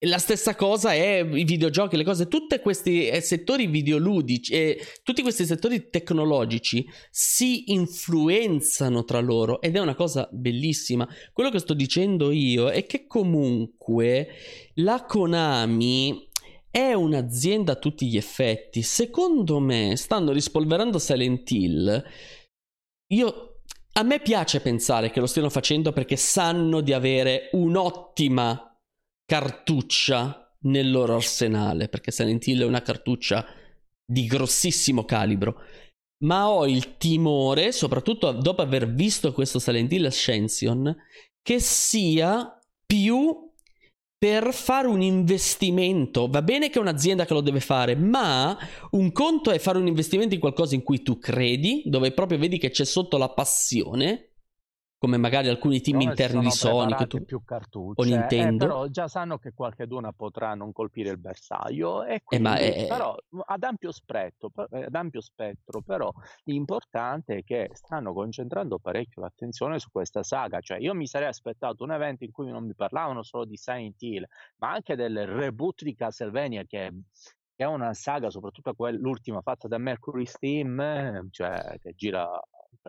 La 0.04 0.18
stessa 0.18 0.54
cosa 0.54 0.92
è 0.92 1.20
i 1.20 1.44
videogiochi, 1.44 1.96
le 1.96 2.04
cose, 2.04 2.28
tutti 2.28 2.58
questi 2.58 3.06
eh, 3.06 3.20
settori 3.20 3.66
videoludici 3.66 4.52
e 4.52 4.58
eh, 4.58 4.86
tutti 5.02 5.22
questi 5.22 5.46
settori 5.46 5.88
tecnologici 5.88 6.86
si 7.10 7.72
influenzano 7.72 9.04
tra 9.04 9.20
loro 9.20 9.60
ed 9.60 9.76
è 9.76 9.80
una 9.80 9.94
cosa 9.94 10.28
bellissima. 10.30 11.08
Quello 11.32 11.50
che 11.50 11.58
sto 11.58 11.74
dicendo 11.74 12.30
io 12.32 12.68
è 12.68 12.86
che 12.86 13.06
comunque 13.06 14.28
la 14.74 15.04
Konami 15.04 16.28
è 16.70 16.92
un'azienda 16.92 17.72
a 17.72 17.76
tutti 17.76 18.06
gli 18.06 18.16
effetti. 18.16 18.82
Secondo 18.82 19.60
me 19.60 19.96
stanno 19.96 20.32
rispolverando 20.32 20.98
Silent 20.98 21.50
Hill. 21.50 22.04
Io 23.12 23.60
a 23.92 24.02
me 24.02 24.20
piace 24.20 24.60
pensare 24.60 25.10
che 25.10 25.20
lo 25.20 25.26
stiano 25.26 25.50
facendo 25.50 25.92
perché 25.92 26.16
sanno 26.16 26.80
di 26.80 26.92
avere 26.92 27.48
un'ottima 27.52 28.73
cartuccia 29.24 30.56
nel 30.62 30.90
loro 30.90 31.14
arsenale, 31.14 31.88
perché 31.88 32.10
Silent 32.10 32.46
Hill 32.46 32.62
è 32.62 32.66
una 32.66 32.82
cartuccia 32.82 33.44
di 34.04 34.26
grossissimo 34.26 35.04
calibro. 35.04 35.60
Ma 36.24 36.48
ho 36.48 36.66
il 36.66 36.96
timore, 36.96 37.72
soprattutto 37.72 38.30
dopo 38.32 38.62
aver 38.62 38.92
visto 38.92 39.32
questo 39.32 39.58
Silent 39.58 39.92
Hill 39.92 40.06
Ascension, 40.06 40.94
che 41.42 41.60
sia 41.60 42.58
più 42.86 43.52
per 44.16 44.54
fare 44.54 44.86
un 44.86 45.02
investimento. 45.02 46.28
Va 46.28 46.40
bene 46.40 46.70
che 46.70 46.78
è 46.78 46.80
un'azienda 46.80 47.26
che 47.26 47.34
lo 47.34 47.42
deve 47.42 47.60
fare, 47.60 47.94
ma 47.94 48.56
un 48.92 49.12
conto 49.12 49.50
è 49.50 49.58
fare 49.58 49.76
un 49.76 49.86
investimento 49.86 50.32
in 50.32 50.40
qualcosa 50.40 50.74
in 50.74 50.82
cui 50.82 51.02
tu 51.02 51.18
credi, 51.18 51.82
dove 51.84 52.12
proprio 52.12 52.38
vedi 52.38 52.58
che 52.58 52.70
c'è 52.70 52.84
sotto 52.86 53.18
la 53.18 53.28
passione 53.28 54.33
come 55.04 55.18
magari 55.18 55.48
alcuni 55.48 55.82
team 55.82 55.98
no, 55.98 56.02
interni 56.04 56.40
di 56.40 56.50
Sony 56.50 57.06
tu... 57.06 57.22
più 57.24 57.44
cartucce, 57.44 58.00
o 58.00 58.04
Nintendo. 58.04 58.64
Eh, 58.64 58.68
però 58.68 58.86
già 58.86 59.06
sanno 59.06 59.36
che 59.36 59.52
qualcheduna 59.52 60.12
potrà 60.12 60.54
non 60.54 60.72
colpire 60.72 61.10
il 61.10 61.18
bersaglio 61.18 62.04
e 62.04 62.22
quindi, 62.24 62.48
eh, 62.48 62.74
è... 62.74 62.86
però 62.86 63.14
ad 63.46 63.62
ampio, 63.62 63.92
spettro, 63.92 64.50
eh, 64.70 64.84
ad 64.84 64.94
ampio 64.94 65.20
spettro, 65.20 65.82
però 65.82 66.10
l'importante 66.44 67.36
è 67.36 67.44
che 67.44 67.68
stanno 67.74 68.14
concentrando 68.14 68.78
parecchio 68.78 69.20
l'attenzione 69.20 69.78
su 69.78 69.90
questa 69.90 70.22
saga, 70.22 70.60
cioè 70.60 70.78
io 70.78 70.94
mi 70.94 71.06
sarei 71.06 71.28
aspettato 71.28 71.84
un 71.84 71.92
evento 71.92 72.24
in 72.24 72.30
cui 72.30 72.50
non 72.50 72.64
mi 72.64 72.74
parlavano 72.74 73.22
solo 73.22 73.44
di 73.44 73.58
Silent 73.58 74.00
Hill, 74.00 74.24
ma 74.58 74.72
anche 74.72 74.96
del 74.96 75.26
reboot 75.26 75.82
di 75.82 75.94
Castlevania 75.94 76.64
che 76.64 76.90
è 77.56 77.64
una 77.64 77.92
saga, 77.94 78.30
soprattutto 78.30 78.72
quell'ultima 78.74 79.40
fatta 79.42 79.68
da 79.68 79.78
Mercury 79.78 80.24
Steam, 80.24 81.28
cioè 81.30 81.76
che 81.78 81.92
gira 81.94 82.26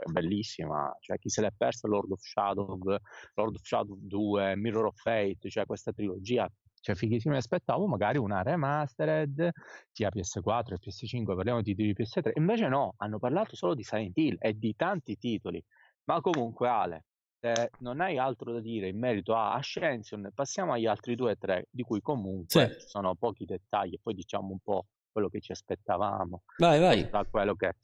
è 0.02 0.12
bellissima, 0.12 0.96
cioè 1.00 1.18
chi 1.18 1.30
se 1.30 1.42
l'è 1.42 1.52
persa 1.56 1.88
Lord 1.88 2.12
of 2.12 2.22
Shadow, 2.22 2.78
Lord 2.78 3.56
of 3.56 3.62
Shadow 3.64 3.98
2, 4.00 4.56
Mirror 4.56 4.86
of 4.88 5.00
Fate, 5.00 5.50
cioè 5.50 5.66
questa 5.66 5.92
trilogia 5.92 6.50
cioè 6.86 6.94
fighissimo, 6.94 7.34
mi 7.34 7.40
aspettavo 7.40 7.88
magari 7.88 8.20
una 8.20 8.44
remastered 8.44 9.50
sia 9.92 10.12
PS4 10.14 10.74
e 10.74 10.78
PS5, 10.78 11.36
parliamo 11.36 11.64
di 11.64 11.74
titoli 11.74 11.96
PS3, 11.98 12.34
invece 12.36 12.68
no, 12.68 12.94
hanno 12.98 13.18
parlato 13.18 13.56
solo 13.56 13.74
di 13.74 13.82
Silent 13.82 14.16
Hill 14.16 14.36
e 14.38 14.54
di 14.54 14.76
tanti 14.76 15.18
titoli, 15.18 15.60
ma 16.04 16.22
comunque 16.22 16.68
Ale, 16.68 17.06
se 17.40 17.72
non 17.80 18.02
hai 18.02 18.20
altro 18.20 18.54
da 18.54 18.60
dire 18.60 18.88
in 18.88 19.00
merito 19.00 19.34
a 19.34 19.54
Ascension, 19.54 20.30
passiamo 20.32 20.74
agli 20.74 20.86
altri 20.86 21.16
due 21.16 21.32
o 21.32 21.38
tre, 21.38 21.66
di 21.72 21.82
cui 21.82 22.02
comunque 22.02 22.78
sì. 22.80 22.88
sono 22.88 23.16
pochi 23.16 23.46
dettagli, 23.46 23.96
e 23.96 24.00
poi 24.00 24.14
diciamo 24.14 24.52
un 24.52 24.60
po' 24.60 24.86
quello 25.16 25.30
che 25.30 25.40
ci 25.40 25.54
aspettavamo. 25.54 26.42
Vai, 26.58 26.78
vai. 26.82 27.10
Che... 27.56 27.76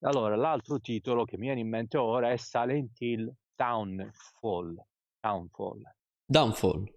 Allora, 0.00 0.36
l'altro 0.36 0.80
titolo 0.80 1.26
che 1.26 1.36
mi 1.36 1.44
viene 1.44 1.60
in 1.60 1.68
mente 1.68 1.98
ora 1.98 2.30
è 2.30 2.36
Silent 2.38 2.98
Hill 2.98 3.30
Downfall. 3.54 4.74
Downfall. 5.20 5.82
Downfall. 6.24 6.90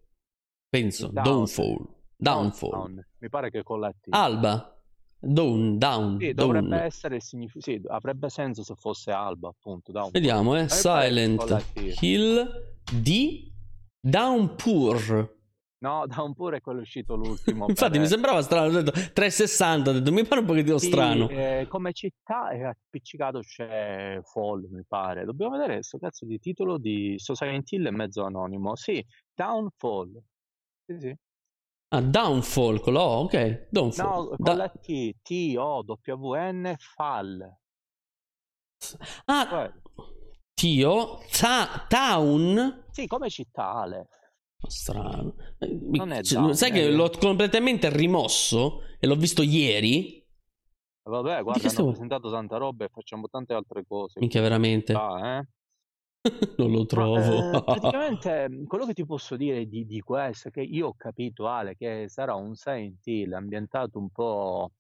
Penso. 0.70 1.10
Down. 1.10 1.24
Downfall. 1.26 1.96
Downfall. 2.16 2.72
Down. 2.72 3.08
Mi 3.18 3.28
pare 3.28 3.52
che 3.52 3.64
con 3.64 3.82
la 3.82 3.92
T. 3.92 4.08
Alba. 4.12 4.82
Down, 5.20 5.78
down. 5.78 6.20
Sì, 6.20 6.34
dovrebbe 6.34 6.70
down. 6.70 6.84
essere 6.84 7.20
signif- 7.20 7.58
sì, 7.60 7.80
avrebbe 7.88 8.30
senso 8.30 8.64
se 8.64 8.76
fosse 8.76 9.12
Alba, 9.12 9.50
appunto. 9.50 9.92
Downfall. 9.92 10.14
Vediamo, 10.14 10.56
eh. 10.56 10.70
Silent 10.70 11.66
Hill 12.00 12.76
di 12.94 13.54
Downpour. 14.00 15.40
No, 15.82 16.06
da 16.06 16.22
un 16.22 16.36
pure 16.36 16.58
è 16.58 16.62
quello 16.62 16.82
uscito 16.82 17.16
l'ultimo. 17.16 17.66
Infatti 17.68 17.98
mi 17.98 18.06
sembrava 18.06 18.42
strano, 18.44 18.68
ho 18.68 18.82
detto 18.82 18.92
360, 18.92 19.90
ho 19.90 19.94
detto 19.94 20.12
mi 20.12 20.24
pare 20.26 20.42
un 20.42 20.48
pochettino 20.48 20.78
sì, 20.78 20.88
strano. 20.88 21.28
Eh, 21.28 21.66
come 21.68 21.92
città 21.92 22.50
è 22.50 22.62
appiccicato 22.62 23.40
c'è 23.40 24.20
Fall, 24.24 24.68
mi 24.70 24.84
pare. 24.88 25.26
Dobbiamo 25.26 25.54
vedere 25.54 25.76
questo 25.76 25.98
cazzo 25.98 26.26
di 26.26 26.38
titolo 26.38 26.78
di 26.78 27.16
Society 27.18 27.78
Hill 27.78 27.88
è 27.88 27.92
mezzo 27.92 28.24
anonimo. 28.24 28.76
Sì, 28.76 29.04
Downfall. 29.34 30.22
Sì, 30.86 31.00
sì. 31.00 31.16
Ah, 31.94 32.02
Downfall, 32.02 32.80
con 32.80 32.94
la 32.94 33.02
O, 33.02 33.22
ok. 33.24 33.68
Downfall. 33.72 34.06
No, 34.06 34.28
con 34.28 34.38
da... 34.38 34.54
la 34.54 34.70
T, 34.70 35.16
T-O-W-N, 35.20 36.76
Fall. 36.78 37.58
Ah, 39.26 39.74
Tio, 40.54 41.20
ta- 41.32 41.86
Town? 41.88 42.84
Sì, 42.92 43.08
come 43.08 43.30
città, 43.32 43.72
Ale. 43.72 44.08
Strano. 44.68 45.36
Non 45.92 46.12
è 46.12 46.22
down, 46.22 46.54
Sai 46.56 46.72
che 46.72 46.90
l'ho 46.90 47.10
completamente 47.20 47.90
rimosso 47.90 48.82
e 49.00 49.08
l'ho 49.08 49.16
visto 49.16 49.42
ieri. 49.42 50.24
Vabbè, 51.04 51.42
guarda, 51.42 51.68
hanno 51.68 51.90
presentato 51.90 52.30
tanta 52.30 52.58
roba 52.58 52.86
e 52.86 52.90
facciamo 52.90 53.28
tante 53.28 53.54
altre 53.54 53.84
cose. 53.88 54.20
Minchia, 54.20 54.42
veramente. 54.42 54.94
Ah, 54.94 55.38
eh? 55.38 55.48
non 56.58 56.72
lo 56.72 56.86
trovo. 56.86 57.52
Ma, 57.52 57.58
eh, 57.58 57.64
praticamente 57.66 58.64
quello 58.68 58.86
che 58.86 58.94
ti 58.94 59.06
posso 59.06 59.36
dire 59.36 59.66
di, 59.66 59.86
di, 59.86 60.00
questo 60.02 60.50
è 60.50 60.52
che 60.52 60.62
io 60.62 60.88
ho 60.88 60.94
capito, 60.96 61.48
Ale, 61.48 61.76
che 61.76 62.06
sarà 62.08 62.36
un 62.36 62.56
Silent 62.56 63.06
Hill 63.06 63.34
ambientato 63.34 63.98
un 63.98 64.10
po' 64.10 64.72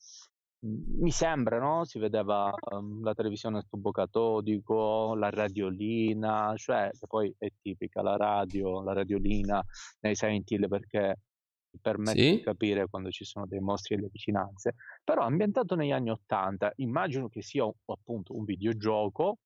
mi 0.64 1.12
sembra, 1.12 1.60
no? 1.60 1.86
Si 1.86 1.98
vedeva 1.98 2.54
um, 2.72 3.04
la 3.04 3.14
televisione 3.14 3.60
a 3.60 3.66
tubo 3.68 3.92
catodico, 3.92 5.16
la 5.16 5.30
radiolina, 5.30 6.54
cioè 6.56 6.90
che 6.92 7.08
poi 7.08 7.34
è 7.38 7.50
tipica 7.62 8.02
la 8.02 8.16
radio, 8.16 8.82
la 8.84 8.94
radiolina 8.94 9.64
nei 10.02 10.16
Silent 10.16 10.50
Hill 10.52 10.68
perché 10.68 11.18
permette 11.80 12.20
sì? 12.22 12.36
di 12.36 12.42
capire 12.42 12.88
quando 12.88 13.10
ci 13.10 13.24
sono 13.24 13.46
dei 13.48 13.60
mostri 13.60 13.96
alle 13.96 14.10
vicinanze, 14.12 14.76
però 15.04 15.24
ambientato 15.24 15.76
negli 15.76 15.92
anni 15.92 16.10
Ottanta, 16.10 16.72
immagino 16.78 17.30
che 17.30 17.42
sia 17.42 17.66
appunto 17.86 18.36
un 18.36 18.44
videogioco 18.44 19.38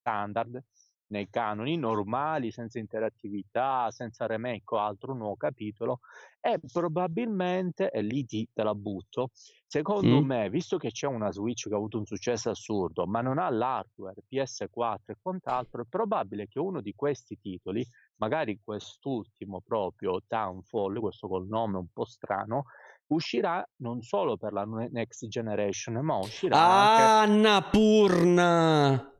standard 0.00 0.62
nei 1.08 1.28
canoni 1.30 1.76
normali, 1.76 2.50
senza 2.50 2.78
interattività, 2.78 3.90
senza 3.90 4.26
remake 4.26 4.74
o 4.74 4.78
altro, 4.78 5.12
un 5.12 5.18
nuovo 5.18 5.36
capitolo 5.36 6.00
e 6.40 6.60
probabilmente, 6.72 7.90
e 7.90 8.02
lì 8.02 8.24
ti, 8.24 8.48
te 8.52 8.62
la 8.62 8.74
butto, 8.74 9.30
secondo 9.66 10.20
mm. 10.20 10.24
me, 10.24 10.48
visto 10.48 10.76
che 10.78 10.92
c'è 10.92 11.08
una 11.08 11.32
Switch 11.32 11.66
che 11.66 11.74
ha 11.74 11.76
avuto 11.76 11.98
un 11.98 12.06
successo 12.06 12.50
assurdo, 12.50 13.04
ma 13.06 13.20
non 13.20 13.38
ha 13.38 13.50
l'hardware 13.50 14.22
PS4 14.30 14.96
e 15.06 15.16
quant'altro, 15.20 15.82
è 15.82 15.86
probabile 15.88 16.46
che 16.46 16.60
uno 16.60 16.80
di 16.80 16.92
questi 16.94 17.36
titoli, 17.40 17.84
magari 18.16 18.60
quest'ultimo 18.62 19.60
proprio, 19.60 20.22
Townfall, 20.24 21.00
questo 21.00 21.26
col 21.26 21.48
nome 21.48 21.78
un 21.78 21.88
po' 21.92 22.04
strano, 22.04 22.66
uscirà 23.08 23.68
non 23.78 24.02
solo 24.02 24.36
per 24.36 24.52
la 24.52 24.64
next 24.64 25.26
generation, 25.26 25.94
ma 25.96 26.16
uscirà 26.18 26.56
ah, 26.56 27.20
anche... 27.20 27.32
Annapurna! 27.32 29.10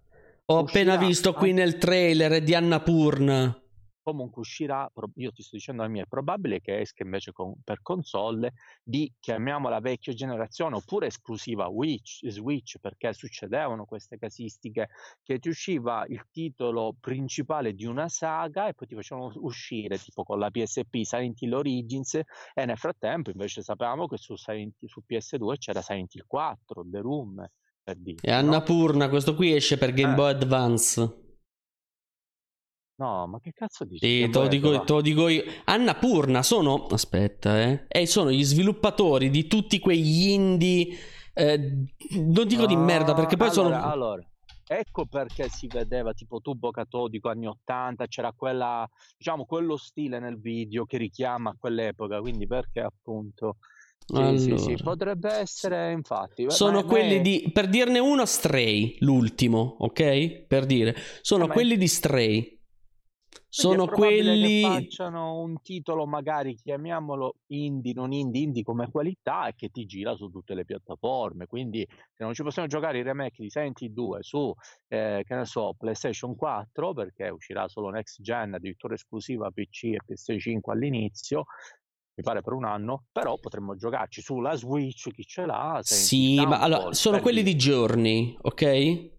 Ho 0.49 0.63
uscirà 0.63 0.93
appena 0.93 0.97
visto 0.97 1.33
qui 1.33 1.53
nel 1.53 1.77
trailer 1.77 2.43
di 2.43 2.55
Annapurna 2.55 3.61
comunque 4.07 4.43
uscirà, 4.43 4.89
io 5.17 5.33
ti 5.33 5.43
sto 5.43 5.57
dicendo 5.57 5.83
la 5.83 5.89
mia, 5.89 6.05
è 6.05 6.07
probabile 6.07 6.61
che 6.61 6.79
esca 6.79 7.03
invece 7.03 7.33
con, 7.33 7.55
per 7.65 7.83
console 7.83 8.53
di, 8.85 9.13
chiamiamola 9.19 9.81
vecchia 9.81 10.13
generazione, 10.13 10.77
oppure 10.77 11.09
esclusiva 11.09 11.67
Witch, 11.67 12.25
Switch, 12.29 12.79
perché 12.79 13.13
succedevano 13.13 13.85
queste 13.85 14.17
casistiche, 14.17 14.91
che 15.25 15.41
ti 15.41 15.49
usciva 15.49 16.05
il 16.07 16.25
titolo 16.31 16.95
principale 17.01 17.75
di 17.75 17.85
una 17.85 18.09
saga 18.09 18.69
e 18.69 18.75
poi 18.75 18.87
ti 18.87 18.95
facevano 18.95 19.33
uscire, 19.39 19.99
tipo 19.99 20.23
con 20.23 20.39
la 20.39 20.53
PSP, 20.53 21.03
Silent 21.03 21.43
Hill 21.43 21.55
Origins, 21.55 22.15
e 22.15 22.65
nel 22.65 22.79
frattempo 22.79 23.31
invece 23.31 23.61
sapevamo 23.63 24.07
che 24.07 24.19
su, 24.19 24.37
Silent, 24.37 24.87
su 24.87 25.03
PS2 25.05 25.57
c'era 25.59 25.83
Silent 25.83 26.15
Hill 26.15 26.27
4, 26.29 26.87
The 26.89 27.01
Room, 27.01 27.45
per 27.87 27.99
dire. 27.99 28.19
E 28.21 28.33
Annapurna, 28.33 29.05
no? 29.05 29.11
questo 29.11 29.37
qui 29.37 29.55
esce 29.55 29.79
per 29.79 29.93
Game 29.93 30.13
eh. 30.13 30.17
Boy 30.17 30.31
Advance. 30.31 31.25
No, 32.97 33.27
ma 33.29 33.39
che 33.39 33.53
cazzo 33.53 33.85
dici? 33.85 34.05
Sì, 34.05 34.29
te 34.29 34.39
lo, 34.41 34.49
dico, 34.49 34.81
te 34.83 34.93
lo 34.93 35.01
dico 35.01 35.29
io. 35.29 35.45
Annapurna 35.65 36.43
sono. 36.43 36.87
Aspetta, 36.87 37.61
eh. 37.61 37.85
E 37.87 38.07
sono 38.07 38.33
gli 38.33 38.43
sviluppatori 38.43 39.31
di 39.31 39.47
tutti 39.47 39.79
quegli 39.79 40.31
indie. 40.31 40.89
Eh, 41.33 41.59
non 42.15 42.49
dico 42.49 42.67
di 42.67 42.75
merda 42.75 43.15
perché 43.15 43.37
poi 43.37 43.51
allora, 43.51 43.79
sono. 43.79 43.93
Allora, 43.93 44.23
ecco 44.67 45.07
perché 45.07 45.49
si 45.49 45.69
vedeva 45.69 46.13
tipo 46.13 46.41
tubo 46.41 46.71
catodico 46.71 47.29
anni 47.29 47.47
80. 47.47 48.07
C'era 48.07 48.33
quella, 48.33 48.89
diciamo, 49.17 49.45
quello 49.45 49.77
stile 49.77 50.19
nel 50.19 50.41
video 50.41 50.87
che 50.87 50.97
richiama 50.97 51.51
a 51.51 51.57
quell'epoca. 51.57 52.19
Quindi 52.21 52.49
perché 52.49 52.81
appunto. 52.81 53.59
Sì, 54.07 54.15
allora. 54.15 54.39
sì, 54.39 54.57
sì, 54.59 54.77
potrebbe 54.83 55.33
essere 55.33 55.91
infatti. 55.91 56.49
Sono 56.49 56.83
ma, 56.83 56.85
quelli 56.85 57.15
ma 57.15 57.21
è... 57.21 57.23
di. 57.23 57.51
Per 57.53 57.69
dirne 57.69 57.99
uno, 57.99 58.25
Stray, 58.25 58.97
l'ultimo, 59.01 59.77
ok? 59.81 60.45
Per 60.47 60.65
dire. 60.65 60.95
Sono 61.23 61.47
eh, 61.47 61.49
quelli 61.49 61.75
è... 61.75 61.79
di 61.79 61.89
Stray 61.89 62.57
sono 63.49 63.87
quelli 63.87 64.61
che 64.61 64.69
facciano 64.69 65.41
un 65.41 65.63
titolo 65.63 66.07
magari 66.07 66.55
chiamiamolo 66.57 67.37
indie, 67.47 67.95
non 67.95 68.13
indie, 68.13 68.43
indie 68.43 68.63
come 68.63 68.91
qualità 68.91 69.49
e 69.49 69.55
che 69.57 69.71
ti 69.71 69.87
gira 69.87 70.15
su 70.15 70.29
tutte 70.29 70.55
le 70.55 70.67
piattaforme. 70.67 71.47
Quindi 71.47 71.87
se 71.89 72.23
non 72.25 72.35
ci 72.35 72.43
possiamo 72.43 72.69
giocare 72.69 72.99
i 72.99 73.03
remake 73.03 73.43
di 73.43 73.49
Senti 73.49 73.93
2 73.93 74.19
su 74.21 74.53
eh, 74.89 75.23
che 75.27 75.35
ne 75.35 75.47
so, 75.47 75.75
PlayStation 75.77 76.35
4 76.37 76.93
perché 76.93 77.29
uscirà 77.29 77.67
solo 77.69 77.89
next 77.89 78.21
gen, 78.21 78.53
addirittura 78.53 78.95
esclusiva 78.95 79.51
PC 79.51 79.85
e 79.85 80.01
PS5 80.07 80.59
all'inizio, 80.71 81.47
mi 82.17 82.25
pare 82.25 82.41
per 82.41 82.55
un 82.55 82.65
anno, 82.65 83.05
però 83.13 83.39
potremmo 83.39 83.77
giocarci 83.77 84.23
sulla 84.23 84.57
Switch, 84.57 85.11
chi 85.13 85.27
ce 85.27 85.45
l'ha. 85.45 85.81
Sì, 85.83 86.37
ma 86.37 86.61
allora, 86.61 86.95
sono 86.95 87.21
quelli 87.21 87.43
di 87.43 87.57
giorni, 87.57 88.35
ok? 88.41 88.63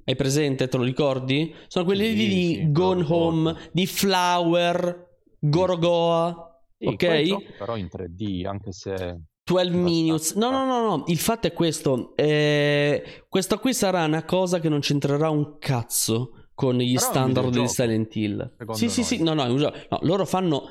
Hai 0.04 0.16
presente, 0.16 0.68
te 0.68 0.78
lo 0.78 0.84
ricordi? 0.84 1.54
Sono 1.68 1.86
quelli 1.86 2.10
sì, 2.10 2.16
di, 2.16 2.54
sì, 2.56 2.72
Gone 2.72 3.06
Home, 3.08 3.50
ricordo. 3.52 3.70
di 3.72 3.86
Flower, 3.86 5.10
Gorogoa, 5.38 6.60
sì, 6.76 6.88
ok? 6.88 7.58
Però 7.60 7.76
in 7.78 7.88
3D, 7.92 8.48
anche 8.48 8.72
se... 8.72 9.22
12 9.44 9.78
minutes. 9.78 10.34
No, 10.34 10.50
no, 10.50 10.66
no, 10.66 10.82
no. 10.82 11.04
Il 11.08 11.20
fatto 11.20 11.48
è 11.48 11.54
questo. 11.54 12.14
Eh, 12.18 13.26
questa 13.30 13.58
qui 13.60 13.74
sarà 13.74 14.04
una 14.04 14.26
cosa 14.26 14.60
che 14.60 14.68
non 14.68 14.82
c'entrerà 14.82 15.30
un 15.30 15.58
cazzo 15.58 16.50
con 16.54 16.76
gli 16.76 16.96
però 16.96 17.06
standard 17.06 17.50
di 17.50 17.68
Silent 17.70 18.14
Hill. 18.14 18.56
Sì, 18.74 18.86
noi. 18.86 18.92
sì, 18.92 19.04
sì. 19.04 19.24
No, 19.24 19.34
no, 19.34 19.46
no, 19.46 19.72
loro 20.02 20.26
fanno 20.26 20.64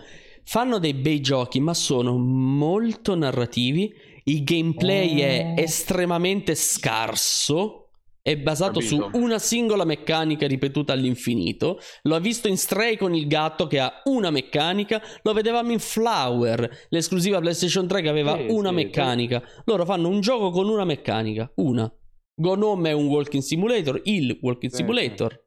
fanno 0.47 0.79
dei 0.79 0.95
bei 0.95 1.21
giochi, 1.21 1.61
ma 1.61 1.75
sono 1.75 2.17
molto 2.17 3.15
narrativi. 3.15 3.93
Il 4.25 4.45
gameplay 4.45 5.19
è 5.19 5.55
estremamente 5.57 6.55
scarso. 6.55 7.83
È 8.23 8.37
basato 8.37 8.81
Capito. 8.81 9.11
su 9.13 9.19
una 9.19 9.39
singola 9.39 9.85
meccanica 9.85 10.49
ripetuta 10.49 10.93
all'infinito. 10.93 11.79
L'ho 12.03 12.19
visto 12.19 12.49
in 12.49 12.57
Stray 12.57 12.97
con 12.97 13.15
il 13.15 13.29
gatto 13.29 13.69
che 13.69 13.79
ha 13.79 14.03
una 14.05 14.31
meccanica. 14.31 15.01
Lo 15.23 15.33
vedevamo 15.33 15.71
in 15.71 15.79
Flower, 15.79 16.87
l'esclusiva 16.89 17.39
PlayStation 17.39 17.87
3 17.87 18.03
che 18.03 18.09
aveva 18.09 18.37
sì, 18.37 18.47
una 18.49 18.71
sì, 18.71 18.75
meccanica. 18.75 19.43
Sì. 19.45 19.61
Loro 19.67 19.85
fanno 19.85 20.09
un 20.09 20.21
gioco 20.21 20.51
con 20.51 20.69
una 20.69 20.85
meccanica. 20.85 21.53
Una. 21.57 21.93
Gnome 22.35 22.91
è 22.91 22.93
un 22.93 23.07
walking 23.07 23.43
simulator, 23.43 24.01
il 24.05 24.37
walking 24.43 24.73
simulator. 24.73 25.46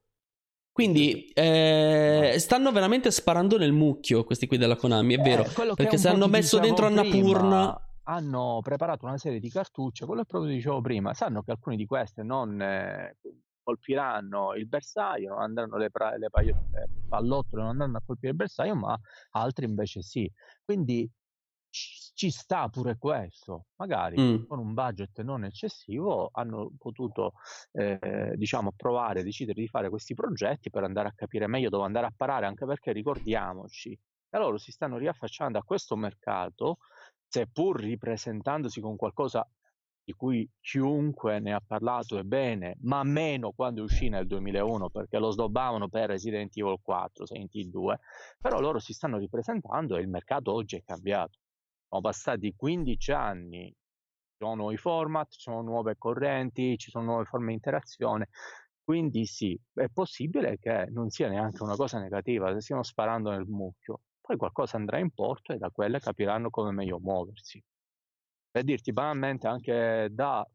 Quindi 0.80 1.26
eh, 1.34 2.36
stanno 2.38 2.72
veramente 2.72 3.12
sparando 3.12 3.58
nel 3.58 3.74
mucchio 3.74 4.24
questi 4.24 4.48
qui 4.48 4.58
della 4.58 4.78
Konami, 4.78 5.14
è 5.14 5.20
eh, 5.20 5.22
vero. 5.22 5.44
Perché 5.76 5.98
se 5.98 6.08
hanno 6.08 6.30
messo 6.30 6.58
dentro 6.58 6.86
Annapurna... 6.86 7.84
Hanno 8.04 8.62
preparato 8.64 9.06
una 9.06 9.18
serie 9.18 9.42
di 9.42 9.50
cartucce, 9.50 10.06
quello 10.06 10.22
che 10.22 10.28
proprio 10.30 10.52
dicevo 10.52 10.80
prima, 10.80 11.14
sanno 11.14 11.44
che 11.44 11.52
alcune 11.52 11.76
di 11.76 11.86
queste 11.86 12.24
non 12.24 12.62
eh, 12.62 13.18
colpiranno 13.62 14.56
il 14.56 14.68
bersaglio, 14.68 15.34
non 15.34 15.42
andranno 15.42 15.76
le, 15.76 15.92
pra- 15.92 16.16
le, 16.16 16.30
paio- 16.30 16.70
le 16.72 16.88
pallottole, 17.10 17.62
non 17.62 17.72
andranno 17.72 17.98
a 17.98 18.02
colpire 18.04 18.32
il 18.32 18.38
bersaglio, 18.38 18.76
ma 18.76 18.98
altri 19.32 19.66
invece 19.66 20.02
sì. 20.02 20.32
Quindi 20.64 21.08
ci 22.20 22.32
sta 22.32 22.68
pure 22.68 22.98
questo, 22.98 23.68
magari 23.78 24.20
mm. 24.20 24.46
con 24.48 24.60
un 24.60 24.74
budget 24.74 25.22
non 25.22 25.46
eccessivo 25.46 26.30
hanno 26.34 26.72
potuto 26.78 27.34
eh, 27.72 28.34
diciamo 28.36 28.74
provare, 28.76 29.24
decidere 29.24 29.62
di 29.62 29.70
fare 29.70 29.90
questi 29.90 30.16
progetti 30.16 30.70
per 30.70 30.84
andare 30.84 31.08
a 31.08 31.14
capire 31.16 31.48
meglio 31.48 31.70
dove 31.70 31.86
andare 31.86 32.08
a 32.08 32.14
parare, 32.14 32.46
anche 32.46 32.66
perché 32.66 32.92
ricordiamoci 32.92 33.98
che 34.30 34.38
loro 34.38 34.58
si 34.58 34.72
stanno 34.72 34.98
riaffacciando 34.98 35.58
a 35.58 35.64
questo 35.64 35.96
mercato, 35.96 36.80
seppur 37.26 37.80
ripresentandosi 37.80 38.82
con 38.82 38.98
qualcosa 38.98 39.48
di 40.04 40.12
cui 40.12 40.50
chiunque 40.60 41.40
ne 41.40 41.54
ha 41.54 41.62
parlato 41.66 42.18
è 42.18 42.24
bene, 42.24 42.76
ma 42.82 43.02
meno 43.04 43.52
quando 43.52 43.84
uscì 43.84 44.10
nel 44.10 44.28
2001 44.28 44.90
perché 44.90 45.20
lo 45.20 45.32
sdobbavano 45.32 45.88
per 45.88 46.10
Resident 46.10 46.58
Evil 46.58 46.80
4, 46.82 47.24
Resident 47.24 47.56
Evil 47.56 47.70
2, 47.70 48.00
però 48.40 48.60
loro 48.60 48.80
si 48.80 48.92
stanno 48.92 49.18
ripresentando 49.18 49.96
e 49.96 50.02
il 50.02 50.10
mercato 50.10 50.52
oggi 50.52 50.76
è 50.76 50.84
cambiato 50.84 51.38
sono 51.90 52.02
passati 52.02 52.54
15 52.56 53.12
anni, 53.12 53.66
ci 53.68 54.38
sono 54.38 54.56
nuovi 54.56 54.78
format, 54.78 55.30
ci 55.32 55.40
sono 55.40 55.62
nuove 55.62 55.98
correnti, 55.98 56.78
ci 56.78 56.92
sono 56.92 57.06
nuove 57.06 57.26
forme 57.26 57.48
di 57.48 57.54
interazione. 57.54 58.30
Quindi 58.84 59.26
sì, 59.26 59.60
è 59.74 59.88
possibile 59.90 60.58
che 60.60 60.88
non 60.92 61.10
sia 61.10 61.28
neanche 61.30 61.62
una 61.64 61.76
cosa 61.76 62.00
negativa, 62.00 62.54
se 62.54 62.62
stiamo 62.62 62.84
sparando 62.84 63.32
nel 63.32 63.46
mucchio. 63.46 64.02
Poi 64.22 64.38
qualcosa 64.38 64.78
andrà 64.78 65.00
in 65.00 65.12
porto 65.12 65.54
e 65.54 65.58
da 65.58 65.70
quelle 65.72 66.00
capiranno 66.00 66.50
come 66.50 66.72
meglio 66.72 67.00
muoversi. 67.00 67.62
Per 68.52 68.64
dirti 68.64 68.94
banalmente 68.94 69.48
anche 69.48 70.08
da 70.12 70.48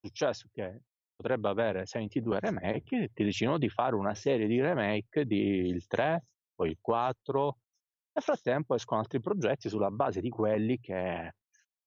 successo 0.00 0.48
che 0.52 0.82
potrebbe 1.14 1.48
avere 1.48 1.86
Silent 1.86 2.18
2 2.18 2.40
Remake, 2.40 3.10
ti 3.12 3.24
decidono 3.24 3.58
di 3.58 3.68
fare 3.68 3.96
una 3.96 4.14
serie 4.14 4.46
di 4.46 4.60
remake 4.60 5.24
di 5.26 5.66
il 5.66 5.86
3, 5.86 6.24
poi 6.54 6.70
il 6.70 6.78
4, 6.80 7.58
nel 8.18 8.22
frattempo 8.22 8.74
escono 8.74 9.00
altri 9.00 9.20
progetti 9.20 9.68
sulla 9.68 9.90
base 9.90 10.20
di 10.20 10.28
quelli 10.28 10.80
che 10.80 11.34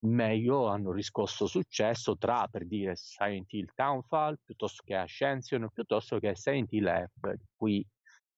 meglio 0.06 0.68
hanno 0.68 0.92
riscosso 0.92 1.46
successo 1.46 2.18
tra, 2.18 2.48
per 2.50 2.66
dire, 2.66 2.96
Silent 2.96 3.52
Hill 3.54 3.68
Townfall, 3.76 4.38
piuttosto 4.44 4.82
che 4.86 4.96
Ascension, 4.96 5.70
piuttosto 5.72 6.20
che 6.20 6.36
Silent 6.36 6.72
Hill 6.72 7.08
F, 7.08 7.34
cui 7.56 7.86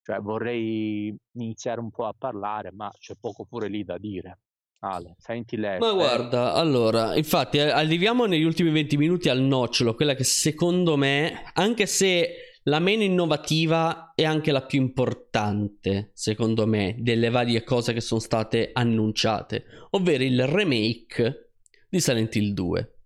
cioè, 0.01 0.19
vorrei 0.19 1.15
iniziare 1.37 1.79
un 1.79 1.91
po' 1.91 2.05
a 2.05 2.15
parlare, 2.17 2.71
ma 2.73 2.91
c'è 2.99 3.13
poco 3.19 3.45
pure 3.45 3.69
lì 3.69 3.83
da 3.83 3.97
dire. 3.97 4.39
Ale, 4.79 5.15
Silent 5.17 5.51
Hill 5.53 5.77
F. 5.77 5.79
Ma 5.79 5.93
guarda, 5.93 6.53
allora, 6.53 7.15
infatti, 7.15 7.59
arriviamo 7.59 8.25
negli 8.25 8.43
ultimi 8.43 8.69
20 8.71 8.97
minuti 8.97 9.29
al 9.29 9.39
nocciolo, 9.39 9.95
quella 9.95 10.15
che 10.15 10.25
secondo 10.25 10.97
me, 10.97 11.51
anche 11.53 11.85
se 11.85 12.52
la 12.63 12.79
meno 12.79 13.03
innovativa 13.03 14.13
e 14.15 14.25
anche 14.25 14.51
la 14.51 14.63
più 14.63 14.81
importante, 14.81 16.11
secondo 16.13 16.65
me, 16.65 16.95
delle 16.99 17.29
varie 17.29 17.63
cose 17.63 17.93
che 17.93 18.01
sono 18.01 18.19
state 18.19 18.69
annunciate, 18.71 19.65
ovvero 19.91 20.23
il 20.23 20.45
remake 20.47 21.53
di 21.89 21.99
Silent 21.99 22.35
Hill 22.35 22.53
2. 22.53 22.97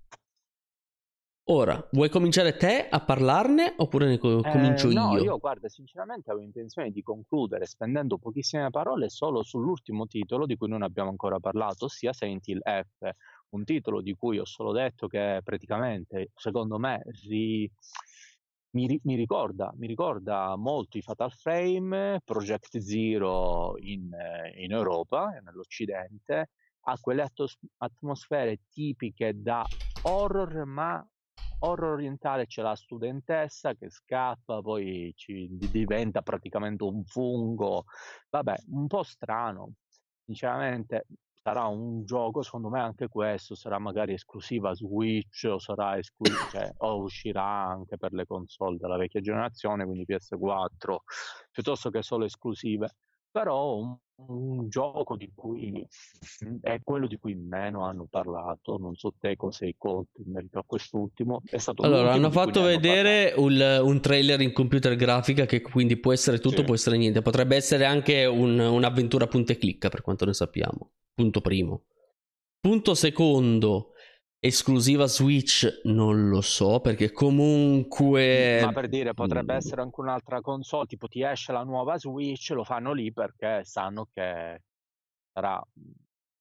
Ora, 1.50 1.88
vuoi 1.94 2.10
cominciare 2.10 2.58
te 2.58 2.90
a 2.90 3.00
parlarne 3.00 3.74
oppure 3.78 4.06
ne 4.06 4.18
co- 4.18 4.42
comincio 4.42 4.90
eh, 4.90 4.94
no, 4.94 5.14
io? 5.14 5.24
io 5.24 5.38
guarda, 5.38 5.70
sinceramente 5.70 6.30
avevo 6.30 6.46
intenzione 6.46 6.92
di 6.92 7.02
concludere 7.02 7.66
spendendo 7.66 8.18
pochissime 8.18 8.70
parole 8.70 9.08
solo 9.08 9.44
sull'ultimo 9.44 10.08
titolo 10.08 10.46
di 10.46 10.58
cui 10.58 10.68
non 10.68 10.82
abbiamo 10.82 11.10
ancora 11.10 11.40
parlato, 11.40 11.86
ossia 11.86 12.12
Silent 12.12 12.46
Hill 12.50 12.60
F, 12.62 13.10
un 13.52 13.64
titolo 13.64 14.02
di 14.02 14.14
cui 14.14 14.40
ho 14.40 14.46
solo 14.46 14.74
detto 14.74 15.08
che 15.08 15.40
praticamente, 15.42 16.32
secondo 16.36 16.78
me, 16.78 17.02
ri- 17.24 17.72
mi, 18.72 19.00
mi, 19.04 19.16
ricorda, 19.16 19.72
mi 19.76 19.88
ricorda 19.88 20.56
molto 20.56 20.98
i 20.98 21.02
Fatal 21.02 21.32
Frame, 21.32 22.22
Project 22.24 22.78
Zero 22.80 23.78
in, 23.78 24.10
in 24.56 24.72
Europa, 24.72 25.30
nell'Occidente, 25.44 26.50
ha 26.82 26.98
quelle 27.00 27.22
atmos- 27.24 27.60
atmosfere 27.78 28.60
tipiche 28.70 29.42
da 29.42 29.66
horror, 30.02 30.66
ma 30.66 31.06
horror 31.60 31.94
orientale 31.94 32.46
c'è 32.46 32.62
la 32.62 32.76
studentessa 32.76 33.74
che 33.74 33.90
scappa, 33.90 34.62
poi 34.62 35.12
ci 35.16 35.48
diventa 35.50 36.22
praticamente 36.22 36.84
un 36.84 37.04
fungo, 37.04 37.86
vabbè, 38.30 38.56
un 38.70 38.88
po' 38.88 39.04
strano. 39.04 39.74
Sinceramente, 40.26 41.06
sarà 41.48 41.66
un 41.68 42.04
gioco, 42.04 42.42
secondo 42.42 42.68
me 42.68 42.82
anche 42.82 43.08
questo 43.08 43.56
sarà 43.56 43.80
magari 43.80 44.12
esclusiva 44.12 44.74
Switch 44.74 45.46
o, 45.50 45.60
sarà 45.60 45.98
esclu- 45.98 46.28
cioè, 46.52 46.70
o 46.80 46.98
uscirà 47.04 47.42
anche 47.46 47.96
per 47.96 48.12
le 48.12 48.26
console 48.26 48.76
della 48.78 48.98
vecchia 48.98 49.22
generazione, 49.22 49.86
quindi 49.86 50.06
PS4, 50.06 50.98
piuttosto 51.50 51.90
che 51.90 52.02
solo 52.02 52.26
esclusive. 52.26 52.96
Però 53.32 53.78
un, 53.78 53.98
un 54.26 54.68
gioco 54.68 55.16
di 55.16 55.32
cui 55.34 55.88
è 56.62 56.80
quello 56.84 57.08
di 57.08 57.18
cui 57.18 57.36
meno 57.36 57.86
hanno 57.86 58.08
parlato, 58.10 58.78
non 58.78 58.96
so 58.96 59.14
te 59.20 59.36
cosa 59.36 59.66
hai 59.66 59.76
colto 59.78 60.22
in 60.26 60.32
merito 60.32 60.60
a 60.60 60.64
quest'ultimo. 60.66 61.42
È 61.46 61.58
stato 61.58 61.84
allora, 61.84 62.14
hanno 62.14 62.32
fatto 62.32 62.64
vedere 62.64 63.34
un, 63.38 63.60
un, 63.84 64.02
trailer 64.02 64.42
in 64.42 64.54
computer 64.54 64.96
grafica 64.96 65.46
che 65.46 65.62
quindi 65.62 65.98
può 65.98 66.14
essere 66.14 66.40
tutto, 66.40 66.58
sì. 66.58 66.64
può 66.64 66.74
essere 66.74 66.98
niente. 66.98 67.22
Potrebbe 67.22 67.56
essere 67.56 67.86
anche 67.86 68.26
un, 68.26 68.58
un'avventura 68.58 69.28
punta 69.28 69.54
e 69.54 69.58
clicca 69.58 69.90
per 69.90 70.02
quanto 70.02 70.26
ne 70.26 70.34
sappiamo. 70.34 70.92
Punto 71.14 71.42
primo. 71.42 71.84
Punto 72.60 72.96
secondo, 72.96 73.92
esclusiva 74.40 75.08
Switch 75.08 75.82
non 75.86 76.30
lo 76.30 76.42
so 76.42 76.80
perché 76.80 77.12
comunque 77.12 78.62
ma 78.64 78.72
per 78.72 78.88
dire 78.88 79.14
potrebbe 79.14 79.54
mm. 79.54 79.58
essere 79.58 79.82
anche 79.82 80.00
un'altra 80.00 80.42
console 80.42 80.86
tipo 80.86 81.08
ti 81.08 81.24
esce 81.24 81.52
la 81.52 81.64
nuova 81.64 81.98
Switch 81.98 82.52
lo 82.52 82.64
fanno 82.64 82.94
lì 82.94 83.12
perché 83.12 83.62
sanno 83.64 84.08
che 84.14 84.62
sarà 85.34 85.60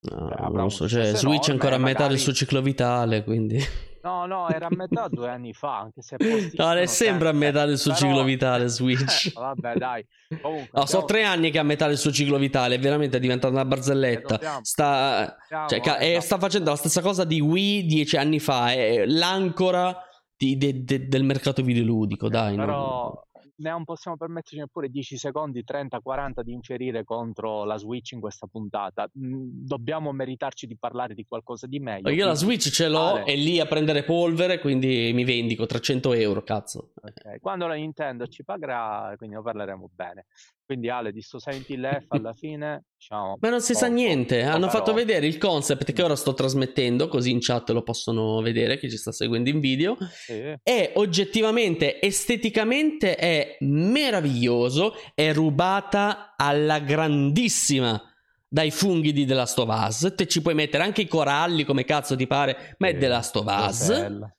no, 0.01 0.28
cioè, 0.28 0.51
non 0.51 0.70
so, 0.70 0.86
cioè, 0.86 1.14
Switch 1.14 1.49
è 1.49 1.53
ancora 1.53 1.76
a 1.76 1.78
metà 1.78 2.01
magari... 2.01 2.11
del 2.11 2.18
suo 2.18 2.32
ciclo 2.32 2.61
vitale 2.61 3.24
quindi 3.24 3.59
No, 4.07 4.24
no, 4.24 4.48
era 4.48 4.66
a 4.66 4.70
metà 4.70 5.09
due 5.11 5.28
anni 5.28 5.52
fa, 5.52 5.78
anche 5.78 6.00
se 6.00 6.16
No, 6.54 6.72
è 6.72 6.86
sempre 6.86 7.28
a 7.28 7.32
metà 7.32 7.66
del 7.66 7.76
suo 7.76 7.92
però... 7.92 8.07
ciclo 8.07 8.22
vitale 8.22 8.68
Switch. 8.68 9.32
Vabbè, 9.34 9.74
dai. 9.74 10.07
Comunque, 10.40 10.68
no, 10.72 10.86
so 10.86 11.04
tre 11.04 11.24
anni 11.24 11.50
che 11.50 11.57
è 11.57 11.61
a 11.61 11.64
metà 11.64 11.88
del 11.88 11.98
suo 11.98 12.12
ciclo 12.12 12.38
vitale, 12.38 12.78
veramente 12.78 13.16
è 13.16 13.20
diventata 13.20 13.52
una 13.52 13.64
barzelletta. 13.64 14.34
Dobbiamo... 14.34 14.61
Sta... 14.62 15.36
Cioè, 15.68 15.80
ca... 15.80 15.98
eh, 15.98 16.20
sta 16.20 16.38
facendo 16.38 16.70
la 16.70 16.76
stessa 16.76 17.00
cosa 17.00 17.24
di 17.24 17.40
Wii 17.40 17.84
dieci 17.86 18.16
anni 18.16 18.38
fa, 18.38 18.72
è 18.72 19.04
l'ancora 19.07 19.96
di, 20.36 20.57
de, 20.57 20.84
de, 20.84 21.09
del 21.09 21.24
mercato 21.24 21.62
videoludico, 21.62 22.28
dai. 22.28 22.54
Però... 22.54 22.74
No? 22.76 23.26
Non 23.59 23.84
possiamo 23.84 24.16
permetterci 24.16 24.59
neppure 24.59 24.88
10 24.88 25.16
secondi, 25.16 25.64
30, 25.64 26.00
40 26.00 26.42
di 26.42 26.52
inferire 26.52 27.04
contro 27.04 27.64
la 27.64 27.76
Switch 27.76 28.12
in 28.12 28.20
questa 28.20 28.46
puntata. 28.46 29.09
Mm, 29.18 29.64
dobbiamo 29.66 30.12
meritarci 30.12 30.66
di 30.66 30.76
parlare 30.76 31.14
di 31.14 31.24
qualcosa 31.24 31.66
di 31.66 31.78
meglio. 31.78 32.11
Io 32.11 32.26
la 32.26 32.34
Switch 32.34 32.70
ce 32.70 32.88
l'ho, 32.88 33.12
vale. 33.12 33.24
è 33.24 33.36
lì 33.36 33.61
a 33.61 33.66
prendere 33.66 34.04
polvere, 34.04 34.59
quindi 34.59 35.11
mi 35.14 35.24
vendico 35.24 35.66
300 35.66 36.12
euro, 36.14 36.42
cazzo. 36.42 36.92
Okay. 37.00 37.38
Quando 37.38 37.66
la 37.66 37.74
Nintendo 37.74 38.26
ci 38.26 38.44
pagherà, 38.44 39.14
quindi 39.16 39.36
ne 39.36 39.42
parleremo 39.42 39.90
bene. 39.94 40.26
Quindi 40.67 40.91
Ale 40.91 41.12
di 41.12 41.23
sto 41.23 41.39
Silent 41.39 42.03
F 42.03 42.07
alla 42.09 42.33
fine 42.35 42.87
diciamo, 42.99 43.37
Ma 43.41 43.49
non 43.51 43.61
si 43.61 43.73
sa 43.73 43.87
niente, 43.87 44.43
hanno 44.43 44.69
fatto 44.69 44.93
vedere 44.93 45.29
il 45.29 45.39
concept 45.39 45.93
che 45.93 46.03
ora 46.03 46.17
sto 46.17 46.35
trasmettendo, 46.35 47.07
così 47.07 47.31
in 47.31 47.39
chat 47.41 47.71
lo 47.71 47.83
possono 47.83 48.41
vedere 48.41 48.77
chi 48.77 48.91
ci 48.91 48.97
sta 48.97 49.12
seguendo 49.12 49.49
in 49.49 49.61
video. 49.61 49.97
Sì. 50.11 50.55
E 50.61 50.91
oggettivamente, 50.95 52.01
esteticamente 52.01 53.14
è 53.14 53.57
meraviglioso, 53.61 54.95
è 55.14 55.33
rubata 55.33 56.35
alla 56.37 56.81
grandissima 56.81 58.03
dai 58.49 58.73
funghi 58.73 59.12
di 59.12 59.25
The 59.25 59.35
Last 59.35 59.59
of 59.59 59.69
Us. 59.69 60.12
Te 60.17 60.27
ci 60.27 60.43
puoi 60.43 60.55
mettere 60.55 60.83
anche 60.83 61.03
i 61.03 61.09
coralli 61.09 61.64
come 61.64 61.85
cazzo 61.85 62.17
ti 62.17 62.27
pare, 62.27 62.75
ma 62.79 62.89
è 62.89 62.99
The 62.99 63.07
Last 63.09 63.37
of 63.37 63.45
Us. 63.47 64.33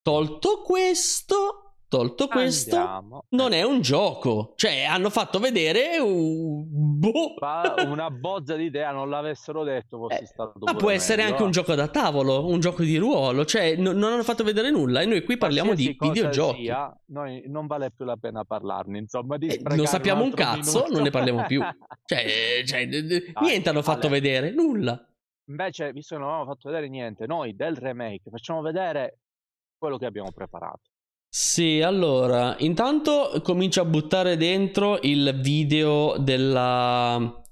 Tolto 0.00 0.62
questo, 0.62 1.67
Tolto 1.88 2.28
questo, 2.28 2.76
Andiamo. 2.76 3.24
non 3.30 3.52
è 3.52 3.62
un 3.62 3.80
gioco. 3.80 4.52
Cioè, 4.56 4.84
hanno 4.84 5.08
fatto 5.08 5.38
vedere 5.38 5.98
un... 5.98 6.66
boh. 6.68 7.36
una 7.86 8.10
bozza 8.10 8.56
di 8.56 8.64
idea, 8.64 8.92
non 8.92 9.08
l'avessero 9.08 9.64
detto, 9.64 10.06
eh, 10.10 10.22
Ma 10.60 10.74
può 10.74 10.90
essere 10.90 11.22
meglio. 11.22 11.32
anche 11.32 11.44
un 11.44 11.50
gioco 11.50 11.74
da 11.74 11.88
tavolo, 11.88 12.46
un 12.46 12.60
gioco 12.60 12.82
di 12.82 12.98
ruolo. 12.98 13.46
Cioè, 13.46 13.76
no, 13.76 13.92
non 13.92 14.12
hanno 14.12 14.22
fatto 14.22 14.44
vedere 14.44 14.70
nulla. 14.70 15.00
E 15.00 15.06
noi 15.06 15.24
qui 15.24 15.38
parliamo 15.38 15.72
di 15.72 15.96
videogiochi. 15.98 16.64
Sia, 16.64 16.94
noi 17.06 17.44
non 17.46 17.66
vale 17.66 17.90
più 17.90 18.04
la 18.04 18.16
pena 18.16 18.44
parlarne, 18.44 18.98
insomma. 18.98 19.36
Eh, 19.36 19.58
non 19.62 19.86
sappiamo 19.86 20.22
un, 20.24 20.28
un 20.28 20.34
cazzo, 20.34 20.78
minuto. 20.80 20.92
non 20.92 21.02
ne 21.04 21.10
parliamo 21.10 21.46
più. 21.46 21.62
cioè, 22.04 22.62
cioè 22.66 22.86
Dai, 22.86 23.32
niente 23.40 23.68
hanno 23.70 23.82
fatto 23.82 24.08
Ale. 24.08 24.20
vedere, 24.20 24.50
nulla. 24.50 25.02
Invece, 25.46 25.92
visto 25.92 26.14
che 26.14 26.20
non 26.20 26.30
avevamo 26.30 26.52
fatto 26.52 26.68
vedere 26.68 26.90
niente, 26.90 27.26
noi 27.26 27.56
del 27.56 27.76
remake 27.76 28.28
facciamo 28.30 28.60
vedere 28.60 29.20
quello 29.78 29.96
che 29.96 30.04
abbiamo 30.04 30.30
preparato. 30.32 30.90
Sì, 31.30 31.82
allora, 31.82 32.56
intanto 32.60 33.40
comincio 33.42 33.82
a 33.82 33.84
buttare 33.84 34.38
dentro 34.38 34.98
il 35.02 35.38
video 35.40 36.16
della, 36.18 37.42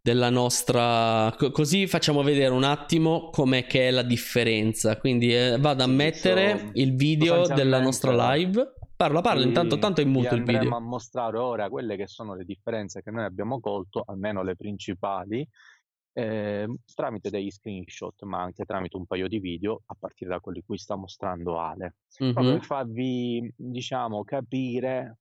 della 0.00 0.30
nostra... 0.30 1.34
così 1.50 1.88
facciamo 1.88 2.22
vedere 2.22 2.54
un 2.54 2.62
attimo 2.62 3.30
com'è 3.30 3.66
che 3.66 3.88
è 3.88 3.90
la 3.90 4.02
differenza. 4.02 4.98
Quindi 4.98 5.34
eh, 5.34 5.58
vado 5.58 5.82
a 5.82 5.88
mettere 5.88 6.58
so, 6.58 6.70
il 6.74 6.94
video 6.94 7.46
della 7.48 7.80
nostra 7.80 8.34
live. 8.34 8.74
Parla, 8.96 9.20
parla, 9.20 9.44
intanto 9.44 9.78
tanto 9.80 10.00
è 10.00 10.04
muto 10.04 10.36
il 10.36 10.42
video. 10.42 10.54
Andremo 10.54 10.76
a 10.76 10.80
mostrare 10.80 11.36
ora 11.36 11.68
quelle 11.68 11.96
che 11.96 12.06
sono 12.06 12.36
le 12.36 12.44
differenze 12.44 13.02
che 13.02 13.10
noi 13.10 13.24
abbiamo 13.24 13.58
colto, 13.58 14.04
almeno 14.06 14.44
le 14.44 14.54
principali, 14.54 15.46
eh, 16.14 16.66
tramite 16.94 17.28
degli 17.28 17.50
screenshot, 17.50 18.22
ma 18.22 18.40
anche 18.40 18.64
tramite 18.64 18.96
un 18.96 19.04
paio 19.04 19.28
di 19.28 19.40
video 19.40 19.82
a 19.86 19.96
partire 19.98 20.30
da 20.30 20.40
quelli 20.40 20.62
cui 20.62 20.78
sta 20.78 20.94
mostrando 20.94 21.58
Ale, 21.58 21.96
mm-hmm. 22.22 22.32
proprio 22.32 22.54
per 22.54 22.64
farvi 22.64 23.52
diciamo 23.56 24.24
capire 24.24 25.18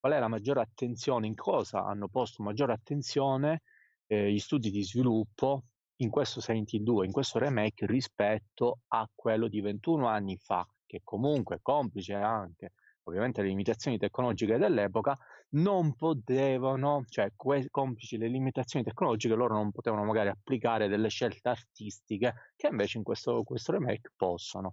qual 0.00 0.14
è 0.14 0.18
la 0.18 0.28
maggiore 0.28 0.60
attenzione, 0.60 1.26
in 1.26 1.34
cosa 1.34 1.84
hanno 1.84 2.08
posto 2.08 2.42
maggiore 2.42 2.72
attenzione 2.72 3.62
eh, 4.06 4.32
gli 4.32 4.38
studi 4.38 4.70
di 4.70 4.82
sviluppo 4.82 5.64
in 5.96 6.08
questo 6.08 6.40
Silent 6.40 6.72
Hill 6.72 6.84
2, 6.84 7.06
in 7.06 7.12
questo 7.12 7.38
remake 7.38 7.84
rispetto 7.86 8.80
a 8.88 9.08
quello 9.14 9.48
di 9.48 9.60
21 9.60 10.06
anni 10.06 10.36
fa, 10.38 10.66
che 10.86 11.00
comunque 11.04 11.58
complice 11.60 12.14
anche 12.14 12.72
ovviamente 13.08 13.42
le 13.42 13.48
limitazioni 13.48 13.98
tecnologiche 13.98 14.58
dell'epoca, 14.58 15.16
non 15.50 15.94
potevano, 15.94 17.04
cioè 17.08 17.32
que- 17.36 17.68
complici 17.70 18.18
le 18.18 18.28
limitazioni 18.28 18.84
tecnologiche, 18.84 19.34
loro 19.34 19.54
non 19.54 19.70
potevano 19.70 20.04
magari 20.04 20.28
applicare 20.28 20.88
delle 20.88 21.08
scelte 21.08 21.48
artistiche 21.48 22.52
che 22.56 22.68
invece 22.68 22.98
in 22.98 23.04
questo, 23.04 23.42
questo 23.44 23.72
remake 23.72 24.12
possono. 24.16 24.72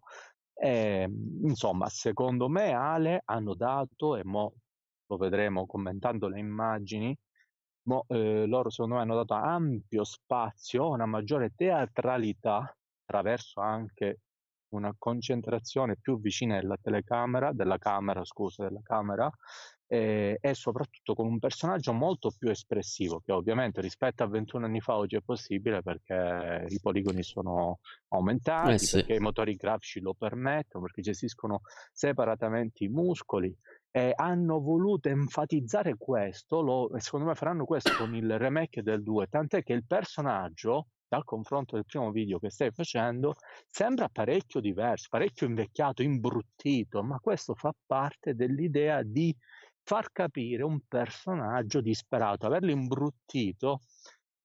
E, 0.54 1.02
ehm, 1.02 1.40
insomma, 1.48 1.88
secondo 1.90 2.50
me 2.50 2.74
Ale 2.74 3.22
hanno 3.26 3.56
dato, 3.56 4.16
e 4.16 4.24
mo 4.26 4.54
lo 5.08 5.18
vedremo 5.18 5.66
commentando 5.66 6.28
le 6.28 6.40
immagini, 6.40 7.16
mo, 7.84 8.06
eh, 8.08 8.46
loro 8.48 8.70
secondo 8.70 8.96
me 8.96 9.02
hanno 9.02 9.16
dato 9.16 9.34
ampio 9.36 10.04
spazio, 10.04 10.90
una 10.90 11.06
maggiore 11.06 11.52
teatralità 11.56 12.76
attraverso 13.04 13.62
anche 13.62 14.20
una 14.70 14.94
concentrazione 14.98 15.96
più 15.98 16.20
vicina 16.20 16.60
della 16.60 16.78
telecamera, 16.82 17.54
della 17.54 17.78
camera, 17.78 18.24
scusa, 18.26 18.64
della 18.64 18.82
camera, 18.82 19.30
e, 19.88 20.38
e, 20.42 20.54
soprattutto 20.54 21.14
con 21.14 21.28
un 21.28 21.40
personaggio 21.40 21.94
molto 21.94 22.32
più 22.38 22.50
espressivo, 22.50 23.22
che 23.24 23.32
ovviamente 23.32 23.82
rispetto 23.82 24.24
a 24.24 24.28
21 24.28 24.66
anni 24.66 24.82
fa 24.82 24.96
oggi 24.96 25.16
è 25.16 25.22
possibile 25.22 25.82
perché 25.82 26.66
i 26.70 26.80
poligoni 26.82 27.24
sono 27.24 27.80
aumentati, 28.10 28.72
eh 28.72 28.78
sì. 28.78 28.96
perché 28.98 29.16
i 29.16 29.20
motori 29.20 29.56
grafici 29.56 30.00
lo 30.00 30.14
permettono, 30.14 30.86
perché 30.86 31.02
gestiscono 31.02 31.62
separatamente 31.92 32.84
i 32.84 32.90
muscoli. 32.90 33.56
E 33.92 34.12
hanno 34.14 34.60
voluto 34.60 35.08
enfatizzare 35.08 35.96
questo, 35.98 36.62
lo, 36.62 36.92
secondo 36.98 37.28
me 37.28 37.36
faranno 37.36 37.64
questo 37.64 37.96
con 37.96 38.14
il 38.14 38.38
remake 38.38 38.84
del 38.84 39.02
2, 39.02 39.28
tant'è 39.28 39.64
che 39.64 39.72
il 39.72 39.86
personaggio 39.86 40.88
dal 41.08 41.24
confronto 41.24 41.76
del 41.76 41.86
primo 41.86 42.12
video 42.12 42.40
che 42.40 42.50
stai 42.50 42.72
facendo 42.72 43.36
sembra 43.70 44.10
parecchio 44.10 44.60
diverso, 44.60 45.08
parecchio 45.10 45.48
invecchiato, 45.48 46.02
imbruttito, 46.02 47.04
ma 47.04 47.20
questo 47.20 47.56
fa 47.56 47.74
parte 47.86 48.36
dell'idea 48.36 49.02
di 49.04 49.34
far 49.86 50.12
capire 50.12 50.64
un 50.64 50.82
personaggio 50.88 51.80
disperato, 51.80 52.48
averlo 52.48 52.72
imbruttito 52.72 53.82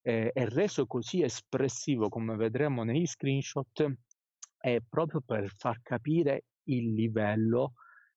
eh, 0.03 0.31
e 0.35 0.49
reso 0.49 0.87
così 0.87 1.23
espressivo 1.23 2.11
come 2.11 2.37
vedremo 2.37 2.85
negli 2.85 3.07
screenshot 3.07 3.91
è 4.59 4.81
proprio 4.87 5.23
per 5.23 5.51
far 5.57 5.81
capire 5.81 6.45
il 6.65 6.93
livello, 6.93 7.73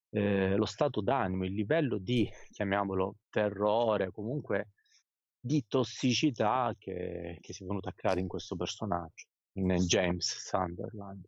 eh, 0.09 0.55
lo 0.57 0.65
stato 0.65 0.99
d'animo, 0.99 1.45
il 1.45 1.53
livello 1.53 1.97
di, 1.97 2.29
chiamiamolo, 2.51 3.15
terrore, 3.29 4.11
comunque 4.11 4.71
di 5.39 5.65
tossicità 5.65 6.75
che, 6.77 7.37
che 7.39 7.53
si 7.53 7.63
è 7.63 7.65
venuta 7.65 7.89
a 7.89 7.93
creare 7.93 8.19
in 8.19 8.27
questo 8.27 8.57
personaggio, 8.57 9.27
in 9.53 9.69
James 9.87 10.25
Sunderland. 10.25 11.25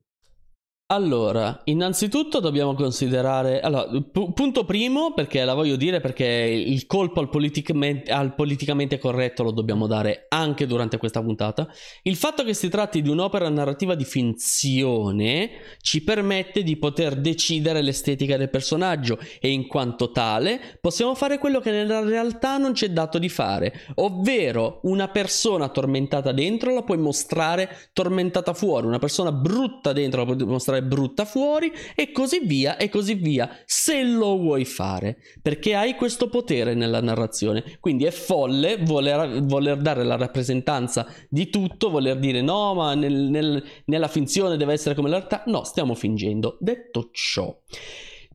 Allora, 0.88 1.62
innanzitutto 1.64 2.40
dobbiamo 2.40 2.76
considerare... 2.76 3.60
Allora, 3.60 3.90
pu- 4.02 4.34
punto 4.34 4.66
primo, 4.66 5.16
perché 5.16 5.44
la 5.44 5.56
voglio 5.56 5.78
dire, 5.78 6.00
perché 6.00 6.26
il 6.26 6.86
colpo 6.86 7.20
al, 7.20 7.30
politicamente, 7.30 8.12
al 8.12 8.36
politicamente 8.36 9.00
corretto 9.00 9.42
lo 9.42 9.50
dobbiamo 9.50 9.88
dare 9.88 10.28
anche 10.30 10.68
durante 10.68 11.00
questa 11.00 11.24
puntata. 11.24 11.68
Il 12.04 12.16
fatto 12.16 12.44
che 12.44 12.54
si 12.54 12.70
tratti 12.70 13.02
di 13.02 13.10
un'opera 13.10 13.50
narrativa 13.50 13.96
di 13.96 14.04
finzione 14.04 15.50
ci 15.82 16.04
permette 16.04 16.62
di 16.62 16.78
poter 16.78 17.16
decidere 17.16 17.82
l'estetica 17.82 18.38
del 18.38 18.52
personaggio 18.52 19.18
e 19.40 19.50
in 19.50 19.66
quanto 19.66 20.12
tale 20.12 20.78
possiamo 20.82 21.16
fare 21.16 21.40
quello 21.40 21.60
che 21.62 21.72
nella 21.72 22.02
realtà 22.02 22.58
non 22.58 22.74
c'è 22.74 22.92
dato 22.92 23.18
di 23.18 23.30
fare, 23.30 23.74
ovvero 23.96 24.82
una 24.84 25.08
persona 25.08 25.68
tormentata 25.70 26.32
dentro 26.32 26.76
la 26.76 26.84
puoi 26.84 27.00
mostrare 27.00 27.90
tormentata 27.92 28.54
fuori, 28.54 28.86
una 28.86 29.00
persona 29.00 29.32
brutta 29.32 29.92
dentro 29.92 30.24
la 30.24 30.36
puoi 30.36 30.48
mostrare 30.48 30.74
brutta 30.82 31.26
fuori 31.26 31.72
e 31.96 32.12
così 32.12 32.40
via 32.44 32.78
e 32.78 32.90
così 32.90 33.14
via. 33.16 33.50
Se 33.66 34.04
lo 34.04 34.38
vuoi 34.38 34.66
fare 34.66 35.18
perché 35.42 35.76
hai 35.76 35.96
questo 35.96 36.30
potere 36.30 36.74
nella 36.74 37.02
narrazione. 37.02 37.78
Quindi 37.80 38.06
è 38.06 38.12
folle 38.12 38.78
voler, 38.82 39.44
voler 39.44 39.78
dare 39.78 40.04
la 40.04 40.16
rappresentanza 40.16 41.08
di 41.30 41.50
tutto 41.50 41.90
voler 41.90 42.18
dire 42.18 42.42
no 42.42 42.74
ma 42.74 42.94
nel, 42.96 43.14
nel, 43.14 43.64
nella 43.86 44.08
finzione 44.08 44.58
deve 44.58 44.74
essere 44.74 44.96
come 44.96 45.10
la 45.10 45.18
realtà 45.18 45.44
no 45.48 45.64
stiamo 45.64 45.96
fingendo. 45.96 46.58
Detto 46.60 47.10
ciò 47.12 47.56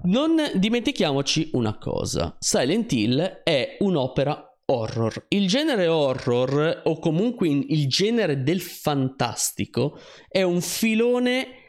non 0.02 0.36
dimentichiamoci 0.54 1.50
una 1.52 1.76
cosa. 1.76 2.34
Silent 2.38 2.90
Hill 2.92 3.42
è 3.42 3.76
un'opera 3.80 4.50
horror. 4.70 5.26
Il 5.28 5.46
genere 5.48 5.88
horror, 5.88 6.82
o 6.84 6.98
comunque 6.98 7.48
il 7.48 7.88
genere 7.88 8.42
del 8.42 8.60
fantastico, 8.60 9.98
è 10.28 10.42
un 10.42 10.60
filone 10.60 11.59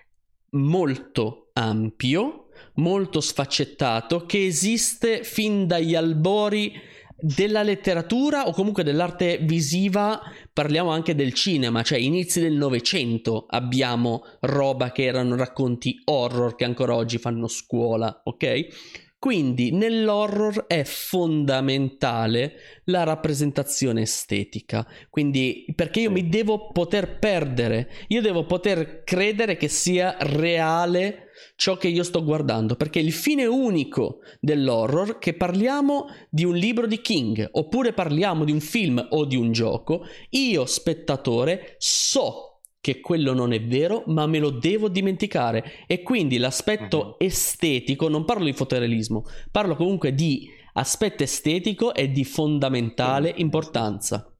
molto 0.51 1.49
ampio, 1.53 2.47
molto 2.75 3.21
sfaccettato, 3.21 4.25
che 4.25 4.45
esiste 4.45 5.23
fin 5.23 5.67
dagli 5.67 5.95
albori 5.95 6.73
della 7.21 7.61
letteratura 7.61 8.47
o 8.47 8.51
comunque 8.51 8.83
dell'arte 8.83 9.37
visiva, 9.43 10.19
parliamo 10.51 10.89
anche 10.89 11.13
del 11.13 11.33
cinema, 11.33 11.83
cioè 11.83 11.99
inizi 11.99 12.41
del 12.41 12.53
Novecento 12.53 13.45
abbiamo 13.47 14.23
roba 14.41 14.91
che 14.91 15.03
erano 15.03 15.35
racconti 15.35 16.01
horror 16.05 16.55
che 16.55 16.65
ancora 16.65 16.95
oggi 16.95 17.19
fanno 17.19 17.47
scuola, 17.47 18.21
ok? 18.23 19.10
Quindi 19.21 19.69
nell'horror 19.69 20.65
è 20.65 20.83
fondamentale 20.83 22.53
la 22.85 23.03
rappresentazione 23.03 24.01
estetica. 24.01 24.83
Quindi 25.11 25.63
perché 25.75 25.99
io 25.99 26.09
mi 26.09 26.27
devo 26.27 26.71
poter 26.71 27.19
perdere, 27.19 27.91
io 28.07 28.19
devo 28.19 28.47
poter 28.47 29.03
credere 29.03 29.57
che 29.57 29.67
sia 29.67 30.17
reale 30.21 31.27
ciò 31.55 31.77
che 31.77 31.87
io 31.87 32.01
sto 32.01 32.23
guardando, 32.23 32.75
perché 32.75 32.97
il 32.97 33.11
fine 33.11 33.45
unico 33.45 34.21
dell'horror 34.39 35.19
che 35.19 35.35
parliamo 35.35 36.07
di 36.27 36.43
un 36.43 36.55
libro 36.55 36.87
di 36.87 36.99
King 36.99 37.47
oppure 37.51 37.93
parliamo 37.93 38.43
di 38.43 38.51
un 38.51 38.59
film 38.59 39.05
o 39.11 39.25
di 39.25 39.35
un 39.35 39.51
gioco, 39.51 40.03
io 40.31 40.65
spettatore 40.65 41.75
so 41.77 42.50
che 42.81 42.99
quello 42.99 43.33
non 43.33 43.53
è 43.53 43.61
vero, 43.61 44.03
ma 44.07 44.25
me 44.25 44.39
lo 44.39 44.49
devo 44.49 44.89
dimenticare. 44.89 45.85
E 45.85 46.01
quindi 46.01 46.39
l'aspetto 46.39 46.97
uh-huh. 46.97 47.15
estetico, 47.19 48.09
non 48.09 48.25
parlo 48.25 48.45
di 48.45 48.53
fotorealismo, 48.53 49.23
parlo 49.51 49.75
comunque 49.75 50.15
di 50.15 50.49
aspetto 50.73 51.21
estetico 51.21 51.93
e 51.93 52.11
di 52.11 52.25
fondamentale 52.25 53.31
importanza. 53.37 54.30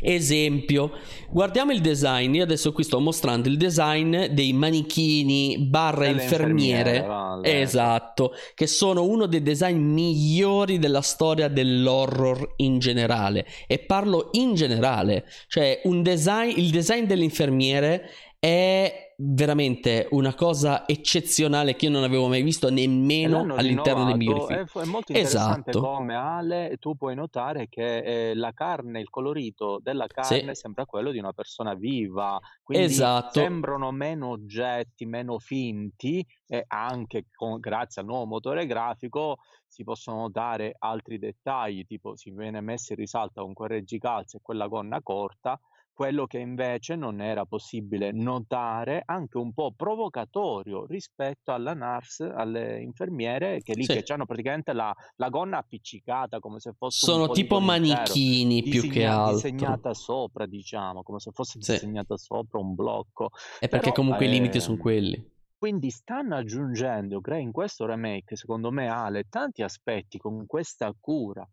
Esempio, 0.00 0.92
guardiamo 1.28 1.72
il 1.72 1.80
design. 1.80 2.34
Io 2.34 2.44
adesso 2.44 2.72
qui 2.72 2.84
sto 2.84 3.00
mostrando 3.00 3.48
il 3.48 3.56
design 3.56 4.26
dei 4.26 4.52
manichini 4.52 5.58
barra 5.58 6.06
infermiere. 6.06 6.96
infermiere 6.96 7.60
esatto, 7.60 8.34
che 8.54 8.66
sono 8.66 9.04
uno 9.04 9.26
dei 9.26 9.42
design 9.42 9.78
migliori 9.78 10.78
della 10.78 11.02
storia 11.02 11.48
dell'horror 11.48 12.54
in 12.56 12.78
generale. 12.78 13.46
E 13.66 13.78
parlo 13.78 14.28
in 14.32 14.54
generale, 14.54 15.26
cioè 15.48 15.80
un 15.84 16.02
design, 16.02 16.52
il 16.56 16.70
design 16.70 17.04
dell'infermiere 17.04 18.08
è 18.38 19.01
veramente 19.16 20.08
una 20.10 20.34
cosa 20.34 20.86
eccezionale 20.86 21.76
che 21.76 21.86
io 21.86 21.90
non 21.90 22.02
avevo 22.02 22.28
mai 22.28 22.42
visto 22.42 22.70
nemmeno 22.70 23.54
all'interno 23.54 24.04
dei 24.04 24.16
film. 24.16 24.46
È, 24.46 24.64
è 24.64 24.84
molto 24.84 25.12
interessante 25.12 25.70
esatto. 25.70 25.80
come 25.80 26.14
Ale 26.14 26.76
tu 26.78 26.96
puoi 26.96 27.14
notare 27.14 27.68
che 27.68 28.30
eh, 28.30 28.34
la 28.34 28.52
carne, 28.52 29.00
il 29.00 29.10
colorito 29.10 29.78
della 29.82 30.06
carne 30.06 30.54
sì. 30.54 30.60
sembra 30.60 30.86
quello 30.86 31.10
di 31.10 31.18
una 31.18 31.32
persona 31.32 31.74
viva, 31.74 32.38
quindi 32.62 32.86
esatto. 32.86 33.40
sembrano 33.40 33.90
meno 33.90 34.28
oggetti, 34.28 35.06
meno 35.06 35.38
finti 35.38 36.24
e 36.46 36.64
anche 36.66 37.26
con, 37.34 37.58
grazie 37.60 38.02
al 38.02 38.08
nuovo 38.08 38.26
motore 38.26 38.66
grafico 38.66 39.38
si 39.66 39.84
possono 39.84 40.20
notare 40.20 40.74
altri 40.78 41.18
dettagli, 41.18 41.86
tipo 41.86 42.14
si 42.16 42.30
viene 42.30 42.60
messo 42.60 42.92
in 42.92 42.98
risalto 42.98 43.44
un 43.44 43.54
correggicalze 43.54 44.36
e 44.36 44.40
quella 44.42 44.66
gonna 44.66 45.00
corta 45.02 45.58
quello 45.92 46.26
che 46.26 46.38
invece 46.38 46.96
non 46.96 47.20
era 47.20 47.44
possibile 47.44 48.12
notare, 48.12 49.02
anche 49.04 49.38
un 49.38 49.52
po' 49.52 49.72
provocatorio 49.76 50.86
rispetto 50.86 51.52
alla 51.52 51.74
NARS, 51.74 52.20
alle 52.20 52.80
infermiere 52.80 53.60
che 53.62 53.74
lì 53.74 53.84
sì. 53.84 54.02
che 54.02 54.12
hanno 54.12 54.26
praticamente 54.26 54.72
la, 54.72 54.94
la, 55.16 55.28
gonna 55.28 55.58
appiccicata 55.58 56.40
come 56.40 56.60
se 56.60 56.72
fosse 56.76 57.06
sono 57.06 57.28
tipo 57.28 57.60
manichini 57.60 58.58
intero, 58.58 58.70
più 58.70 58.80
disegna, 58.82 58.92
che 58.92 59.06
altro 59.06 59.34
disegnata 59.34 59.94
sopra 59.94 60.46
diciamo 60.46 61.02
come 61.02 61.18
se 61.18 61.30
fosse 61.32 61.58
sì. 61.60 61.72
disegnata 61.72 62.16
sopra 62.16 62.58
un 62.58 62.74
blocco 62.74 63.30
e 63.60 63.68
perché 63.68 63.90
Però, 63.90 64.02
comunque 64.02 64.24
eh, 64.26 64.28
i 64.28 64.32
limiti 64.32 64.60
sono 64.60 64.76
quelli 64.76 65.30
quindi 65.56 65.90
stanno 65.90 66.36
aggiungendo 66.36 67.20
in 67.36 67.52
questo 67.52 67.86
remake 67.86 68.36
secondo 68.36 68.70
me 68.70 68.88
Ale 68.88 69.24
tanti 69.28 69.62
aspetti 69.62 70.18
con 70.18 70.46
questa 70.46 70.92
cura 70.98 71.48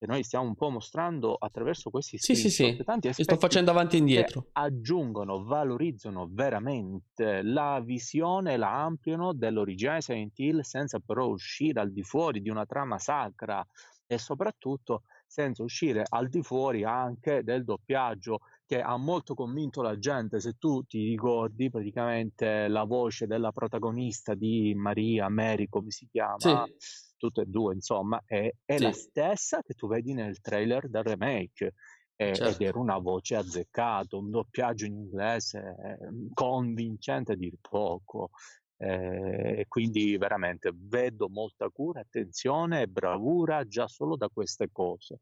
che 0.00 0.06
noi 0.06 0.22
stiamo 0.22 0.46
un 0.46 0.54
po' 0.54 0.70
mostrando 0.70 1.34
attraverso 1.34 1.90
questi 1.90 2.16
sì, 2.16 2.34
sì, 2.34 2.48
sì. 2.48 2.82
tanti 2.82 3.08
aspetti 3.08 3.28
sto 3.28 3.36
facendo 3.36 3.70
avanti 3.70 3.96
e 3.96 3.98
indietro 3.98 4.46
aggiungono, 4.52 5.44
valorizzano 5.44 6.26
veramente 6.32 7.42
la 7.42 7.82
visione, 7.84 8.56
la 8.56 8.82
ampliano 8.82 9.34
dell'originale 9.34 10.00
Silent 10.00 10.38
Hill 10.38 10.60
senza 10.60 11.00
però 11.00 11.26
uscire 11.26 11.80
al 11.80 11.92
di 11.92 12.02
fuori 12.02 12.40
di 12.40 12.48
una 12.48 12.64
trama 12.64 12.98
sacra 12.98 13.62
e 14.06 14.16
soprattutto 14.16 15.02
senza 15.26 15.62
uscire 15.62 16.02
al 16.08 16.30
di 16.30 16.42
fuori 16.42 16.82
anche 16.82 17.44
del 17.44 17.62
doppiaggio 17.62 18.40
che 18.64 18.80
ha 18.80 18.96
molto 18.96 19.34
convinto 19.34 19.82
la 19.82 19.98
gente. 19.98 20.40
Se 20.40 20.54
tu 20.58 20.82
ti 20.84 21.10
ricordi 21.10 21.68
praticamente 21.68 22.68
la 22.68 22.84
voce 22.84 23.26
della 23.26 23.52
protagonista 23.52 24.34
di 24.34 24.72
Maria, 24.74 25.28
Mary, 25.28 25.68
come 25.68 25.90
si 25.90 26.08
chiama? 26.10 26.64
Sì 26.78 27.08
tutte 27.20 27.42
e 27.42 27.46
due, 27.46 27.74
insomma, 27.74 28.20
è, 28.24 28.50
è 28.64 28.76
sì. 28.78 28.82
la 28.82 28.92
stessa 28.92 29.62
che 29.62 29.74
tu 29.74 29.86
vedi 29.86 30.14
nel 30.14 30.40
trailer 30.40 30.88
del 30.88 31.04
remake. 31.04 31.74
Eh, 32.16 32.34
certo. 32.34 32.62
Ed 32.62 32.68
era 32.68 32.78
una 32.78 32.98
voce 32.98 33.36
azzeccata, 33.36 34.16
un 34.16 34.30
doppiaggio 34.30 34.86
in 34.86 34.94
inglese 34.94 35.58
ehm, 35.58 36.32
convincente 36.32 37.32
a 37.32 37.36
dir 37.36 37.54
poco. 37.60 38.30
Eh, 38.76 39.66
quindi 39.68 40.16
veramente 40.16 40.72
vedo 40.74 41.28
molta 41.28 41.68
cura, 41.68 42.00
attenzione 42.00 42.82
e 42.82 42.86
bravura 42.88 43.66
già 43.66 43.86
solo 43.86 44.16
da 44.16 44.28
queste 44.28 44.70
cose. 44.72 45.20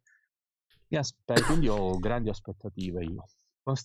Mi 0.89 0.99
aspetto, 0.99 1.45
quindi 1.45 1.69
ho 1.69 1.99
grandi 1.99 2.29
aspettative 2.31 3.05
io. 3.05 3.25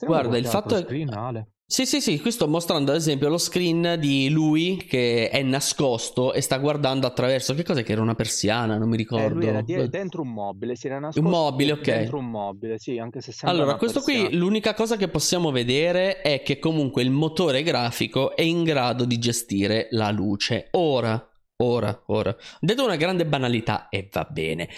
Guarda, 0.05 0.37
il 0.37 0.45
fatto 0.45 0.75
è... 0.75 0.81
Screen, 0.83 1.13
Ale? 1.13 1.47
Sì, 1.65 1.87
sì, 1.87 2.01
sì, 2.01 2.19
qui 2.19 2.29
sto 2.29 2.47
mostrando 2.47 2.91
ad 2.91 2.97
esempio 2.97 3.29
lo 3.29 3.39
screen 3.39 3.95
di 3.99 4.29
lui 4.29 4.85
che 4.87 5.29
è 5.29 5.41
nascosto 5.41 6.33
e 6.33 6.41
sta 6.41 6.57
guardando 6.57 7.07
attraverso 7.07 7.55
che 7.55 7.63
cos'è 7.63 7.83
che 7.83 7.93
era 7.93 8.01
una 8.01 8.13
persiana, 8.13 8.77
non 8.77 8.89
mi 8.89 8.97
ricordo. 8.97 9.25
Eh, 9.25 9.29
lui 9.33 9.45
era 9.47 9.61
di- 9.61 9.89
dentro 9.89 10.21
un 10.21 10.33
mobile, 10.33 10.75
si 10.75 10.85
era 10.85 10.99
nascosto 10.99 11.27
un 11.27 11.33
mobile, 11.33 11.71
ok. 11.71 11.81
dentro 11.81 12.17
un 12.19 12.29
mobile, 12.29 12.77
sì, 12.77 12.99
anche 12.99 13.21
se 13.21 13.31
sembra 13.31 13.57
Allora, 13.57 13.77
questo 13.77 14.03
persiana. 14.03 14.27
qui 14.27 14.37
l'unica 14.37 14.75
cosa 14.75 14.97
che 14.97 15.07
possiamo 15.07 15.49
vedere 15.49 16.21
è 16.21 16.43
che 16.43 16.59
comunque 16.59 17.01
il 17.01 17.09
motore 17.09 17.63
grafico 17.63 18.35
è 18.35 18.43
in 18.43 18.63
grado 18.63 19.05
di 19.05 19.17
gestire 19.17 19.87
la 19.91 20.11
luce. 20.11 20.67
Ora, 20.71 21.27
ora, 21.63 22.03
ora. 22.07 22.29
Ho 22.29 22.57
detto 22.59 22.83
una 22.83 22.97
grande 22.97 23.25
banalità 23.25 23.89
e 23.89 24.09
va 24.11 24.27
bene. 24.29 24.69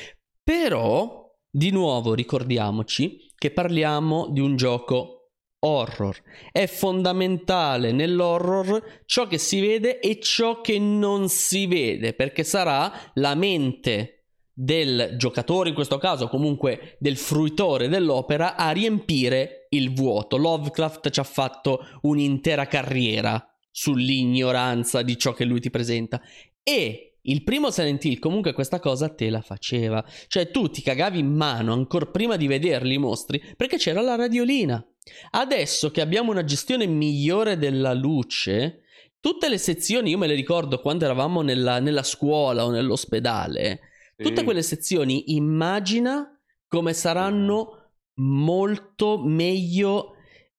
Però 0.41 1.29
di 1.49 1.71
nuovo 1.71 2.13
ricordiamoci 2.13 3.24
che 3.37 3.51
parliamo 3.51 4.27
di 4.29 4.39
un 4.39 4.55
gioco 4.55 5.31
horror. 5.59 6.15
È 6.51 6.67
fondamentale 6.67 7.91
nell'horror 7.91 9.03
ciò 9.05 9.27
che 9.27 9.37
si 9.37 9.59
vede 9.59 9.99
e 9.99 10.19
ciò 10.19 10.61
che 10.61 10.79
non 10.79 11.27
si 11.29 11.65
vede, 11.67 12.13
perché 12.13 12.43
sarà 12.43 12.91
la 13.15 13.35
mente 13.35 14.11
del 14.53 15.15
giocatore, 15.17 15.69
in 15.69 15.75
questo 15.75 15.97
caso 15.97 16.29
comunque 16.29 16.95
del 16.99 17.17
fruitore 17.17 17.89
dell'opera, 17.89 18.55
a 18.55 18.71
riempire 18.71 19.67
il 19.69 19.93
vuoto. 19.93 20.37
Lovecraft 20.37 21.09
ci 21.09 21.19
ha 21.19 21.23
fatto 21.23 21.85
un'intera 22.01 22.67
carriera 22.67 23.45
sull'ignoranza 23.69 25.01
di 25.01 25.17
ciò 25.17 25.33
che 25.33 25.43
lui 25.43 25.59
ti 25.59 25.69
presenta 25.69 26.21
e 26.63 27.14
il 27.25 27.43
primo 27.43 27.71
Silent 27.71 28.03
Hill 28.03 28.19
comunque 28.19 28.53
questa 28.53 28.79
cosa 28.79 29.09
te 29.09 29.29
la 29.29 29.41
faceva. 29.41 30.03
Cioè 30.27 30.51
tu 30.51 30.69
ti 30.69 30.81
cagavi 30.81 31.19
in 31.19 31.33
mano 31.33 31.73
ancora 31.73 32.05
prima 32.05 32.35
di 32.35 32.47
vederli 32.47 32.95
i 32.95 32.99
mostri 32.99 33.41
perché 33.55 33.77
c'era 33.77 34.01
la 34.01 34.15
radiolina. 34.15 34.85
Adesso 35.31 35.91
che 35.91 36.01
abbiamo 36.01 36.31
una 36.31 36.43
gestione 36.43 36.87
migliore 36.87 37.57
della 37.57 37.93
luce, 37.93 38.83
tutte 39.19 39.49
le 39.49 39.57
sezioni, 39.57 40.09
io 40.09 40.17
me 40.17 40.27
le 40.27 40.35
ricordo 40.35 40.79
quando 40.79 41.05
eravamo 41.05 41.41
nella, 41.41 41.79
nella 41.79 42.03
scuola 42.03 42.65
o 42.65 42.69
nell'ospedale, 42.69 43.79
sì. 44.15 44.23
tutte 44.23 44.43
quelle 44.43 44.63
sezioni 44.63 45.35
immagina 45.35 46.29
come 46.67 46.93
saranno 46.93 47.91
molto 48.15 49.21
meglio 49.23 50.14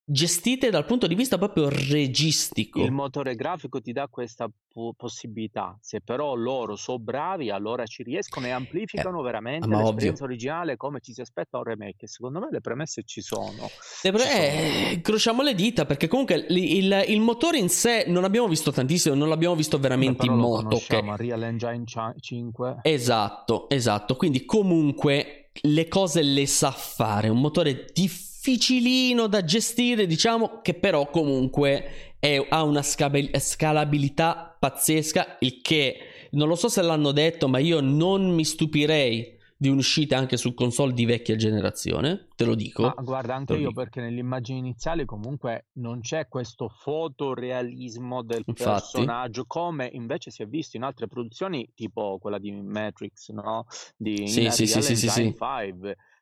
gestite 0.08 0.70
dal 0.70 0.84
punto 0.84 1.08
di 1.08 1.16
vista 1.16 1.36
proprio 1.36 1.68
registico. 1.68 2.80
Il 2.80 2.92
motore 2.92 3.34
grafico 3.34 3.80
ti 3.80 3.92
dà 3.92 4.06
questa 4.08 4.48
po- 4.72 4.94
possibilità, 4.96 5.76
se 5.80 6.00
però 6.00 6.34
loro 6.34 6.76
sono 6.76 7.00
bravi 7.00 7.50
allora 7.50 7.84
ci 7.86 8.04
riescono 8.04 8.46
e 8.46 8.50
amplificano 8.50 9.18
eh, 9.18 9.24
veramente 9.24 9.66
l'esperienza 9.66 10.22
ovvio. 10.22 10.24
originale 10.24 10.76
come 10.76 11.00
ci 11.00 11.12
si 11.12 11.20
aspetta 11.22 11.58
un 11.58 11.64
remake. 11.64 12.06
Secondo 12.06 12.38
me 12.38 12.48
le 12.52 12.60
premesse 12.60 13.02
ci 13.04 13.20
sono. 13.20 13.68
Pre- 14.00 14.12
ci 14.12 14.18
sono. 14.18 14.22
Eh, 14.22 14.92
incrociamo 14.92 15.42
le 15.42 15.54
dita 15.54 15.86
perché 15.86 16.06
comunque 16.06 16.46
il, 16.48 16.56
il, 16.56 17.04
il, 17.08 17.20
motore 17.20 17.58
in 17.58 17.68
sé 17.68 18.04
non 18.06 18.22
abbiamo 18.22 18.46
visto 18.46 18.70
tantissimo, 18.70 19.16
non 19.16 19.28
l'abbiamo 19.28 19.56
visto 19.56 19.76
veramente 19.78 20.24
in 20.24 20.34
moto. 20.34 20.76
Okay. 20.76 21.16
Real 21.16 21.42
Engine 21.42 21.82
5. 21.84 22.76
Esatto, 22.82 23.68
esatto. 23.68 24.14
Quindi 24.14 24.44
comunque 24.44 25.50
le 25.62 25.88
cose 25.88 26.22
le 26.22 26.46
sa 26.46 26.70
fare, 26.70 27.28
un 27.28 27.40
motore 27.40 27.86
difficile 27.92 28.34
difficilino 28.46 29.26
da 29.26 29.42
gestire, 29.42 30.06
diciamo 30.06 30.60
che 30.62 30.74
però 30.74 31.10
comunque 31.10 32.14
è, 32.20 32.44
ha 32.48 32.62
una 32.62 32.82
scalabilità 32.82 34.56
pazzesca, 34.58 35.38
il 35.40 35.60
che 35.60 35.98
non 36.30 36.46
lo 36.46 36.54
so 36.54 36.68
se 36.68 36.82
l'hanno 36.82 37.10
detto, 37.10 37.48
ma 37.48 37.58
io 37.58 37.80
non 37.80 38.32
mi 38.32 38.44
stupirei 38.44 39.34
di 39.58 39.68
un'uscita 39.68 40.18
anche 40.18 40.36
su 40.36 40.52
console 40.52 40.92
di 40.92 41.06
vecchia 41.06 41.34
generazione, 41.34 42.28
te 42.36 42.44
lo 42.44 42.54
dico. 42.54 42.82
Ma 42.82 42.94
guarda, 42.98 43.34
anche 43.34 43.54
io 43.54 43.68
dico. 43.68 43.72
perché 43.72 44.02
nell'immagine 44.02 44.58
iniziale 44.58 45.06
comunque 45.06 45.68
non 45.74 46.00
c'è 46.00 46.28
questo 46.28 46.68
fotorealismo 46.68 48.22
del 48.22 48.42
Infatti. 48.44 48.92
personaggio 48.92 49.44
come 49.46 49.88
invece 49.90 50.30
si 50.30 50.42
è 50.42 50.46
visto 50.46 50.76
in 50.76 50.82
altre 50.82 51.08
produzioni 51.08 51.68
tipo 51.74 52.18
quella 52.20 52.38
di 52.38 52.52
Matrix, 52.52 53.30
no? 53.30 53.66
Di 53.96 54.28
sì, 54.28 54.50
sì, 54.50 54.66
sì, 54.66 54.82
sì, 54.82 54.94
sì, 54.94 55.08
sì. 55.08 55.34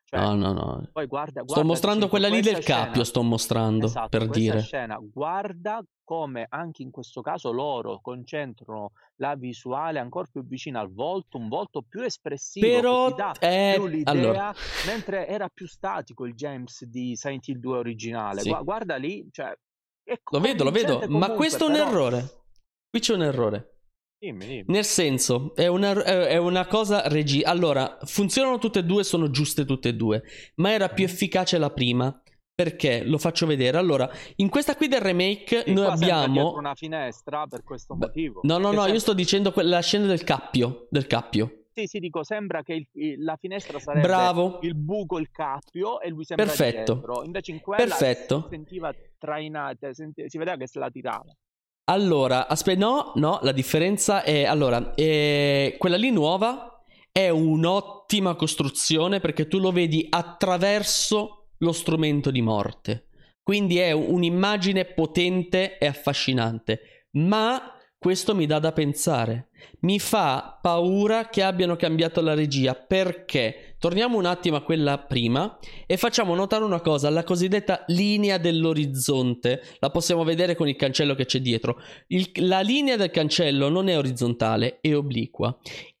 5 0.05 0.19
cioè, 0.19 0.19
no, 0.19 0.35
no, 0.35 0.53
no. 0.53 0.89
Poi 0.91 1.07
guarda, 1.07 1.41
guarda 1.41 1.53
sto 1.53 1.63
mostrando 1.63 2.07
quella 2.07 2.27
lì 2.27 2.41
del 2.41 2.61
scena, 2.61 2.85
cappio, 2.85 3.03
sto 3.03 3.23
mostrando 3.23 3.87
esatto, 3.87 4.09
per 4.09 4.27
dire. 4.27 4.61
scena, 4.61 4.99
guarda 5.01 5.83
come 6.03 6.45
anche 6.47 6.83
in 6.83 6.91
questo 6.91 7.21
caso 7.21 7.51
loro 7.51 7.99
concentrano 7.99 8.91
la 9.15 9.33
visuale 9.35 9.97
ancora 9.97 10.27
più 10.31 10.45
vicina 10.45 10.79
al 10.79 10.93
volto, 10.93 11.37
un 11.37 11.47
volto 11.47 11.83
più 11.87 12.01
espressivo, 12.01 12.67
però 12.67 13.07
ti 13.09 13.15
dà 13.15 13.31
è... 13.39 13.73
più 13.75 13.87
l'idea, 13.87 14.11
allora... 14.11 14.53
mentre 14.85 15.27
era 15.27 15.49
più 15.49 15.67
statico 15.67 16.25
il 16.25 16.35
James 16.35 16.83
di 16.85 17.15
Silent 17.15 17.47
Hill 17.47 17.59
2 17.59 17.77
originale. 17.77 18.41
Sì. 18.41 18.55
guarda 18.61 18.97
lì, 18.97 19.27
cioè, 19.31 19.57
lo 20.31 20.39
vedo, 20.39 20.63
lo 20.63 20.71
vedo, 20.71 21.03
ma 21.07 21.31
questo 21.31 21.65
è 21.65 21.69
un 21.69 21.75
errore. 21.75 22.43
Qui 22.89 22.99
c'è 22.99 23.13
un 23.15 23.23
errore. 23.23 23.74
Dimmi, 24.17 24.45
dimmi. 24.45 24.63
Nel 24.67 24.85
senso, 24.85 25.53
è 25.55 25.67
una, 25.67 26.03
è 26.03 26.37
una 26.37 26.65
cosa 26.65 27.07
regi. 27.07 27.41
Allora, 27.43 27.97
funzionano 28.03 28.57
tutte 28.57 28.79
e 28.79 28.83
due, 28.83 29.03
sono 29.03 29.29
giuste 29.29 29.65
tutte 29.65 29.89
e 29.89 29.93
due, 29.93 30.23
ma 30.55 30.71
era 30.71 30.89
più 30.89 31.03
mm. 31.03 31.07
efficace 31.07 31.57
la 31.57 31.69
prima. 31.69 32.19
Perché? 32.55 33.03
Lo 33.03 33.17
faccio 33.17 33.45
vedere. 33.45 33.77
Allora, 33.77 34.09
in 34.37 34.47
questa 34.47 34.77
qui 34.77 34.87
del 34.87 35.01
remake 35.01 35.63
sì, 35.65 35.73
noi 35.73 35.87
abbiamo 35.87 36.53
una 36.53 36.73
finestra 36.73 37.45
per 37.47 37.63
questo 37.63 37.95
motivo. 37.95 38.39
No, 38.43 38.57
no, 38.57 38.69
no, 38.69 38.75
sempre... 38.75 38.91
io 38.93 38.99
sto 38.99 39.13
dicendo 39.13 39.53
la 39.57 39.81
scena 39.81 40.05
del 40.05 40.23
cappio, 40.23 40.87
del 40.89 41.05
cappio. 41.05 41.65
Sì, 41.73 41.87
sì, 41.87 41.99
dico, 41.99 42.23
sembra 42.23 42.63
che 42.63 42.87
il, 42.89 43.21
la 43.21 43.35
finestra 43.35 43.77
sarebbe 43.79 44.07
Bravo. 44.07 44.59
il 44.61 44.73
buco, 44.73 45.19
il 45.19 45.29
cappio 45.29 45.99
e 45.99 46.07
lui 46.07 46.23
sembra 46.23 46.45
Perfetto. 46.45 46.93
dietro. 46.93 47.23
Invece 47.25 47.51
in 47.51 47.59
quella 47.59 47.83
Perfetto. 47.83 48.43
si 48.43 48.47
sentiva 48.55 48.95
trainata, 49.17 49.91
si 49.93 50.37
vedeva 50.37 50.55
che 50.55 50.67
se 50.67 50.79
la 50.79 50.89
tirava. 50.89 51.35
Allora, 51.85 52.47
aspetta, 52.47 52.79
no, 52.79 53.11
no, 53.15 53.39
la 53.43 53.51
differenza 53.51 54.23
è, 54.23 54.43
allora, 54.43 54.95
è, 54.95 55.75
quella 55.77 55.97
lì 55.97 56.09
nuova 56.09 56.83
è 57.11 57.29
un'ottima 57.29 58.35
costruzione 58.35 59.19
perché 59.19 59.47
tu 59.47 59.59
lo 59.59 59.71
vedi 59.71 60.05
attraverso 60.09 61.49
lo 61.59 61.71
strumento 61.71 62.31
di 62.31 62.41
morte. 62.41 63.09
Quindi 63.41 63.77
è 63.77 63.91
un'immagine 63.91 64.85
potente 64.85 65.77
e 65.77 65.85
affascinante, 65.85 67.07
ma 67.11 67.77
questo 67.97 68.33
mi 68.33 68.47
dà 68.47 68.57
da 68.57 68.71
pensare. 68.71 69.49
Mi 69.81 69.99
fa 69.99 70.57
paura 70.59 71.29
che 71.29 71.43
abbiano 71.43 71.75
cambiato 71.75 72.21
la 72.21 72.33
regia 72.33 72.73
perché 72.73 73.74
torniamo 73.85 74.17
un 74.17 74.25
attimo 74.25 74.57
a 74.57 74.63
quella 74.63 74.97
prima 74.97 75.59
e 75.85 75.95
facciamo 75.95 76.33
notare 76.33 76.63
una 76.63 76.81
cosa, 76.81 77.11
la 77.11 77.23
cosiddetta 77.23 77.83
linea 77.89 78.39
dell'orizzonte. 78.39 79.61
La 79.77 79.91
possiamo 79.91 80.23
vedere 80.23 80.55
con 80.55 80.67
il 80.67 80.75
cancello 80.75 81.13
che 81.13 81.25
c'è 81.25 81.39
dietro. 81.39 81.79
Il, 82.07 82.31
la 82.47 82.61
linea 82.61 82.95
del 82.95 83.11
cancello 83.11 83.69
non 83.69 83.87
è 83.87 83.95
orizzontale, 83.95 84.79
è 84.81 84.95
obliqua. 84.95 85.55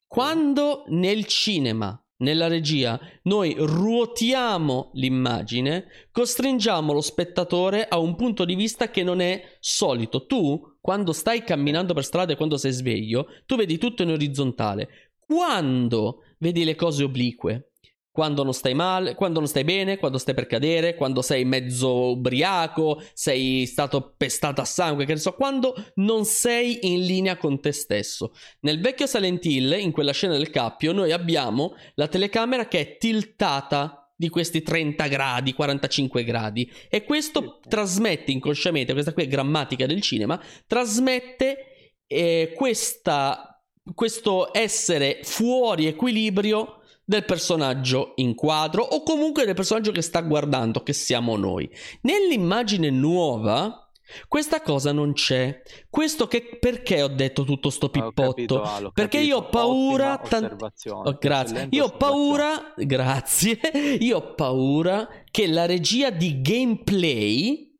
Quando 0.07 0.85
nel 0.87 1.25
cinema 1.25 2.03
nella 2.17 2.47
regia 2.47 2.99
noi 3.23 3.53
ruotiamo 3.55 4.89
l'immagine, 4.93 5.85
costringiamo 6.11 6.91
lo 6.91 7.01
spettatore 7.01 7.87
a 7.87 7.99
un 7.99 8.15
punto 8.15 8.45
di 8.45 8.55
vista 8.55 8.89
che 8.89 9.03
non 9.03 9.19
è 9.19 9.57
solito. 9.59 10.25
Tu, 10.25 10.59
quando 10.81 11.13
stai 11.13 11.43
camminando 11.43 11.93
per 11.93 12.03
strada 12.03 12.33
e 12.33 12.35
quando 12.35 12.57
sei 12.57 12.71
sveglio, 12.71 13.27
tu 13.45 13.55
vedi 13.55 13.77
tutto 13.77 14.01
in 14.01 14.09
orizzontale. 14.09 14.89
Quando 15.19 16.21
vedi 16.39 16.63
le 16.63 16.75
cose 16.75 17.03
oblique, 17.03 17.71
quando 18.15 18.43
non 18.43 18.53
stai 18.53 18.73
male, 18.73 19.13
quando 19.13 19.39
non 19.39 19.49
stai 19.49 19.65
bene, 19.65 19.97
quando 19.97 20.17
stai 20.17 20.33
per 20.33 20.47
cadere, 20.47 20.95
quando 20.95 21.21
sei 21.21 21.43
mezzo 21.43 22.11
ubriaco, 22.11 23.03
sei 23.11 23.65
stato 23.65 24.13
pestato 24.15 24.61
a 24.61 24.63
sangue, 24.63 25.03
che 25.03 25.11
ne 25.11 25.19
so, 25.19 25.33
quando 25.33 25.75
non 25.95 26.23
sei 26.23 26.93
in 26.93 27.03
linea 27.03 27.35
con 27.35 27.59
te 27.59 27.73
stesso. 27.73 28.31
Nel 28.61 28.79
vecchio 28.79 29.05
Silent 29.05 29.43
Hill, 29.43 29.77
in 29.81 29.91
quella 29.91 30.13
scena 30.13 30.37
del 30.37 30.49
cappio, 30.49 30.93
noi 30.93 31.11
abbiamo 31.11 31.75
la 31.95 32.07
telecamera 32.07 32.69
che 32.69 32.79
è 32.79 32.97
tiltata 32.97 34.09
di 34.15 34.29
questi 34.29 34.61
30 34.61 35.07
gradi, 35.07 35.51
45 35.51 36.23
gradi 36.23 36.71
e 36.89 37.03
questo 37.03 37.59
trasmette 37.67 38.31
inconsciamente, 38.31 38.93
questa 38.93 39.11
qui 39.11 39.23
è 39.23 39.27
grammatica 39.27 39.85
del 39.85 39.99
cinema, 39.99 40.41
trasmette 40.67 41.97
eh, 42.07 42.53
questa, 42.55 43.61
questo 43.93 44.57
essere 44.57 45.19
fuori 45.23 45.87
equilibrio 45.87 46.79
del 47.05 47.23
personaggio 47.23 48.13
in 48.15 48.33
quadro 48.35 48.83
o 48.83 49.03
comunque 49.03 49.45
del 49.45 49.53
personaggio 49.53 49.91
che 49.91 50.01
sta 50.01 50.21
guardando, 50.21 50.81
che 50.81 50.93
siamo 50.93 51.37
noi. 51.37 51.69
Nell'immagine 52.01 52.89
nuova 52.89 53.85
questa 54.27 54.61
cosa 54.61 54.91
non 54.91 55.13
c'è. 55.13 55.61
Questo 55.89 56.27
che 56.27 56.57
perché 56.59 57.01
ho 57.01 57.07
detto 57.07 57.43
tutto 57.43 57.69
sto 57.69 57.89
pippotto? 57.89 58.61
Capito, 58.61 58.91
perché 58.93 59.19
io 59.19 59.37
ho 59.37 59.49
paura 59.49 60.17
tan... 60.17 60.55
oh, 60.89 61.17
grazie. 61.19 61.67
Io 61.71 61.85
ho 61.85 61.91
paura, 61.91 62.73
grazie. 62.77 63.59
Io 63.99 64.17
ho 64.17 64.33
paura 64.35 65.07
che 65.29 65.47
la 65.47 65.65
regia 65.65 66.09
di 66.11 66.41
gameplay 66.41 67.74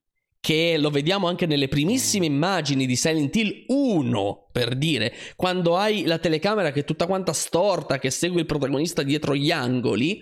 che 0.45 0.77
lo 0.77 0.91
vediamo 0.91 1.27
anche 1.27 1.47
nelle 1.47 1.67
primissime 1.67 2.27
immagini 2.27 2.85
di 2.85 2.95
Silent 2.95 3.35
Hill 3.35 3.63
1, 3.65 4.49
per 4.51 4.75
dire, 4.75 5.11
quando 5.35 5.75
hai 5.75 6.05
la 6.05 6.19
telecamera 6.19 6.71
che 6.71 6.81
è 6.81 6.83
tutta 6.83 7.07
quanta 7.07 7.33
storta, 7.33 7.97
che 7.97 8.11
segue 8.11 8.41
il 8.41 8.45
protagonista 8.45 9.01
dietro 9.01 9.33
gli 9.33 9.49
angoli, 9.49 10.21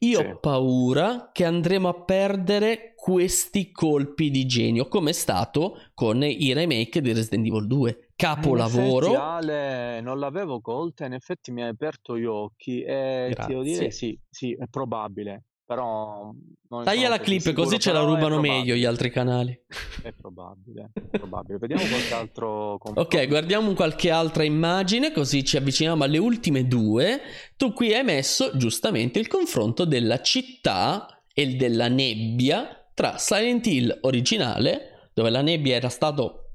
io 0.00 0.18
sì. 0.18 0.26
ho 0.26 0.38
paura 0.38 1.30
che 1.32 1.46
andremo 1.46 1.88
a 1.88 1.94
perdere 1.94 2.92
questi 2.94 3.72
colpi 3.72 4.30
di 4.30 4.44
genio, 4.44 4.86
come 4.86 5.10
è 5.10 5.14
stato 5.14 5.80
con 5.94 6.22
i 6.22 6.52
remake 6.52 7.00
di 7.00 7.14
Resident 7.14 7.46
Evil 7.46 7.66
2. 7.66 8.08
Capolavoro. 8.16 9.06
In 9.06 9.12
effetti, 9.12 9.26
Ale, 9.26 10.00
non 10.02 10.18
l'avevo 10.18 10.60
colta, 10.60 11.06
in 11.06 11.14
effetti 11.14 11.50
mi 11.52 11.62
hai 11.62 11.70
aperto 11.70 12.18
gli 12.18 12.26
occhi 12.26 12.82
e 12.82 13.28
Grazie. 13.30 13.34
ti 13.34 13.46
devo 13.46 13.62
dire 13.62 13.90
sì, 13.90 14.18
sì, 14.28 14.52
è 14.52 14.66
probabile. 14.68 15.44
Però 15.66 16.34
taglia 16.84 17.08
la 17.08 17.18
clip 17.18 17.40
sicuro, 17.40 17.62
così 17.62 17.78
ce 17.78 17.92
la 17.92 18.00
rubano 18.00 18.38
meglio 18.38 18.74
gli 18.74 18.84
altri 18.84 19.10
canali. 19.10 19.58
È 20.02 20.12
probabile, 20.12 20.90
è 20.92 21.18
probabile. 21.18 21.58
Vediamo 21.58 21.84
qualche 21.86 22.14
altro. 22.14 22.78
Ok, 22.94 23.26
guardiamo 23.28 23.72
qualche 23.72 24.10
altra 24.10 24.44
immagine 24.44 25.10
così 25.10 25.42
ci 25.42 25.56
avviciniamo 25.56 26.04
alle 26.04 26.18
ultime 26.18 26.66
due. 26.68 27.20
Tu 27.56 27.72
qui 27.72 27.94
hai 27.94 28.04
messo 28.04 28.54
giustamente 28.56 29.18
il 29.18 29.26
confronto 29.26 29.86
della 29.86 30.20
città 30.20 31.22
e 31.32 31.56
della 31.56 31.88
nebbia 31.88 32.86
tra 32.92 33.16
Silent 33.16 33.66
Hill 33.66 33.98
originale, 34.02 35.10
dove 35.14 35.30
la 35.30 35.40
nebbia 35.40 35.76
era 35.76 35.88
stato 35.88 36.50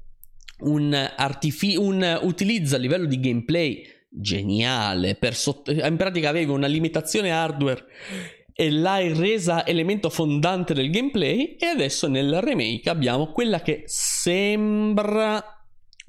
un, 0.60 0.94
artifi- 0.94 1.76
un 1.76 2.18
utilizzo 2.22 2.76
a 2.76 2.78
livello 2.78 3.06
di 3.06 3.18
gameplay 3.18 3.82
geniale. 4.08 5.16
Per 5.16 5.34
sott- 5.34 5.68
in 5.68 5.96
pratica 5.96 6.28
avevi 6.28 6.50
una 6.50 6.66
limitazione 6.66 7.30
hardware 7.30 7.84
e 8.60 8.70
l'hai 8.70 9.14
resa 9.14 9.66
elemento 9.66 10.10
fondante 10.10 10.74
del 10.74 10.90
gameplay 10.90 11.56
e 11.58 11.64
adesso 11.64 12.08
nel 12.08 12.42
remake 12.42 12.90
abbiamo 12.90 13.32
quella 13.32 13.62
che 13.62 13.84
sembra 13.86 15.59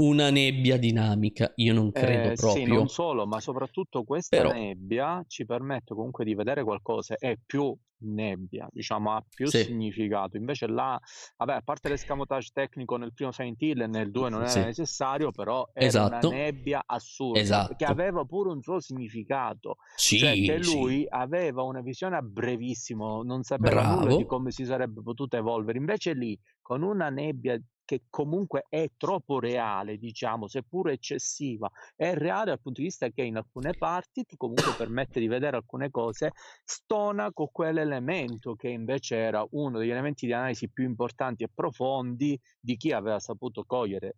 una 0.04 0.30
nebbia 0.32 0.78
dinamica. 0.78 1.52
Io 1.56 1.74
non 1.74 1.91
credo 1.91 2.32
Eh, 2.34 2.34
proprio. 2.34 2.62
sì, 2.62 2.66
non 2.68 2.88
solo, 2.88 3.28
ma 3.28 3.41
soprattutto 3.41 4.04
questa 4.06 4.39
Però, 4.39 4.49
nebbia 4.49 5.22
ci 5.28 5.45
permette 5.45 5.93
comunque 5.93 6.24
di 6.24 6.34
vedere 6.36 6.64
qualcosa, 6.64 7.18
è 7.18 7.36
più 7.45 7.76
nebbia, 8.04 8.66
diciamo, 8.72 9.12
ha 9.14 9.22
più 9.34 9.49
sì, 9.49 9.60
significato. 9.60 10.38
Invece 10.38 10.68
là, 10.68 10.97
vabbè, 11.36 11.54
a 11.56 11.62
parte 11.62 11.89
l'escamotage 11.89 12.52
tecnico 12.54 12.95
nel 12.95 13.12
primo 13.14 13.34
Silent 13.34 13.62
Hill 13.62 13.82
e 13.82 13.88
nel 13.88 14.10
2 14.10 14.30
non 14.30 14.41
era 14.41 14.64
sì, 14.64 14.64
necessario, 14.64 15.34
però 15.34 15.68
era 15.74 15.99
una 15.99 16.22
esatto, 16.22 16.30
nebbia 16.30 16.82
assurda, 16.86 17.62
che 17.76 17.84
esatto. 17.84 17.86
aveva 17.86 18.24
pure 18.24 18.52
un 18.52 18.62
suo 18.62 18.80
significato, 18.80 19.76
cioè 20.14 20.39
che 20.39 20.58
Sì, 20.58 20.62
sì, 20.62 20.80
lui 20.80 21.06
aveva 21.10 21.64
una 21.64 21.82
visione 21.82 22.16
a 22.16 22.22
brevissimo, 22.22 23.22
non 23.22 23.43
sapeva 23.43 23.84
nulla 23.84 24.14
di 24.14 24.24
bravo. 24.24 24.26
come 24.26 24.52
si 24.52 24.64
sarebbe 24.64 25.02
potuto 25.02 25.36
evolvere. 25.36 25.78
Invece 25.78 26.14
lì, 26.14 26.39
con 26.62 26.84
una 26.84 27.10
nebbia 27.10 27.60
che 27.92 28.04
comunque 28.10 28.68
è 28.70 28.89
troppo 28.96 29.39
reale, 29.39 29.98
diciamo, 29.98 30.48
seppur 30.48 30.92
eccessiva, 30.92 31.70
è 31.94 32.14
reale 32.14 32.46
dal 32.46 32.62
punto 32.62 32.80
di 32.80 32.88
vista 32.88 33.10
che 33.10 33.22
in 33.22 33.36
alcune 33.36 33.74
parti 33.74 34.24
ti 34.24 34.38
comunque 34.38 34.74
permette 34.78 35.20
di 35.20 35.28
vedere 35.28 35.58
alcune 35.58 35.89
cose, 35.92 36.32
stona 36.64 37.34
con 37.34 37.50
quell'elemento 37.52 38.56
che 38.56 38.70
invece 38.70 39.18
era 39.18 39.46
uno 39.52 39.78
degli 39.78 39.89
elementi 39.89 40.26
di 40.26 40.32
analisi 40.32 40.70
più 40.70 40.86
importanti 40.86 41.44
e 41.44 41.50
profondi 41.54 42.39
di 42.62 42.78
chi 42.78 42.94
aveva 42.94 43.20
saputo 43.20 43.66
cogliere 43.66 44.16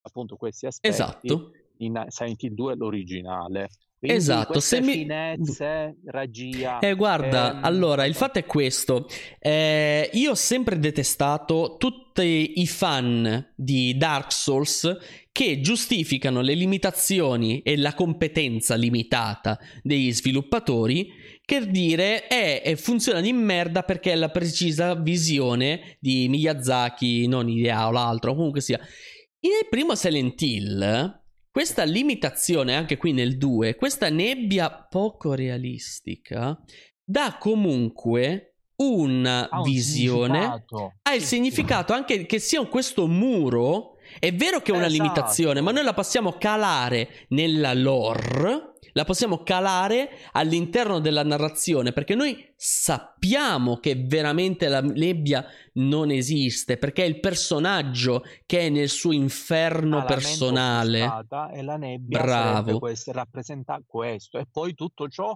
appunto 0.00 0.36
questi 0.36 0.64
aspetti 0.66 0.94
Esatto, 0.94 1.50
in 1.78 2.02
Silent 2.08 2.42
Hill 2.42 2.54
2 2.54 2.76
l'originale. 2.76 3.68
Quindi 4.04 4.20
esatto. 4.20 4.60
Se 4.60 4.80
queste 4.80 4.80
mi... 4.82 4.98
finezze, 4.98 5.96
regia, 6.04 6.78
Eh, 6.78 6.94
guarda, 6.94 7.54
ehm, 7.54 7.64
allora, 7.64 8.04
il 8.04 8.14
fatto 8.14 8.38
è 8.38 8.44
questo. 8.44 9.06
Eh, 9.38 10.10
io 10.12 10.32
ho 10.32 10.34
sempre 10.34 10.78
detestato 10.78 11.76
tutti 11.78 12.60
i 12.60 12.66
fan 12.66 13.52
di 13.56 13.96
Dark 13.96 14.30
Souls 14.30 14.94
che 15.32 15.60
giustificano 15.60 16.42
le 16.42 16.52
limitazioni 16.52 17.62
e 17.62 17.78
la 17.78 17.94
competenza 17.94 18.74
limitata 18.74 19.58
degli 19.82 20.12
sviluppatori 20.12 21.08
che 21.42 21.66
dire 21.66 22.26
è, 22.26 22.60
è- 22.60 22.76
funziona 22.76 23.22
di 23.22 23.32
merda 23.32 23.84
perché 23.84 24.12
è 24.12 24.16
la 24.16 24.28
precisa 24.28 24.94
visione 24.94 25.96
di 25.98 26.28
Miyazaki, 26.28 27.26
non 27.26 27.48
Idea 27.48 27.88
o 27.88 27.90
l'altro, 27.90 28.34
comunque 28.34 28.60
sia. 28.60 28.78
Nel 28.78 29.66
primo 29.70 29.94
Silent 29.94 30.40
Hill, 30.42 31.22
questa 31.54 31.84
limitazione, 31.84 32.74
anche 32.74 32.96
qui 32.96 33.12
nel 33.12 33.38
2, 33.38 33.76
questa 33.76 34.08
nebbia 34.08 34.88
poco 34.90 35.34
realistica, 35.34 36.60
dà 37.04 37.36
comunque 37.38 38.56
una 38.78 39.48
ha 39.48 39.58
un 39.58 39.62
visione, 39.62 40.64
ha 41.00 41.14
il 41.14 41.22
significato 41.22 41.92
anche 41.92 42.26
che 42.26 42.40
sia 42.40 42.60
questo 42.66 43.06
muro. 43.06 43.98
È 44.18 44.34
vero 44.34 44.62
che 44.62 44.72
è 44.72 44.76
una 44.76 44.88
limitazione, 44.88 45.60
ma 45.60 45.70
esatto. 45.70 45.74
noi 45.76 45.84
la 45.84 45.94
possiamo 45.94 46.32
calare 46.32 47.26
nella 47.28 47.72
lore, 47.72 48.73
la 48.94 49.04
possiamo 49.04 49.42
calare 49.42 50.10
all'interno 50.32 51.00
della 51.00 51.22
narrazione, 51.22 51.92
perché 51.92 52.14
noi 52.14 52.52
sappiamo 52.56 53.78
che 53.78 53.94
veramente 54.06 54.68
la 54.68 54.80
nebbia 54.80 55.44
non 55.74 56.10
esiste, 56.10 56.78
perché 56.78 57.04
è 57.04 57.06
il 57.06 57.20
personaggio 57.20 58.22
che 58.46 58.60
è 58.60 58.68
nel 58.68 58.88
suo 58.88 59.12
inferno 59.12 59.98
mente 59.98 60.14
personale. 60.14 61.24
e 61.52 61.62
la 61.62 61.76
nebbia 61.76 62.22
Bravo. 62.22 62.78
questo, 62.78 63.12
rappresenta 63.12 63.80
questo 63.86 64.38
e 64.38 64.46
poi 64.50 64.74
tutto 64.74 65.08
ciò 65.08 65.34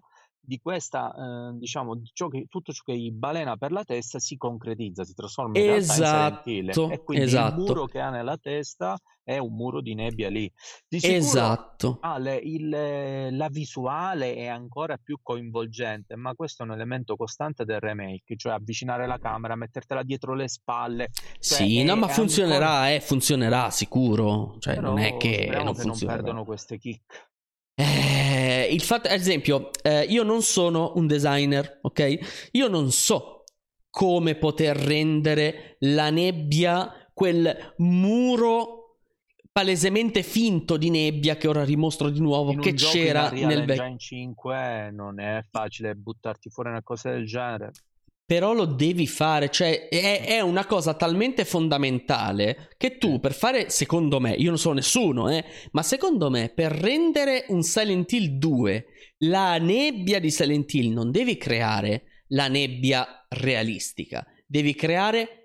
di 0.49 0.59
questa 0.61 1.13
eh, 1.15 1.59
diciamo 1.59 1.95
di 1.95 2.09
ciò 2.15 2.29
che, 2.29 2.47
tutto 2.49 2.73
ciò 2.73 2.83
che 2.83 2.97
gli 2.97 3.11
balena 3.13 3.57
per 3.59 3.71
la 3.71 3.85
testa 3.85 4.19
si 4.19 4.39
concretizza 4.39 5.05
si 5.05 5.13
trasforma 5.13 5.59
in 5.59 5.65
realtà 5.67 6.43
in 6.47 6.69
Esatto, 6.71 6.91
e 6.91 7.03
quindi 7.05 7.25
il 7.25 7.29
esatto. 7.31 7.55
muro 7.61 7.85
che 7.85 8.01
ha 8.01 8.09
nella 8.09 8.39
testa 8.39 8.97
è 9.23 9.37
un 9.37 9.55
muro 9.55 9.83
di 9.83 9.95
nebbia 9.95 10.31
lì 10.31 10.51
di 10.89 11.01
sicuro 11.01 11.19
Esatto. 11.19 11.99
ah, 12.01 12.17
le- 12.17 12.37
il- 12.43 13.29
la 13.37 13.49
visuale 13.51 14.37
è 14.37 14.47
ancora 14.47 14.97
più 14.97 15.19
coinvolgente 15.23 16.17
ma 16.17 16.33
questo 16.35 16.63
è 16.63 16.67
un 16.67 16.73
elemento 16.73 17.15
costante 17.15 17.67
del 17.67 17.81
remake 17.81 18.35
cioè 18.37 18.55
avvicinare 18.55 19.07
la 19.07 19.19
camera 19.19 19.55
mettertela 19.55 20.03
dietro 20.03 20.35
le 20.35 20.49
spalle 20.49 21.11
cioè 21.13 21.59
Sì, 21.59 21.83
no, 21.85 21.93
è- 21.93 21.97
ma 21.97 22.07
è 22.07 22.11
funzionerà, 22.11 22.91
eh, 22.91 23.01
funzionerà 23.01 23.69
sicuro. 23.71 24.57
Cioè, 24.61 24.81
non 24.81 24.99
è 24.99 25.19
che 25.19 25.51
non 25.63 25.75
che 25.75 25.85
non 25.85 25.99
perdono 25.99 26.45
queste 26.47 26.79
kick 26.79 27.27
il 28.69 28.83
fatto, 28.83 29.09
ad 29.09 29.15
esempio, 29.15 29.71
eh, 29.83 30.03
io 30.03 30.23
non 30.23 30.43
sono 30.43 30.93
un 30.97 31.07
designer, 31.07 31.79
ok? 31.83 32.49
Io 32.53 32.69
non 32.69 32.91
so 32.93 33.45
come 33.91 34.35
poter 34.37 34.77
rendere 34.77 35.77
la 35.81 36.11
nebbia 36.11 37.11
quel 37.13 37.75
muro 37.79 38.79
palesemente 39.51 40.23
finto 40.23 40.77
di 40.77 40.89
nebbia 40.89 41.37
che 41.37 41.49
ora 41.49 41.65
rimostro 41.65 42.11
di 42.11 42.21
nuovo 42.21 42.55
che 42.55 42.75
c'era 42.75 43.31
nel 43.31 43.65
vecchio. 43.65 43.83
Engine 43.83 43.99
5 43.99 44.91
non 44.93 45.19
è 45.19 45.43
facile 45.51 45.97
buttarti 45.97 46.49
fuori 46.49 46.69
una 46.69 46.83
cosa 46.83 47.11
del 47.11 47.27
genere 47.27 47.73
Però 48.29 48.53
lo 48.53 48.67
devi 48.67 49.07
fare, 49.07 49.49
cioè 49.49 49.89
è, 49.89 50.27
è 50.27 50.41
una 50.41 50.67
cosa 50.67 50.93
talmente 50.93 51.47
fondamentale 51.47 52.69
che 52.77 52.99
tu 52.99 53.21
per 53.21 53.33
fare, 53.33 53.71
secondo 53.71 54.21
me, 54.21 54.33
io 54.33 54.51
non 54.51 54.59
sono 54.59 54.75
nessuno, 54.75 55.31
eh, 55.31 55.43
ma 55.73 55.83
secondo 55.83 56.29
me 56.29 56.53
per 56.55 56.71
rendere 56.73 57.47
un 57.49 57.63
Silent 57.63 58.13
Hill 58.13 58.37
2 58.37 58.87
la 59.21 59.57
nebbia 59.57 60.21
di 60.21 60.31
Silent 60.31 60.71
Hill 60.75 60.93
non 60.93 61.11
devi 61.11 61.39
creare 61.39 62.03
la 62.29 62.49
nebbia 62.49 63.25
realistica, 63.31 64.27
devi 64.47 64.75
creare 64.75 65.38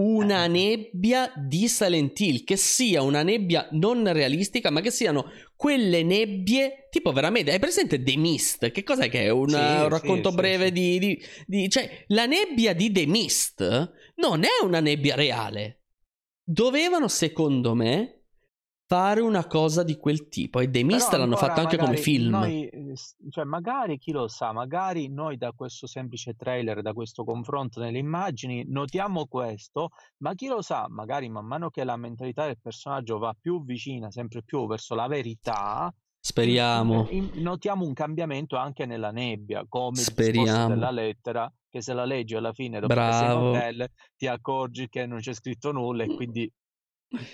una 0.00 0.44
Eh. 0.44 0.48
nebbia 0.48 1.32
di 1.36 1.68
Silent 1.68 2.18
Hill 2.18 2.44
che 2.44 2.56
sia 2.56 3.02
una 3.02 3.22
nebbia 3.22 3.68
non 3.72 4.10
realistica, 4.12 4.70
ma 4.70 4.80
che 4.80 4.90
siano 4.90 5.26
quelle 5.54 6.02
nebbie 6.02 6.88
tipo 6.90 7.12
veramente. 7.12 7.52
Hai 7.52 7.58
presente 7.58 8.02
The 8.02 8.16
Mist? 8.16 8.70
Che 8.70 8.82
cos'è 8.82 9.08
che 9.10 9.24
è? 9.24 9.28
Un, 9.30 9.48
Sì, 9.50 9.56
un 9.56 9.88
racconto 9.88 10.30
sì, 10.30 10.34
breve 10.36 10.66
sì. 10.66 10.72
Di, 10.72 10.98
di- 10.98 11.22
di- 11.46 11.68
Cioè, 11.68 12.04
la 12.08 12.26
nebbia 12.26 12.72
di 12.72 12.90
The 12.90 13.06
Mist 13.06 13.90
non 14.16 14.44
è 14.44 14.64
una 14.64 14.80
nebbia 14.80 15.14
reale. 15.14 15.82
Dovevano, 16.42 17.08
secondo 17.08 17.74
me, 17.74 18.19
fare 18.90 19.20
una 19.20 19.46
cosa 19.46 19.84
di 19.84 19.96
quel 19.96 20.28
tipo. 20.28 20.58
E 20.58 20.68
The 20.68 20.82
Mist 20.82 21.14
l'hanno 21.14 21.36
fatto 21.36 21.60
anche 21.60 21.76
come 21.76 21.96
film. 21.96 22.30
noi, 22.30 22.68
cioè 23.30 23.44
magari 23.44 23.98
chi 23.98 24.10
lo 24.10 24.26
sa 24.26 24.52
magari 24.52 25.08
noi 25.08 25.36
da 25.36 25.52
questo 25.52 25.86
semplice 25.86 26.34
trailer 26.34 26.82
da 26.82 26.92
questo 26.92 27.22
confronto 27.22 27.78
nelle 27.78 27.98
immagini 27.98 28.64
notiamo 28.66 29.26
questo 29.26 29.90
ma 30.24 30.34
chi 30.34 30.48
lo 30.48 30.60
sa 30.60 30.86
magari 30.88 31.28
man 31.28 31.46
mano 31.46 31.70
che 31.70 31.84
la 31.84 31.96
mentalità 31.96 32.46
del 32.46 32.58
personaggio 32.60 33.18
va 33.18 33.32
più 33.40 33.64
vicina 33.64 34.10
sempre 34.10 34.42
più 34.42 34.66
verso 34.66 34.96
la 34.96 35.06
verità 35.06 35.94
Speriamo. 36.18 37.08
notiamo 37.34 37.86
un 37.86 37.94
cambiamento 37.94 38.56
anche 38.56 38.84
nella 38.84 39.10
nebbia, 39.10 39.64
come 39.66 39.96
Speriamo. 39.96 40.68
della 40.68 40.90
lettera, 40.90 41.50
che 41.70 41.80
se 41.80 41.94
la 41.94 42.04
leggi 42.04 42.34
alla 42.34 42.52
fine, 42.52 42.78
dopo 42.78 42.92
che 42.92 43.00
sei 43.12 43.26
Bravo. 43.26 43.48
hotel, 43.50 43.88
ti 44.18 44.26
accorgi 44.26 44.88
che 44.90 45.06
non 45.06 45.20
c'è 45.20 45.32
scritto 45.32 45.72
nulla 45.72 46.04
e 46.04 46.14
quindi 46.14 46.52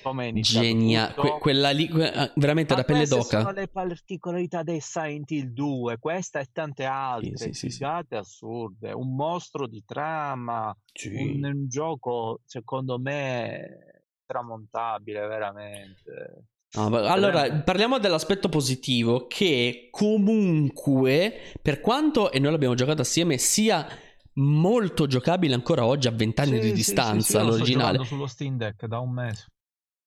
come 0.03 0.33
Genia. 0.33 1.13
Que- 1.15 1.39
quella 1.39 1.71
lì, 1.71 1.89
que- 1.89 2.11
eh, 2.13 2.33
veramente 2.37 2.75
Ma 2.75 2.81
da 2.81 2.87
pelle 2.87 3.07
d'oca. 3.07 3.41
sono 3.41 3.53
le 3.53 3.69
particolarità 3.69 4.63
dei 4.63 4.81
Silent 4.81 5.31
Hill 5.31 5.53
2, 5.53 5.99
questa 5.99 6.41
e 6.41 6.47
tante 6.53 6.85
altre, 6.85 7.37
sì, 7.37 7.53
sì, 7.53 7.71
sì. 7.71 7.85
assurde, 7.85 8.93
un 8.93 9.15
mostro 9.15 9.67
di 9.67 9.83
trama, 9.87 10.77
Sì. 10.93 11.09
un, 11.15 11.45
un 11.45 11.69
gioco 11.69 12.41
secondo 12.45 12.99
me 12.99 14.03
tramontabile 14.25 15.27
veramente. 15.27 16.45
No, 16.77 16.87
allora, 16.97 17.51
parliamo 17.63 17.99
dell'aspetto 17.99 18.49
positivo 18.49 19.27
che 19.29 19.89
comunque, 19.91 21.55
per 21.63 21.81
quanto, 21.81 22.31
e 22.31 22.39
noi 22.39 22.51
l'abbiamo 22.51 22.75
giocato 22.75 23.01
assieme, 23.03 23.39
sia 23.39 23.87
molto 24.35 25.07
giocabile 25.07 25.55
ancora 25.55 25.87
oggi 25.87 26.09
a 26.09 26.11
20 26.11 26.41
anni 26.43 26.55
Sì, 26.55 26.61
di 26.61 26.67
sì, 26.69 26.75
sì, 26.75 26.75
distanza 26.75 27.25
sì, 27.25 27.37
io 27.37 27.45
lo 27.45 27.51
sto 27.53 27.59
l'originale. 27.59 27.93
giocando 27.93 28.05
sullo 28.05 28.27
Steam 28.27 28.57
Deck 28.59 28.85
da 28.87 28.99
un 28.99 29.11
mese. 29.11 29.47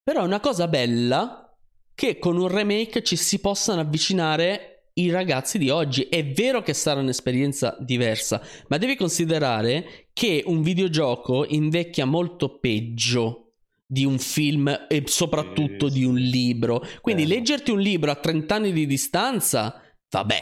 Però 0.10 0.22
è 0.22 0.26
una 0.26 0.39
cosa 0.39 0.68
bella 0.68 1.55
che 1.93 2.18
con 2.18 2.36
un 2.36 2.47
remake 2.47 3.03
ci 3.03 3.16
si 3.16 3.38
possano 3.38 3.82
avvicinare 3.82 4.89
i 4.93 5.12
ragazzi 5.12 5.60
di 5.60 5.70
oggi. 5.70 6.07
È 6.10 6.26
vero 6.26 6.64
che 6.64 6.74
sarà 6.74 6.99
un'esperienza 6.99 7.78
diversa, 7.80 8.41
ma 8.70 8.80
devi 8.80 8.95
considerare 8.95 10.07
che 10.12 10.41
un 10.47 10.64
videogioco 10.64 11.45
invecchia 11.45 12.05
molto 12.05 12.57
peggio 12.57 13.51
di 13.86 14.03
un 14.03 14.18
film 14.18 14.88
e 14.89 15.03
soprattutto 15.05 15.89
di 15.89 16.03
un 16.03 16.16
libro. 16.16 16.84
Quindi 17.01 17.26
Vero. 17.26 17.36
leggerti 17.36 17.70
un 17.70 17.80
libro 17.80 18.10
a 18.10 18.16
30 18.16 18.55
anni 18.55 18.72
di 18.72 18.88
distanza, 18.88 19.80
vabbè. 20.10 20.41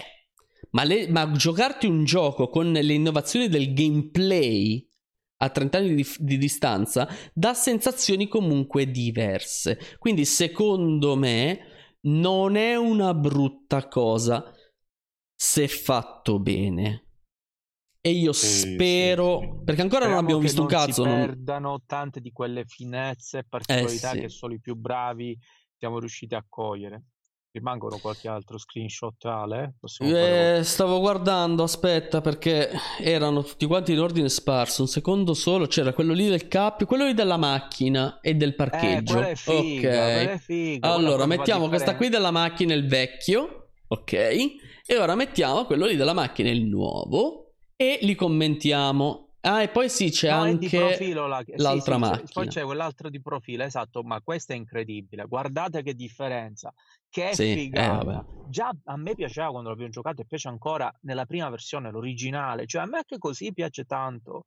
Ma, 0.70 0.86
le- 0.86 1.10
ma 1.10 1.30
giocarti 1.30 1.88
un 1.88 2.06
gioco 2.06 2.48
con 2.48 2.72
le 2.72 2.94
innovazioni 2.94 3.50
del 3.50 3.74
gameplay 3.74 4.87
a 5.38 5.50
30 5.50 5.78
anni 5.78 5.96
di, 5.96 6.06
di 6.20 6.38
distanza 6.38 7.08
dà 7.34 7.54
sensazioni 7.54 8.28
comunque 8.28 8.90
diverse. 8.90 9.78
Quindi, 10.00 10.26
secondo 10.26 11.16
me, 11.16 11.60
non 12.02 12.56
è 12.56 12.76
una 12.76 13.14
brutta 13.14 13.88
cosa 13.88 14.54
se 15.36 15.68
fatto 15.68 16.40
bene. 16.40 17.04
E 18.02 18.12
io 18.12 18.32
Sì, 18.32 18.48
spero, 18.48 19.40
sì, 19.40 19.46
sì. 19.48 19.64
perché 19.64 19.82
ancora 19.82 20.06
non 20.08 20.18
Speriamo 20.18 20.20
abbiamo 20.24 20.40
che 20.40 20.48
visto 20.48 20.62
un 20.62 20.68
non 20.68 20.78
cazzo. 20.78 21.04
Non- 21.06 21.20
perdano 21.20 21.84
tante 21.86 22.22
di 22.22 22.32
quelle 22.32 22.64
finezze 22.66 23.40
e 23.40 23.44
particolarità 23.44 24.12
Eh, 24.14 24.22
che 24.22 24.30
solo 24.30 24.54
i 24.54 24.60
più 24.60 24.76
bravi 24.76 25.38
siamo 25.78 26.00
riusciti 26.00 26.36
a 26.36 26.44
cogliere. 26.48 27.04
Rimangono 27.58 27.98
qualche 27.98 28.28
altro 28.28 28.60
screenshot, 28.60 29.26
Ale? 29.26 29.78
Eh, 30.00 30.60
stavo 30.64 31.00
guardando, 31.00 31.64
aspetta, 31.64 32.22
perché 32.22 32.70
erano 33.00 33.42
tutti 33.42 33.66
quanti 33.66 33.94
in 33.94 34.00
ordine 34.00 34.30
sparso. 34.30 34.84
Un 34.84 34.88
secondo 34.88 35.34
solo, 35.34 35.66
c'era 35.66 35.92
quello 35.92 36.14
lì 36.14 36.30
del 36.30 36.48
cappio, 36.48 36.86
quello 36.86 37.06
lì 37.06 37.16
della 37.16 37.38
macchina 37.38 38.20
e 38.22 38.36
del 38.36 38.54
parcheggio. 38.54 39.26
Eh, 39.26 39.36
figa, 39.36 40.22
ok. 40.34 40.38
Figa, 40.38 40.94
allora, 40.94 41.26
mettiamo 41.26 41.68
questa 41.68 41.96
qui 41.96 42.10
della 42.10 42.30
macchina, 42.30 42.76
il 42.76 42.88
vecchio, 42.88 43.70
ok? 43.88 44.14
E 44.14 44.98
ora 44.98 45.16
mettiamo 45.16 45.66
quello 45.66 45.88
lì 45.88 45.96
della 45.96 46.14
macchina, 46.14 46.50
il 46.50 46.64
nuovo, 46.64 47.54
e 47.76 47.98
li 48.04 48.14
commentiamo. 48.14 49.27
Ah, 49.42 49.62
e 49.62 49.70
poi 49.70 49.90
sì, 49.90 50.10
c'è 50.10 50.30
no, 50.30 50.42
anche 50.42 50.78
la... 50.78 51.38
l'altra 51.56 51.96
sì, 51.96 52.04
sì, 52.04 52.10
macchina. 52.10 52.30
Poi 52.34 52.48
c'è 52.48 52.64
quell'altro 52.64 53.10
di 53.10 53.22
profilo, 53.22 53.64
esatto, 53.64 54.04
ma 54.04 54.20
questo 54.22 54.54
è 54.54 54.56
incredibile. 54.56 55.26
Guardate 55.26 55.84
che 55.84 55.94
differenza. 55.94 56.74
Che 57.10 57.34
sì, 57.34 57.54
figata. 57.54 58.20
Eh, 58.20 58.50
Già 58.50 58.76
a 58.86 58.98
me 58.98 59.16
piaceva 59.16 59.52
quando 59.52 59.70
l'abbiamo 59.70 59.92
giocato 59.92 60.22
e 60.22 60.26
piace 60.26 60.48
ancora 60.48 60.94
nella 61.02 61.26
prima 61.26 61.50
versione, 61.50 61.92
l'originale. 61.92 62.66
Cioè 62.66 62.82
a 62.82 62.86
me 62.86 62.98
anche 62.98 63.18
così 63.18 63.54
piace 63.54 63.86
tanto. 63.86 64.46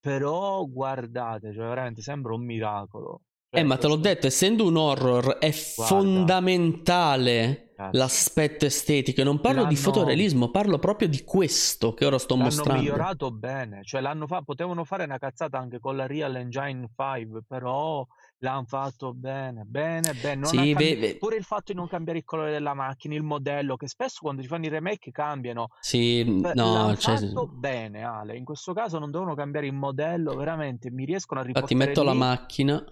Però 0.00 0.64
guardate, 0.64 1.52
cioè 1.52 1.68
veramente 1.68 2.00
sembra 2.00 2.34
un 2.34 2.44
miracolo. 2.44 3.20
Cioè, 3.52 3.62
eh, 3.62 3.64
ma 3.64 3.76
te 3.78 3.88
l'ho 3.88 3.96
detto, 3.96 4.28
essendo 4.28 4.64
un 4.64 4.76
horror 4.76 5.38
è 5.38 5.50
Guarda. 5.50 5.84
fondamentale 5.84 7.72
eh. 7.76 7.88
l'aspetto 7.90 8.64
estetico. 8.64 9.22
E 9.22 9.24
non 9.24 9.40
parlo 9.40 9.62
l'hanno... 9.62 9.70
di 9.70 9.76
fotorealismo, 9.76 10.50
parlo 10.50 10.78
proprio 10.78 11.08
di 11.08 11.24
questo 11.24 11.92
che 11.92 12.04
ora 12.04 12.16
sto 12.18 12.34
l'hanno 12.34 12.44
mostrando. 12.44 12.74
L'hanno 12.74 12.82
migliorato 12.84 13.30
bene, 13.32 13.80
cioè 13.82 14.00
l'hanno 14.02 14.28
fa... 14.28 14.42
potevano 14.42 14.84
fare 14.84 15.02
una 15.02 15.18
cazzata 15.18 15.58
anche 15.58 15.80
con 15.80 15.96
la 15.96 16.06
Real 16.06 16.36
Engine 16.36 16.90
5, 16.96 17.42
però 17.44 18.06
l'hanno 18.38 18.64
fatto 18.68 19.12
bene, 19.14 19.64
bene, 19.66 20.14
bene. 20.14 20.46
Sì, 20.46 20.56
cambi... 20.56 20.94
ve... 20.94 21.16
Pure 21.18 21.34
il 21.34 21.42
fatto 21.42 21.72
di 21.72 21.74
non 21.74 21.88
cambiare 21.88 22.20
il 22.20 22.24
colore 22.24 22.52
della 22.52 22.74
macchina, 22.74 23.16
il 23.16 23.24
modello, 23.24 23.74
che 23.74 23.88
spesso 23.88 24.18
quando 24.20 24.42
ti 24.42 24.46
fanno 24.46 24.66
i 24.66 24.68
remake 24.68 25.10
cambiano. 25.10 25.70
Sì, 25.80 26.22
Beh, 26.22 26.54
no, 26.54 26.72
l'hanno 26.72 26.96
cioè... 26.96 27.18
fatto 27.18 27.48
bene, 27.48 28.04
Ale. 28.04 28.36
In 28.36 28.44
questo 28.44 28.72
caso 28.72 29.00
non 29.00 29.10
devono 29.10 29.34
cambiare 29.34 29.66
il 29.66 29.74
modello, 29.74 30.36
veramente 30.36 30.88
mi 30.92 31.04
riescono 31.04 31.40
a 31.40 31.42
riportare 31.42 31.72
Infatti 31.72 31.88
metto 31.88 32.08
lì... 32.08 32.16
la 32.16 32.24
macchina 32.26 32.84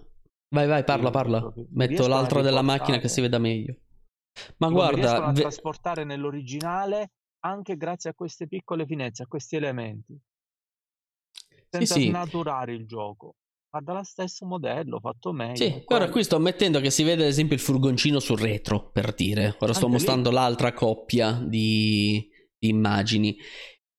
Vai, 0.51 0.67
vai, 0.67 0.83
parla, 0.83 1.11
parla. 1.11 1.53
Metto 1.71 2.07
l'altro 2.07 2.41
della 2.41 2.61
macchina 2.61 2.97
che 2.97 3.07
si 3.07 3.21
veda 3.21 3.37
meglio. 3.37 3.75
Ma 4.57 4.67
Dico, 4.67 4.79
guarda, 4.79 5.25
a 5.25 5.31
ve... 5.31 5.41
trasportare 5.41 6.03
nell'originale 6.03 7.11
anche 7.41 7.77
grazie 7.77 8.09
a 8.09 8.13
queste 8.13 8.47
piccole 8.47 8.85
finezze, 8.85 9.23
a 9.23 9.27
questi 9.27 9.55
elementi. 9.55 10.19
Senza 11.69 11.93
sì, 11.93 12.01
sì. 12.01 12.07
snaturare 12.07 12.73
il 12.73 12.85
gioco. 12.85 13.35
Guarda 13.69 13.93
lo 13.93 14.03
stesso 14.03 14.45
modello, 14.47 14.99
fatto 14.99 15.31
meglio. 15.31 15.55
Sì, 15.55 15.83
ora 15.85 16.09
qui 16.09 16.23
sto 16.23 16.39
mettendo 16.39 16.79
che 16.79 16.89
si 16.89 17.03
vede 17.03 17.21
ad 17.21 17.29
esempio 17.29 17.55
il 17.55 17.61
furgoncino 17.61 18.19
sul 18.19 18.39
retro, 18.39 18.89
per 18.89 19.13
dire. 19.13 19.55
Ora 19.59 19.73
sto 19.73 19.85
anche 19.85 19.97
mostrando 19.97 20.29
lì. 20.29 20.35
l'altra 20.35 20.73
coppia 20.73 21.33
di 21.33 22.27
immagini 22.63 23.37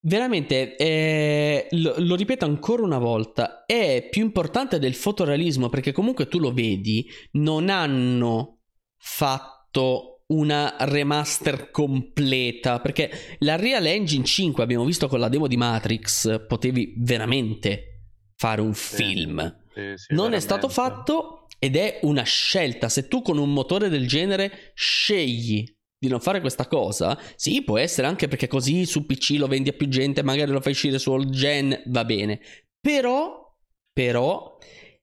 veramente 0.03 0.77
eh, 0.77 1.67
lo, 1.73 1.95
lo, 1.99 2.15
ripeto 2.15 2.45
ancora 2.45 2.83
una 2.83 2.99
volta 2.99 3.65
è 3.67 4.09
più 4.11 4.23
importante 4.23 4.79
del 4.79 4.95
fotorealismo 4.95 5.69
perché 5.69 5.93
comunque 5.93 6.27
tu 6.27 6.39
lo 6.39 6.53
vedi 6.53 7.07
non 7.33 7.69
hanno 7.69 8.61
fatto 8.97 10.23
una 10.29 10.77
remaster 10.81 11.71
completa 11.71 12.81
perché 12.81 13.11
la 13.41 13.57
Real 13.57 13.85
Engine 13.85 14.25
5 14.25 14.63
abbiamo 14.63 14.85
visto 14.85 15.09
con 15.09 15.21
la 15.21 15.29
demo 15.29 15.47
di 15.47 15.57
Matrix 15.57 16.47
potevi 16.47 16.95
veramente 16.99 18.05
fare 18.37 18.61
un 18.61 18.75
sì, 18.75 18.97
film 18.97 19.41
sì, 19.75 19.81
sì, 19.97 20.15
non 20.15 20.31
veramente. 20.31 20.37
è 20.37 20.41
stato 20.41 20.69
fatto 20.69 21.47
ed 21.59 21.77
è 21.77 21.99
una 22.03 22.23
scelta 22.23 22.89
se 22.89 23.07
tu 23.07 23.21
con 23.21 23.37
un 23.37 23.53
motore 23.53 23.91
del 23.91 24.07
genere 24.07 24.73
scegli 24.75 25.65
di 26.01 26.09
non 26.09 26.19
fare 26.19 26.41
questa 26.41 26.67
cosa, 26.67 27.19
sì, 27.37 27.63
può 27.63 27.77
essere 27.77 28.07
anche 28.07 28.27
perché 28.27 28.49
così 28.49 28.87
su 28.87 29.05
PC 29.05 29.35
lo 29.37 29.47
vendi 29.47 29.69
a 29.69 29.75
più 29.75 29.87
gente, 29.87 30.23
magari 30.23 30.51
lo 30.51 30.63
fai 30.63 30.73
uscire 30.73 30.99
su 30.99 31.13
all 31.13 31.29
gen, 31.29 31.79
va 31.89 32.07
bene. 32.07 32.41
Però, 32.81 33.55
però, 33.93 34.57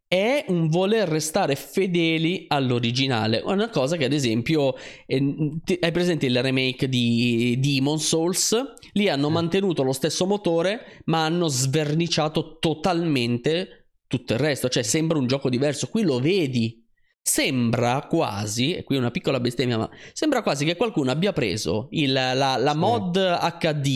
è 0.07 0.45
un 0.47 0.69
voler 0.69 1.07
restare 1.07 1.55
fedeli 1.55 2.45
all'originale. 2.47 3.43
Una 3.45 3.69
cosa 3.69 3.95
che, 3.95 4.05
ad 4.05 4.13
esempio, 4.13 4.73
hai 5.05 5.91
presente 5.91 6.25
il 6.25 6.41
remake 6.41 6.89
di 6.89 7.59
Demon 7.59 7.99
Souls? 7.99 8.55
Lì 8.93 9.07
hanno 9.07 9.29
mantenuto 9.29 9.83
lo 9.83 9.93
stesso 9.93 10.25
motore, 10.25 11.03
ma 11.05 11.25
hanno 11.25 11.47
sverniciato 11.47 12.57
totalmente 12.57 13.89
tutto 14.07 14.33
il 14.33 14.39
resto. 14.39 14.67
Cioè, 14.67 14.81
sembra 14.81 15.19
un 15.19 15.27
gioco 15.27 15.47
diverso. 15.47 15.89
Qui 15.89 16.01
lo 16.01 16.19
vedi 16.19 16.86
Sembra 17.27 18.05
quasi, 18.07 18.73
e 18.73 18.83
qui 18.85 18.95
una 18.95 19.11
piccola 19.11 19.41
bestemmia, 19.41 19.77
ma 19.77 19.89
sembra 20.13 20.41
quasi 20.41 20.63
che 20.63 20.77
qualcuno 20.77 21.11
abbia 21.11 21.33
preso 21.33 21.89
il, 21.91 22.13
la, 22.13 22.55
la 22.55 22.71
sì. 22.71 22.77
mod 22.77 23.17
HD 23.59 23.87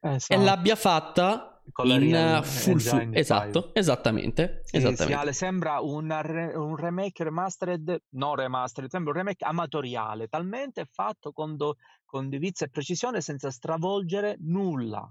eh, 0.00 0.18
e 0.26 0.36
l'abbia 0.36 0.74
fatta 0.74 1.62
in 1.84 2.40
full 2.42 2.78
full. 2.78 3.10
Esatto, 3.12 3.70
esattamente. 3.72 4.62
Sì, 4.64 4.78
esattamente. 4.78 5.26
Sì, 5.28 5.32
sembra 5.32 5.78
re, 6.22 6.56
un 6.56 6.74
remake 6.74 7.22
remastered, 7.22 8.02
no 8.10 8.34
remastered, 8.34 8.90
sembra 8.90 9.12
un 9.12 9.18
remake 9.18 9.44
amatoriale, 9.44 10.26
talmente 10.26 10.84
fatto 10.90 11.30
con, 11.30 11.56
do, 11.56 11.76
con 12.04 12.28
divizia 12.28 12.66
e 12.66 12.68
precisione 12.68 13.20
senza 13.20 13.52
stravolgere 13.52 14.38
nulla. 14.40 15.08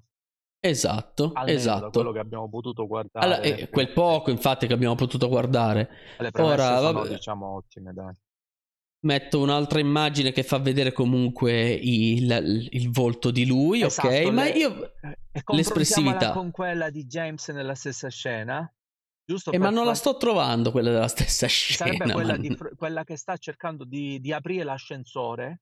Esatto, 0.63 1.31
Almeno 1.33 1.57
esatto. 1.57 1.89
quello 1.89 2.11
che 2.11 2.19
abbiamo 2.19 2.47
potuto 2.47 2.85
guardare. 2.85 3.25
Allora, 3.25 3.41
eh, 3.41 3.67
quel 3.69 3.91
poco, 3.93 4.29
infatti, 4.29 4.67
che 4.67 4.73
abbiamo 4.73 4.93
potuto 4.93 5.27
guardare. 5.27 5.89
Le 6.19 6.29
Ora, 6.33 6.77
sono, 6.77 6.93
vabbè, 6.93 7.09
diciamo, 7.09 7.55
ottime, 7.55 7.93
dai. 7.93 8.13
Metto 9.03 9.39
un'altra 9.39 9.79
immagine 9.79 10.31
che 10.31 10.43
fa 10.43 10.59
vedere 10.59 10.91
comunque 10.91 11.71
il, 11.71 12.67
il 12.69 12.91
volto 12.91 13.31
di 13.31 13.47
lui, 13.47 13.81
esatto, 13.81 14.07
ok? 14.07 14.13
Le, 14.13 14.31
ma 14.31 14.47
io... 14.49 14.91
l'espressività... 15.47 16.31
con 16.31 16.51
quella 16.51 16.91
di 16.91 17.07
James 17.07 17.47
nella 17.49 17.73
stessa 17.73 18.09
scena? 18.09 18.71
Giusto 19.25 19.51
eh, 19.51 19.57
ma 19.57 19.69
non 19.69 19.77
far... 19.77 19.85
la 19.87 19.93
sto 19.95 20.17
trovando 20.17 20.69
quella 20.69 20.91
della 20.91 21.07
stessa 21.07 21.47
scena. 21.47 21.91
Sarebbe 21.91 22.13
quella, 22.13 22.37
di, 22.37 22.55
quella 22.75 23.03
che 23.03 23.17
sta 23.17 23.35
cercando 23.37 23.83
di, 23.83 24.19
di 24.19 24.31
aprire 24.31 24.63
l'ascensore 24.63 25.61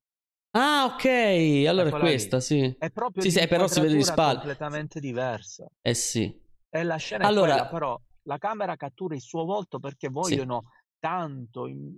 Ah, 0.51 0.85
ok. 0.85 1.65
Allora 1.67 1.89
è 1.89 1.99
questa, 1.99 2.37
lì. 2.37 2.41
sì. 2.41 2.75
È 2.77 2.89
proprio 2.89 3.23
sì, 3.23 3.31
sì, 3.31 3.47
però 3.47 3.67
si 3.67 3.81
vede 3.81 3.95
di 3.95 4.03
spalle. 4.03 4.37
completamente 4.37 4.99
diversa. 4.99 5.69
Eh 5.81 5.93
sì. 5.93 6.33
E 6.69 6.83
la 6.83 6.97
scena 6.97 7.25
allora... 7.25 7.53
quella, 7.53 7.67
però 7.67 8.01
la 8.23 8.37
camera 8.37 8.75
cattura 8.75 9.15
il 9.15 9.21
suo 9.21 9.45
volto 9.45 9.79
perché 9.79 10.09
vogliono 10.09 10.63
sì. 10.63 10.95
tanto 10.99 11.67
in... 11.67 11.93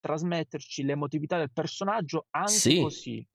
trasmetterci 0.00 0.82
l'emotività 0.82 1.38
del 1.38 1.52
personaggio 1.52 2.26
anche 2.30 2.52
sì. 2.52 2.80
così 2.80 3.28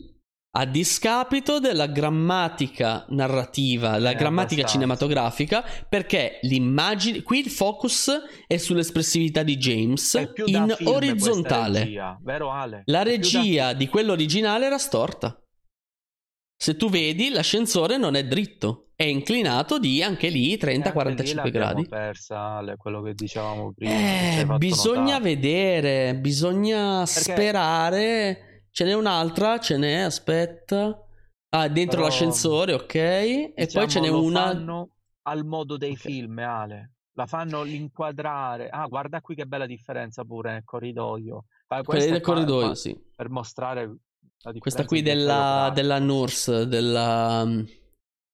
a 0.56 0.66
discapito 0.66 1.60
della 1.60 1.88
grammatica 1.88 3.06
narrativa, 3.10 3.98
la 3.98 4.12
eh, 4.12 4.16
grammatica 4.16 4.62
abbastanza. 4.62 4.68
cinematografica, 4.68 5.66
perché 5.90 6.40
l'immagine, 6.44 7.24
qui 7.24 7.40
il 7.40 7.50
focus 7.50 8.12
è 8.46 8.58
sull'espressività 8.58 9.42
di 9.42 9.58
James 9.58 10.14
in 10.46 10.76
orizzontale. 10.84 11.80
Regia, 11.80 12.20
vero 12.22 12.52
Ale? 12.52 12.84
La 12.86 13.02
regia 13.02 13.74
di 13.74 13.88
quello 13.88 14.12
originale 14.12 14.68
era 14.68 14.78
storta. 14.78 15.36
Se 16.56 16.76
tu 16.76 16.88
vedi, 16.88 17.30
l'ascensore 17.30 17.98
non 17.98 18.14
è 18.16 18.24
dritto, 18.24 18.92
è 18.96 19.04
inclinato 19.04 19.80
di 19.80 20.04
anche 20.04 20.30
lì 20.30 20.56
30-45 20.56 21.50
gradi. 21.50 21.88
persa 21.88 22.58
Ale, 22.58 22.78
quello 22.78 23.02
che 23.02 23.16
dicevamo 23.16 23.74
prima. 23.74 23.92
Eh, 23.92 24.46
bisogna 24.58 25.18
notare. 25.18 25.24
vedere, 25.24 26.16
bisogna 26.16 27.00
perché... 27.00 27.20
sperare 27.20 28.53
Ce 28.76 28.84
n'è 28.84 28.94
un'altra, 28.94 29.60
ce 29.60 29.78
n'è, 29.78 30.00
aspetta. 30.00 31.00
Ah, 31.50 31.68
dentro 31.68 31.98
Però, 31.98 32.10
l'ascensore, 32.10 32.74
ok. 32.74 32.96
E 32.96 33.54
diciamo, 33.56 33.86
poi 33.86 33.94
ce 33.94 34.00
n'è 34.00 34.08
una. 34.10 34.46
Fanno 34.46 34.96
al 35.28 35.46
modo 35.46 35.78
dei 35.78 35.92
okay. 35.92 36.12
film, 36.12 36.40
Ale. 36.40 36.94
La 37.14 37.28
fanno 37.28 37.62
l'inquadrare. 37.62 38.70
Ah, 38.70 38.88
guarda 38.88 39.22
qui 39.22 39.36
che 39.36 39.46
bella 39.46 39.68
differenza 39.68 40.24
pure 40.24 40.54
nel 40.54 40.64
corridoio. 40.64 41.46
Quella 41.84 42.06
del 42.06 42.22
corridoio, 42.22 42.66
qua, 42.66 42.76
sì. 42.76 43.00
Per 43.16 43.30
mostrare. 43.30 43.96
Questa 44.58 44.86
qui 44.86 45.04
della, 45.04 45.72
della 45.72 46.00
Nurse, 46.00 46.68
della... 46.68 47.48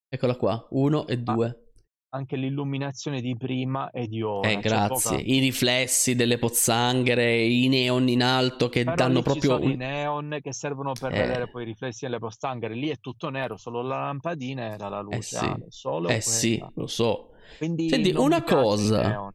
Eccola 0.07 0.35
qua, 0.37 0.67
1 0.69 1.07
e 1.07 1.17
2. 1.17 1.68
Anche 2.12 2.38
l'illuminazione 2.38 3.22
di 3.22 3.38
prima 3.38 3.91
e 3.91 4.07
di 4.07 4.24
ora. 4.24 4.49
Eh, 4.49 4.57
grazie. 4.57 5.18
Poca... 5.18 5.22
I 5.24 5.39
riflessi 5.39 6.16
delle 6.16 6.39
pozzanghere, 6.39 7.43
i 7.43 7.68
neon 7.68 8.10
in 8.10 8.24
alto 8.24 8.68
che 8.68 8.84
Però 8.84 8.95
danno 8.95 9.22
proprio. 9.22 9.60
I 9.60 9.76
neon 9.76 10.39
che 10.41 10.51
servono 10.51 10.93
per 10.93 11.14
eh. 11.14 11.20
vedere 11.20 11.47
poi 11.47 11.62
i 11.62 11.66
riflessi 11.66 12.05
delle 12.05 12.18
pozzanghere. 12.18 12.74
Lì 12.74 12.89
è 12.89 12.97
tutto 12.99 13.30
nero, 13.30 13.57
solo 13.57 13.84
la 13.84 13.99
lampadina 13.99 14.74
era 14.74 14.89
la 14.89 15.01
luce. 15.01 15.18
Eh 15.18 15.22
sì, 15.22 15.55
solo 15.68 16.07
eh 16.10 16.22
sì 16.22 16.64
lo 16.74 16.88
so. 16.88 17.30
Quindi 17.57 17.89
Senti, 17.89 18.12
una 18.12 18.41
cosa. 18.41 19.32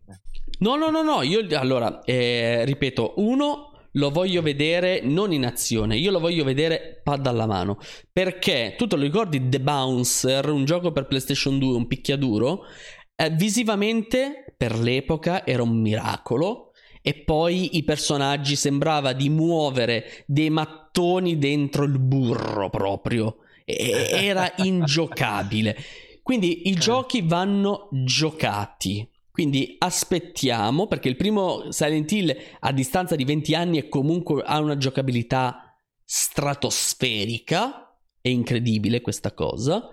No, 0.59 0.77
no, 0.77 0.91
no, 0.91 1.03
no. 1.03 1.23
Io 1.23 1.47
allora 1.57 2.03
eh, 2.03 2.65
ripeto, 2.65 3.15
uno 3.19 3.74
lo 3.97 4.11
voglio 4.11 4.43
vedere 4.43 5.01
non 5.03 5.33
in 5.33 5.45
azione, 5.45 5.97
io 5.97 6.11
lo 6.11 6.21
voglio 6.21 6.45
vedere 6.45 7.01
pad 7.03 7.27
alla 7.27 7.47
mano. 7.47 7.79
Perché 8.13 8.75
tu 8.77 8.87
te 8.87 8.97
lo 8.97 9.03
ricordi 9.03 9.49
The 9.49 9.61
Bouncer, 9.61 10.49
un 10.49 10.65
gioco 10.65 10.93
per 10.93 11.07
PlayStation 11.07 11.59
2, 11.59 11.77
un 11.77 11.87
picchiaduro? 11.87 12.65
Eh, 13.17 13.31
visivamente 13.31 14.45
per 14.57 14.79
l'epoca 14.79 15.47
era 15.47 15.63
un 15.63 15.81
miracolo 15.81 16.73
e 17.03 17.15
poi 17.15 17.77
i 17.77 17.85
personaggi 17.85 18.57
sembrava 18.57 19.13
di 19.13 19.29
muovere 19.29 20.25
dei 20.27 20.51
mattoni 20.51 21.39
dentro 21.39 21.85
il 21.85 21.99
burro 21.99 22.71
proprio. 22.71 23.37
E- 23.65 24.09
era 24.11 24.53
ingiocabile. 24.59 25.77
Quindi 26.23 26.69
i 26.69 26.73
Eh. 26.73 26.77
giochi 26.77 27.23
vanno 27.23 27.89
giocati. 27.93 29.07
Quindi 29.35 29.75
aspettiamo, 29.81 30.87
perché 30.87 31.09
il 31.09 31.17
primo 31.17 31.73
Silent 31.73 32.13
Hill 32.13 32.37
a 32.61 32.71
distanza 32.71 33.17
di 33.17 33.25
20 33.25 33.55
anni 33.57 33.79
è 33.79 33.89
comunque 33.89 34.45
ha 34.47 34.61
una 34.61 34.77
giocabilità 34.77 35.77
stratosferica. 36.05 37.97
È 38.21 38.29
incredibile 38.29 39.01
questa 39.01 39.33
cosa. 39.33 39.91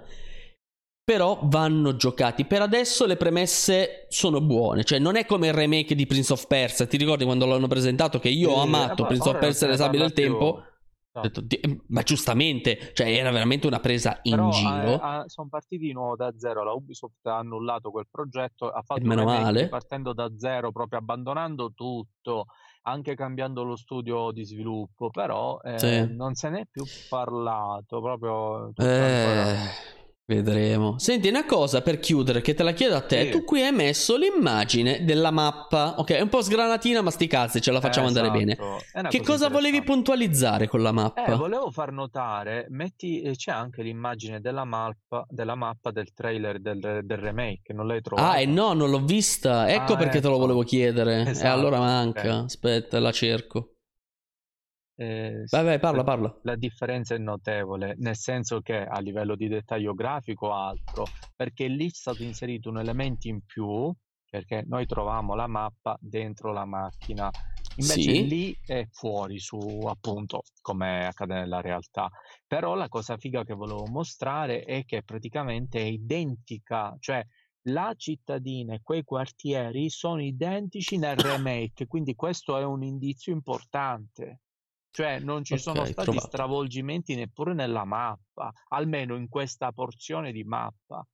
Però 1.03 1.39
vanno 1.41 1.95
giocati. 1.95 2.45
Per 2.45 2.61
adesso 2.61 3.07
le 3.07 3.17
premesse 3.17 4.05
sono 4.09 4.41
buone. 4.41 4.83
Cioè, 4.83 4.99
non 4.99 5.15
è 5.15 5.25
come 5.25 5.47
il 5.47 5.53
remake 5.53 5.95
di 5.95 6.05
Prince 6.05 6.33
of 6.33 6.45
Persia. 6.45 6.85
Ti 6.85 6.97
ricordi 6.97 7.25
quando 7.25 7.47
l'hanno 7.47 7.65
presentato? 7.65 8.19
Che 8.19 8.29
io 8.29 8.51
ho 8.51 8.61
amato 8.61 9.05
eh, 9.05 9.07
Prince 9.07 9.27
of 9.27 9.39
Persia 9.39 9.65
e 9.65 9.69
non 9.71 9.75
le 9.75 9.75
se 9.75 9.83
ne 9.83 9.89
sabbie 9.89 9.99
del 10.01 10.13
tempo. 10.13 10.65
No. 11.13 11.21
Detto, 11.23 11.41
"Dio, 11.41 11.59
ma 11.87 12.03
giustamente, 12.03 12.91
cioè, 12.93 13.07
era 13.11 13.31
veramente 13.31 13.67
una 13.67 13.81
presa 13.81 14.17
in 14.23 14.31
Però 14.35 14.49
giro. 14.49 15.01
sono 15.27 15.49
partiti 15.49 15.87
di 15.87 15.91
nuovo 15.91 16.15
da 16.15 16.31
zero. 16.37 16.63
La 16.63 16.71
Ubisoft 16.71 17.25
ha 17.27 17.37
annullato 17.37 17.91
quel 17.91 18.07
progetto, 18.09 18.69
ha 18.69 18.81
fatto 18.81 19.01
meno 19.05 19.23
un 19.23 19.27
remake 19.27 19.43
male. 19.43 19.67
partendo 19.67 20.13
da 20.13 20.31
zero, 20.37 20.71
proprio 20.71 20.99
abbandonando 20.99 21.73
tutto, 21.75 22.45
anche 22.83 23.15
cambiando 23.15 23.63
lo 23.63 23.75
studio 23.75 24.31
di 24.31 24.45
sviluppo. 24.45 25.09
Però 25.09 25.59
eh, 25.61 25.79
Sì. 25.79 26.15
non 26.15 26.33
se 26.35 26.49
n'è 26.49 26.65
più 26.71 26.85
parlato. 27.09 27.99
Proprio 28.01 28.71
Eh, 28.77 29.55
vedremo. 30.25 30.97
Senti, 30.97 31.27
una 31.27 31.45
cosa 31.45 31.81
per 31.81 31.99
chiudere, 31.99 32.41
che 32.41 32.53
te 32.53 32.63
la 32.63 32.71
chiedo 32.73 32.95
a 32.95 33.01
te. 33.01 33.25
Sì. 33.25 33.29
Tu 33.31 33.43
qui 33.43 33.61
hai 33.61 33.71
messo 33.71 34.15
l'immagine 34.17 35.03
della 35.03 35.31
mappa. 35.31 35.95
Ok, 35.97 36.11
è 36.11 36.21
un 36.21 36.29
po' 36.29 36.41
sgranatina, 36.41 37.01
ma 37.01 37.11
sti 37.11 37.27
cazzi, 37.27 37.61
ce 37.61 37.71
la 37.71 37.81
facciamo 37.81 38.07
andare 38.07 38.31
bene. 38.31 38.53
Esatto, 38.53 38.83
è 38.93 38.99
una 38.99 39.09
Che 39.09 39.21
cosa 39.21 39.49
volevi 39.49 39.83
puntualizzare 39.83 40.67
con 40.67 40.81
la 40.81 40.91
mappa? 40.91 41.25
Eh, 41.25 41.35
volevo 41.35 41.69
far 41.71 41.91
notare, 41.91 42.65
metti, 42.69 43.21
eh, 43.21 43.35
c'è 43.35 43.51
anche 43.51 43.81
l'immagine 43.83 44.39
della 44.39 44.63
mappa, 44.63 45.25
della 45.29 45.55
mappa 45.55 45.91
del 45.91 46.13
trailer 46.13 46.59
del, 46.61 47.01
del 47.03 47.17
remake, 47.17 47.73
non 47.73 47.87
l'hai 47.87 48.01
trovata? 48.01 48.29
Ah, 48.31 48.39
e 48.39 48.45
no, 48.45 48.73
non 48.73 48.89
l'ho 48.89 49.03
vista. 49.03 49.69
Ecco 49.69 49.93
Ah, 49.93 49.97
perché 49.97 50.21
te 50.21 50.27
lo 50.27 50.33
ecco. 50.35 50.41
volevo 50.43 50.63
chiedere. 50.63 51.25
E 51.25 51.29
Esatto, 51.31 51.53
allora 51.53 51.79
manca. 51.79 52.39
ok. 52.39 52.43
Aspetta, 52.45 52.99
la 52.99 53.11
cerco. 53.11 53.75
Eh, 55.01 55.45
Vai, 55.49 55.63
vai, 55.63 55.79
parla, 55.79 55.97
la- 55.97 56.03
parla. 56.03 56.39
La 56.43 56.55
differenza 56.55 57.15
è 57.15 57.17
notevole, 57.17 57.95
nel 57.97 58.15
senso 58.15 58.61
che 58.61 58.85
a 58.85 58.99
livello 58.99 59.35
di 59.35 59.47
dettaglio 59.47 59.95
grafico 59.95 60.47
o 60.47 60.53
altro, 60.53 61.09
perché 61.35 61.67
lì 61.67 61.87
è 61.87 61.89
stato 61.91 62.21
inserito 62.21 62.69
un 62.69 62.77
elemento 62.77 63.27
in 63.27 63.41
più, 63.43 63.91
perché 64.29 64.63
noi 64.67 64.85
trovavamo 64.85 65.33
la 65.33 65.47
mappa 65.47 65.97
dentro 65.99 66.53
la 66.53 66.65
macchina, 66.65 67.31
invece 67.75 68.11
Sì. 68.13 68.27
lì 68.27 68.55
è 68.63 68.85
fuori 68.91 69.39
su 69.39 69.85
appunto 69.87 70.43
come 70.61 71.07
accade 71.07 71.33
nella 71.33 71.61
realtà. 71.61 72.07
Però 72.45 72.75
la 72.75 72.87
cosa 72.87 73.17
figa 73.17 73.43
che 73.43 73.55
volevo 73.55 73.87
mostrare 73.87 74.63
è 74.63 74.85
che 74.85 75.01
praticamente 75.01 75.79
è 75.79 75.83
identica, 75.83 76.95
cioè 76.99 77.25
la 77.65 77.93
cittadina 77.97 78.75
e 78.75 78.81
quei 78.83 79.03
quartieri 79.03 79.89
sono 79.89 80.21
identici 80.21 80.97
nel 80.99 81.15
remake, 81.15 81.87
quindi 81.87 82.13
questo 82.13 82.55
è 82.57 82.63
un 82.63 82.83
indizio 82.83 83.33
importante. 83.33 84.41
Cioè 84.93 85.19
non 85.19 85.43
ci 85.45 85.57
sono 85.57 85.79
Ok, 85.81 85.87
stati 85.91 86.03
trovato. 86.09 86.27
stravolgimenti 86.27 87.15
neppure 87.15 87.53
nella 87.53 87.85
mappa, 87.85 88.51
almeno 88.69 89.15
in 89.15 89.29
questa 89.29 89.71
porzione 89.71 90.31
di 90.33 90.43
mappa. 90.43 91.05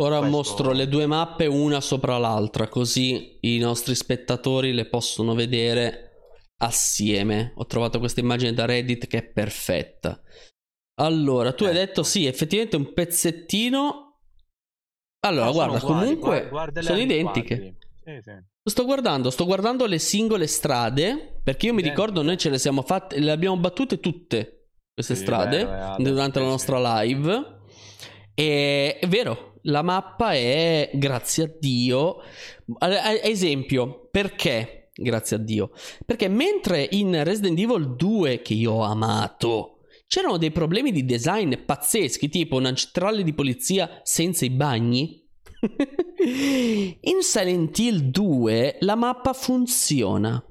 Ora 0.00 0.18
Questo- 0.18 0.36
mostro 0.36 0.72
le 0.72 0.86
due 0.86 1.06
mappe 1.06 1.46
una 1.46 1.80
sopra 1.80 2.16
l'altra, 2.18 2.68
così 2.68 3.38
i 3.40 3.58
nostri 3.58 3.96
spettatori 3.96 4.72
le 4.72 4.86
possono 4.88 5.34
vedere 5.34 6.04
assieme. 6.58 7.52
Ho 7.56 7.66
trovato 7.66 7.98
questa 7.98 8.20
immagine 8.20 8.52
da 8.52 8.64
Reddit 8.64 9.08
che 9.08 9.18
è 9.18 9.24
perfetta. 9.28 10.20
Allora, 11.00 11.52
tu 11.52 11.64
hai 11.64 11.70
Ecco. 11.70 11.78
detto 11.78 12.02
sì, 12.04 12.26
effettivamente 12.26 12.76
un 12.76 12.92
pezzettino. 12.92 14.20
Allora, 15.26 15.46
No, 15.46 15.52
sono 15.52 15.66
guarda, 15.66 15.84
uguali, 15.84 16.04
comunque 16.04 16.28
guarda- 16.28 16.48
guardale 16.48 16.86
sono 16.86 16.98
identiche. 17.00 17.56
quadri. 17.58 17.76
Sì, 18.08 18.20
sì. 18.22 18.32
Sto 18.62 18.84
guardando, 18.86 19.28
sto 19.28 19.44
guardando 19.44 19.84
le 19.84 19.98
singole 19.98 20.46
strade, 20.46 21.40
perché 21.42 21.66
io 21.66 21.74
mi 21.74 21.80
Identiche. 21.80 22.02
ricordo 22.02 22.22
noi 22.22 22.38
ce 22.38 22.48
le 22.48 22.58
siamo 22.58 22.80
fatte, 22.80 23.18
le 23.20 23.30
abbiamo 23.30 23.58
battute 23.58 24.00
tutte 24.00 24.70
queste 24.94 25.14
Sì, 25.14 25.22
strade 25.22 25.60
è 25.60 25.62
adesso, 25.64 26.10
durante 26.10 26.40
la 26.40 26.46
nostra 26.46 27.00
live. 27.02 27.56
E 28.34 28.98
è 28.98 29.06
vero, 29.08 29.58
la 29.62 29.82
mappa 29.82 30.32
è, 30.32 30.90
grazie 30.94 31.44
a 31.44 31.50
Dio, 31.58 32.16
esempio, 33.22 34.08
perché? 34.10 34.90
Grazie 34.94 35.36
a 35.36 35.38
Dio. 35.40 35.70
Perché 36.06 36.28
mentre 36.28 36.88
in 36.90 37.22
Resident 37.24 37.58
Evil 37.58 37.94
2, 37.94 38.40
che 38.40 38.54
io 38.54 38.72
ho 38.72 38.82
amato, 38.84 39.80
c'erano 40.06 40.38
dei 40.38 40.50
problemi 40.50 40.92
di 40.92 41.04
design 41.04 41.54
pazzeschi, 41.66 42.30
tipo 42.30 42.56
una 42.56 42.72
centrale 42.72 43.22
di 43.22 43.34
polizia 43.34 44.00
senza 44.02 44.46
i 44.46 44.50
bagni. 44.50 45.27
in 47.00 47.22
Silent 47.22 47.78
Hill 47.78 47.98
2 48.00 48.78
la 48.80 48.94
mappa 48.94 49.32
funziona. 49.32 50.42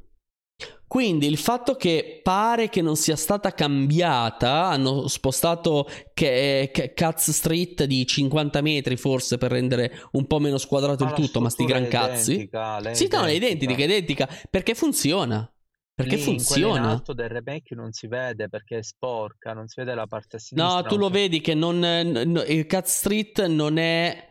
Quindi 0.87 1.27
il 1.27 1.37
fatto 1.37 1.75
che 1.75 2.21
pare 2.23 2.69
che 2.69 2.81
non 2.81 2.95
sia 2.95 3.17
stata 3.17 3.53
cambiata, 3.53 4.67
hanno 4.67 5.07
spostato 5.09 5.85
che, 6.13 6.69
che 6.71 6.93
Caz 6.93 7.31
Street 7.31 7.83
di 7.83 8.05
50 8.05 8.61
metri 8.61 8.95
forse 8.95 9.37
per 9.37 9.51
rendere 9.51 10.07
un 10.13 10.25
po' 10.27 10.39
meno 10.39 10.57
squadrato 10.57 11.03
il 11.03 11.09
la 11.09 11.15
tutto, 11.15 11.41
ma 11.41 11.49
sti 11.49 11.65
gran 11.65 11.89
cazzi. 11.89 12.31
identica, 12.33 12.93
Sì, 12.93 13.09
no, 13.11 13.25
è 13.25 13.31
identica, 13.31 13.75
è 13.75 13.83
identica, 13.83 14.29
perché 14.49 14.75
funziona. 14.75 15.51
Perché 15.93 16.15
Lì, 16.15 16.21
in 16.21 16.27
funziona. 16.27 16.91
alto 16.91 17.13
del 17.13 17.29
remake 17.29 17.73
non 17.73 17.91
si 17.91 18.05
vede 18.05 18.49
perché 18.49 18.77
è 18.77 18.83
sporca, 18.83 19.53
non 19.53 19.67
si 19.67 19.79
vede 19.79 19.95
la 19.95 20.05
parte 20.05 20.37
sinistra. 20.37 20.75
No, 20.75 20.83
tu 20.83 20.95
lo 20.95 21.09
vedi 21.09 21.41
che 21.41 21.55
non, 21.55 21.79
no, 21.79 22.43
il 22.43 22.67
Cat 22.67 22.85
Street 22.85 23.43
non 23.47 23.77
è. 23.79 24.26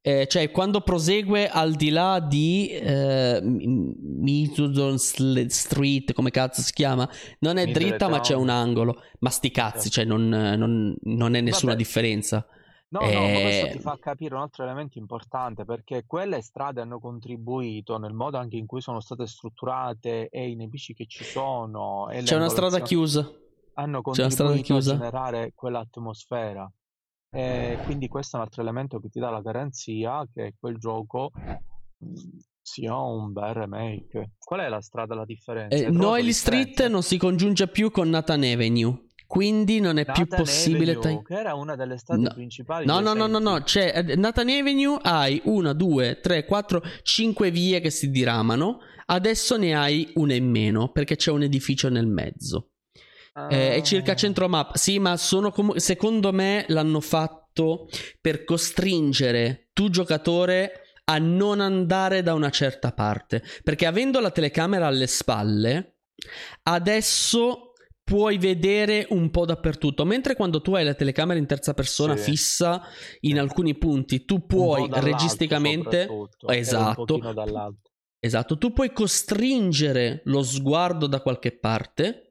Eh, 0.00 0.26
cioè, 0.28 0.50
quando 0.50 0.80
prosegue 0.80 1.48
al 1.48 1.74
di 1.74 1.90
là 1.90 2.20
di 2.20 2.68
eh, 2.68 3.40
Midland 3.42 4.96
Street, 5.48 6.12
come 6.12 6.30
cazzo 6.30 6.60
si 6.62 6.72
chiama, 6.72 7.08
non 7.40 7.56
è 7.56 7.66
Middle 7.66 7.84
dritta, 7.88 8.08
ma 8.08 8.20
c'è 8.20 8.34
un 8.34 8.48
angolo. 8.48 9.02
Ma 9.20 9.30
sti 9.30 9.50
cazzi, 9.50 9.90
cioè, 9.90 10.04
non, 10.04 10.28
non- 10.28 10.96
non 11.02 11.34
è 11.34 11.40
nessuna 11.40 11.72
Vabbè. 11.72 11.82
differenza. 11.84 12.46
No, 12.90 13.00
no, 13.00 13.06
ma 13.06 13.40
questo 13.40 13.66
Eh, 13.66 13.70
ti 13.72 13.78
fa 13.80 13.98
capire 14.00 14.34
un 14.34 14.40
altro 14.40 14.64
elemento 14.64 14.96
importante 14.98 15.66
perché 15.66 16.04
quelle 16.06 16.40
strade 16.40 16.80
hanno 16.80 16.98
contribuito 16.98 17.98
nel 17.98 18.14
modo 18.14 18.38
anche 18.38 18.56
in 18.56 18.64
cui 18.64 18.80
sono 18.80 19.00
state 19.00 19.26
strutturate 19.26 20.28
e 20.30 20.48
i 20.48 20.56
nemici 20.56 20.94
che 20.94 21.04
ci 21.06 21.22
sono 21.22 22.08
e 22.08 22.22
C'è 22.22 22.36
una 22.36 22.48
strada 22.48 22.80
chiusa. 22.80 23.30
hanno 23.74 24.00
contribuito 24.00 24.76
a 24.76 24.80
generare 24.80 25.52
quell'atmosfera. 25.54 26.66
E 27.30 27.78
quindi 27.84 28.08
questo 28.08 28.36
è 28.36 28.40
un 28.40 28.46
altro 28.46 28.62
elemento 28.62 28.98
che 29.00 29.08
ti 29.08 29.20
dà 29.20 29.30
la 29.30 29.40
garanzia 29.42 30.26
che 30.32 30.54
quel 30.58 30.78
gioco 30.78 31.30
mh, 31.34 32.12
sia 32.62 32.96
un 32.96 33.32
bel 33.32 33.54
remake. 33.54 34.32
Qual 34.38 34.60
è 34.60 34.68
la 34.68 34.80
strada, 34.80 35.14
la 35.14 35.24
differenza? 35.24 35.76
Eh, 35.76 35.90
Noily 35.90 36.32
Street 36.32 36.86
non 36.86 37.02
si 37.02 37.18
congiunge 37.18 37.68
più 37.68 37.90
con 37.90 38.08
Nathan 38.08 38.42
Avenue. 38.44 39.06
Quindi 39.26 39.78
non 39.78 39.98
è 39.98 40.06
più 40.06 40.22
Nathan 40.22 40.38
possibile. 40.38 40.92
Avenue, 40.92 41.22
che 41.22 41.34
era 41.34 41.54
una 41.54 41.76
delle 41.76 41.98
strade 41.98 42.22
No. 42.22 42.32
principali 42.32 42.86
No, 42.86 43.00
no, 43.00 43.12
no, 43.12 43.26
no, 43.26 43.38
no, 43.38 43.60
c'è 43.62 43.92
eh, 43.94 44.16
Nathan 44.16 44.48
Avenue 44.48 44.98
hai 45.02 45.38
una, 45.44 45.74
due, 45.74 46.18
tre, 46.20 46.46
quattro, 46.46 46.80
cinque 47.02 47.50
vie 47.50 47.80
che 47.80 47.90
si 47.90 48.10
diramano. 48.10 48.78
Adesso 49.04 49.58
ne 49.58 49.74
hai 49.74 50.10
una 50.14 50.32
in 50.32 50.48
meno 50.48 50.90
perché 50.92 51.16
c'è 51.16 51.30
un 51.30 51.42
edificio 51.42 51.90
nel 51.90 52.06
mezzo. 52.06 52.70
Eh, 53.50 53.76
è 53.76 53.82
circa 53.82 54.12
Ah. 54.12 54.16
centro 54.16 54.48
map. 54.48 54.76
Sì, 54.76 54.98
ma 54.98 55.16
sono 55.16 55.50
comu- 55.50 55.76
secondo 55.76 56.32
me 56.32 56.64
l'hanno 56.68 57.00
fatto 57.00 57.88
per 58.20 58.44
costringere 58.44 59.68
tu 59.72 59.90
giocatore 59.90 60.82
a 61.04 61.18
non 61.18 61.60
andare 61.60 62.22
da 62.22 62.34
una 62.34 62.50
certa 62.50 62.92
parte, 62.92 63.42
perché 63.62 63.86
avendo 63.86 64.20
la 64.20 64.30
telecamera 64.30 64.86
alle 64.86 65.06
spalle, 65.06 65.96
adesso 66.64 67.72
puoi 68.04 68.38
vedere 68.38 69.06
un 69.10 69.30
po' 69.30 69.44
dappertutto, 69.44 70.04
mentre 70.04 70.34
quando 70.34 70.60
tu 70.62 70.74
hai 70.74 70.84
la 70.84 70.94
telecamera 70.94 71.38
in 71.38 71.46
terza 71.46 71.74
persona 71.74 72.16
Sì. 72.16 72.30
fissa 72.30 72.82
in 73.20 73.32
Sì. 73.32 73.38
alcuni 73.38 73.76
punti, 73.76 74.24
tu 74.24 74.46
puoi 74.46 74.88
registicamente 74.90 76.02
e 76.04 76.06
un 76.08 76.26
Esatto. 76.48 77.18
Esatto, 78.20 78.58
tu 78.58 78.72
puoi 78.72 78.92
costringere 78.92 80.22
lo 80.24 80.42
sguardo 80.42 81.06
da 81.06 81.20
qualche 81.20 81.56
parte. 81.56 82.27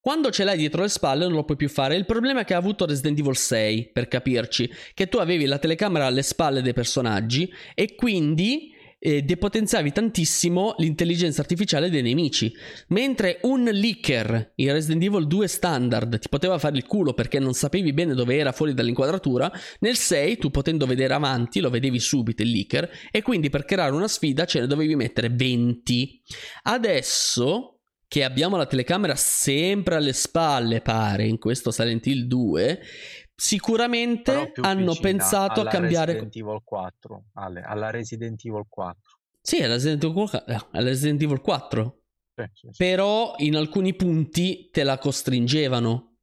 Quando 0.00 0.30
ce 0.30 0.44
l'hai 0.44 0.56
dietro 0.56 0.80
le 0.80 0.88
spalle 0.88 1.26
non 1.26 1.34
lo 1.34 1.44
puoi 1.44 1.58
più 1.58 1.68
fare. 1.68 1.94
Il 1.94 2.06
problema 2.06 2.42
che 2.44 2.54
ha 2.54 2.56
avuto 2.56 2.86
Resident 2.86 3.18
Evil 3.18 3.36
6, 3.36 3.90
per 3.92 4.08
capirci, 4.08 4.70
che 4.94 5.08
tu 5.08 5.18
avevi 5.18 5.44
la 5.44 5.58
telecamera 5.58 6.06
alle 6.06 6.22
spalle 6.22 6.62
dei 6.62 6.72
personaggi 6.72 7.52
e 7.74 7.94
quindi 7.94 8.72
eh, 8.98 9.22
depotenziavi 9.22 9.92
tantissimo 9.92 10.74
l'intelligenza 10.78 11.42
artificiale 11.42 11.90
dei 11.90 12.00
nemici. 12.00 12.50
Mentre 12.88 13.40
un 13.42 13.64
leaker 13.64 14.52
in 14.56 14.72
Resident 14.72 15.02
Evil 15.02 15.26
2 15.26 15.48
standard 15.48 16.18
ti 16.18 16.28
poteva 16.30 16.58
fare 16.58 16.78
il 16.78 16.86
culo 16.86 17.12
perché 17.12 17.38
non 17.38 17.52
sapevi 17.52 17.92
bene 17.92 18.14
dove 18.14 18.36
era 18.36 18.52
fuori 18.52 18.72
dall'inquadratura, 18.72 19.52
nel 19.80 19.96
6 19.96 20.38
tu 20.38 20.50
potendo 20.50 20.86
vedere 20.86 21.12
avanti 21.12 21.60
lo 21.60 21.68
vedevi 21.68 21.98
subito 21.98 22.42
il 22.42 22.50
leaker 22.50 22.90
e 23.10 23.20
quindi 23.20 23.50
per 23.50 23.66
creare 23.66 23.92
una 23.92 24.08
sfida 24.08 24.44
ce 24.44 24.60
ne 24.60 24.66
dovevi 24.66 24.94
mettere 24.96 25.28
20. 25.30 26.22
Adesso 26.62 27.79
che 28.10 28.24
abbiamo 28.24 28.56
la 28.56 28.66
telecamera 28.66 29.14
sempre 29.14 29.94
alle 29.94 30.12
spalle, 30.12 30.80
pare, 30.80 31.28
in 31.28 31.38
questo 31.38 31.70
Silent 31.70 32.04
Hill 32.08 32.24
2, 32.24 32.80
sicuramente 33.36 34.52
hanno 34.62 34.96
pensato 35.00 35.60
a 35.60 35.68
cambiare... 35.68 36.14
Resident 36.14 36.34
Evil 36.34 36.60
4, 36.64 37.24
alle, 37.34 37.60
alla 37.60 37.90
Resident 37.90 38.44
Evil 38.44 38.64
4. 38.68 39.00
Sì, 39.40 39.62
alla 39.62 39.74
Resident 39.74 40.02
Evil 40.02 40.28
4. 40.28 40.44
Eh, 40.44 40.66
alla 40.72 40.88
Resident 40.88 41.22
Evil 41.22 41.40
4. 41.40 42.02
Sì, 42.34 42.44
sì, 42.52 42.68
sì. 42.72 42.84
Però 42.84 43.34
in 43.36 43.54
alcuni 43.54 43.94
punti 43.94 44.70
te 44.72 44.82
la 44.82 44.98
costringevano. 44.98 46.16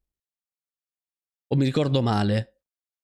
O 1.48 1.56
mi 1.56 1.64
ricordo 1.64 2.02
male 2.02 2.64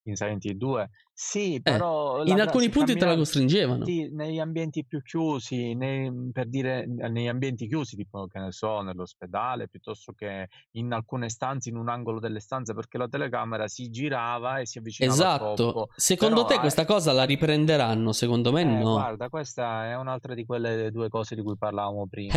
in 0.09 0.17
Silent 0.17 0.43
Hill 0.43 0.57
2. 0.57 0.89
Sì, 1.15 1.55
eh, 1.55 1.61
però... 1.61 2.23
Eh, 2.23 2.29
in 2.31 2.41
alcuni 2.41 2.69
punti 2.69 2.95
te 2.95 3.05
la 3.05 3.15
costringevano. 3.15 3.85
Negli 3.85 4.39
ambienti 4.39 4.83
più 4.83 5.01
chiusi, 5.03 5.75
nei, 5.75 6.11
per 6.31 6.49
dire 6.49 6.87
negli 6.87 7.27
ambienti 7.27 7.67
chiusi, 7.67 7.95
tipo 7.95 8.25
che 8.25 8.39
ne 8.39 8.51
so, 8.51 8.81
nell'ospedale, 8.81 9.69
piuttosto 9.69 10.13
che 10.13 10.49
in 10.71 10.91
alcune 10.91 11.29
stanze, 11.29 11.69
in 11.69 11.77
un 11.77 11.87
angolo 11.89 12.19
delle 12.19 12.39
stanze, 12.39 12.73
perché 12.73 12.97
la 12.97 13.07
telecamera 13.07 13.67
si 13.67 13.89
girava 13.89 14.57
e 14.57 14.65
si 14.65 14.79
avvicinava 14.79 15.13
Esatto. 15.13 15.53
Troppo. 15.53 15.89
Secondo 15.95 16.45
però, 16.45 16.55
te 16.55 16.59
questa 16.59 16.85
cosa 16.85 17.11
la 17.13 17.25
riprenderanno? 17.25 18.11
Secondo 18.11 18.51
me 18.51 18.61
eh, 18.61 18.65
no. 18.65 18.93
Guarda, 18.93 19.29
questa 19.29 19.85
è 19.85 19.95
un'altra 19.95 20.33
di 20.33 20.45
quelle 20.45 20.89
due 20.91 21.09
cose 21.09 21.35
di 21.35 21.43
cui 21.43 21.57
parlavamo 21.57 22.07
prima, 22.07 22.33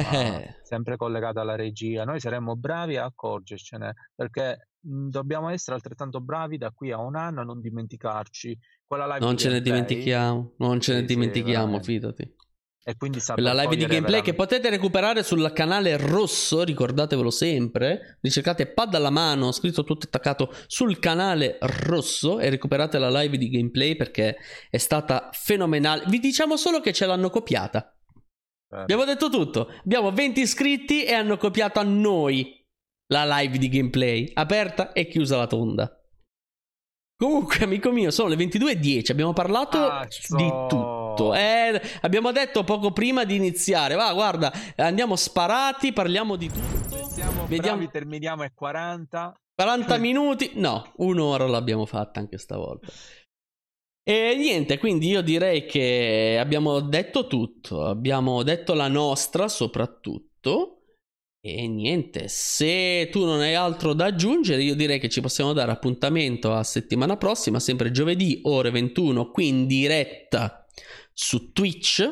sempre 0.63 0.97
collegata 0.97 1.41
alla 1.41 1.57
regia. 1.57 2.05
Noi 2.05 2.21
saremmo 2.21 2.57
bravi 2.57 2.97
a 2.99 3.05
accorgercene, 3.05 3.95
perché 4.15 4.69
Mhmm, 4.76 4.76
dobbiamo 4.87 5.49
essere 5.49 5.77
altrettanto 5.77 6.21
bravi 6.21 6.59
da 6.59 6.71
qui 6.71 6.93
a 6.93 6.99
un 6.99 7.17
anno 7.17 7.41
a 7.41 7.45
non 7.45 7.61
dimenticarci. 7.61 8.57
Quella 8.87 9.07
live 9.07 9.19
non 9.19 9.37
ce 9.37 9.51
ne 9.51 9.61
dimentichiamo, 9.61 10.55
non 10.59 10.81
ce 10.81 10.93
sì, 10.93 11.01
ne 11.01 11.05
dimentichiamo, 11.05 11.83
sì, 11.83 11.93
fidati. 11.93 12.35
E 12.89 12.97
quindi 12.97 13.19
Quella 13.19 13.53
live 13.53 13.75
di 13.75 13.81
gameplay 13.81 13.99
veramente. 13.99 14.31
che 14.31 14.35
potete 14.37 14.71
recuperare 14.71 15.25
sul 15.25 15.51
canale 15.53 15.97
rosso, 15.97 16.63
ricordatevelo 16.63 17.31
sempre. 17.31 18.19
Ricercate 18.21 18.69
pad 18.69 18.95
alla 18.95 19.11
mano, 19.11 19.51
scritto 19.51 19.83
tutto 19.83 20.07
attaccato 20.07 20.53
sul 20.69 21.01
canale 21.01 21.59
rosso 21.61 22.39
e 22.39 22.49
recuperate 22.49 23.01
la 23.01 23.11
live 23.11 23.39
di 23.39 23.49
gameplay 23.49 23.97
perché 23.97 24.37
è 24.71 24.77
stata 24.77 25.31
fenomenale. 25.33 26.05
Vi 26.07 26.21
diciamo 26.21 26.57
solo 26.57 26.79
che 26.79 26.93
ce 26.93 27.07
l'hanno 27.07 27.29
copiata. 27.29 27.93
Eh. 28.71 28.77
Abbiamo 28.77 29.05
detto 29.05 29.31
tutto. 29.31 29.69
Abbiamo 29.85 30.13
20 30.13 30.41
iscritti 30.41 31.05
e 31.05 31.13
hanno 31.13 31.39
copiato 31.39 31.81
a 31.81 31.83
noi 31.83 32.66
la 33.09 33.25
live 33.39 33.59
di 33.59 33.69
gameplay, 33.69 34.31
aperta 34.35 34.93
e 34.93 35.07
chiusa 35.07 35.37
la 35.37 35.47
tonda. 35.47 36.01
Comunque, 37.19 37.65
amico 37.65 37.91
mio, 37.93 38.11
sono 38.11 38.29
le 38.29 38.37
22.10. 38.37 39.11
Abbiamo 39.11 39.33
parlato 39.33 39.79
Cazzo. 39.79 40.37
di 40.37 40.49
tutto. 40.69 41.35
Eh, 41.35 41.81
abbiamo 42.03 42.31
detto 42.31 42.63
poco 42.63 42.93
prima 42.93 43.25
di 43.25 43.37
iniziare. 43.37 43.95
Va, 43.95 44.13
guarda, 44.13 44.53
andiamo 44.77 45.17
sparati, 45.17 45.95
parliamo 45.95 46.37
di 46.37 46.51
tutto. 46.51 47.09
Siamo 47.09 47.47
Vediamo... 47.47 47.79
bravi, 47.79 47.91
terminiamo 47.91 48.43
a 48.43 48.51
40. 48.53 49.41
40 49.55 49.97
minuti? 49.97 50.51
No, 50.57 50.93
un'ora 50.97 51.47
l'abbiamo 51.47 51.87
fatta 51.87 52.21
anche 52.21 52.37
stavolta. 52.37 52.89
E 54.09 54.37
niente, 54.37 54.79
quindi 54.79 55.09
io 55.09 55.23
direi 55.23 55.65
che 55.65 56.37
abbiamo 56.39 56.81
detto 56.81 57.27
tutto. 57.27 57.87
Abbiamo 57.87 58.43
detto 58.43 58.75
la 58.75 58.89
nostra 58.89 59.49
soprattutto. 59.49 60.76
E 61.49 61.69
niente, 61.69 62.25
se 62.27 63.09
tu 63.13 63.25
non 63.25 63.39
hai 63.39 63.55
altro 63.55 63.93
da 63.93 64.07
aggiungere, 64.07 64.65
io 64.65 64.75
direi 64.75 64.99
che 64.99 65.09
ci 65.09 65.21
possiamo 65.21 65.53
dare 65.53 65.71
appuntamento 65.71 66.53
a 66.53 66.65
settimana 66.65 67.17
prossima, 67.17 67.61
sempre 67.61 67.93
giovedì, 67.93 68.41
ore 68.43 68.73
21, 68.73 69.31
qui 69.31 69.47
in 69.47 69.67
diretta 69.69 70.67
su 71.13 71.53
Twitch, 71.53 72.03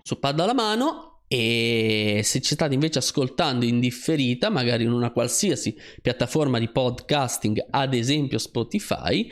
su 0.00 0.20
Pad 0.20 0.38
alla 0.38 0.54
mano. 0.54 1.22
E 1.26 2.20
se 2.22 2.40
ci 2.40 2.54
state 2.54 2.72
invece 2.72 3.00
ascoltando 3.00 3.64
in 3.64 3.80
differita, 3.80 4.48
magari 4.48 4.84
in 4.84 4.92
una 4.92 5.10
qualsiasi 5.10 5.76
piattaforma 6.00 6.60
di 6.60 6.68
podcasting, 6.68 7.66
ad 7.68 7.94
esempio 7.94 8.38
Spotify, 8.38 9.28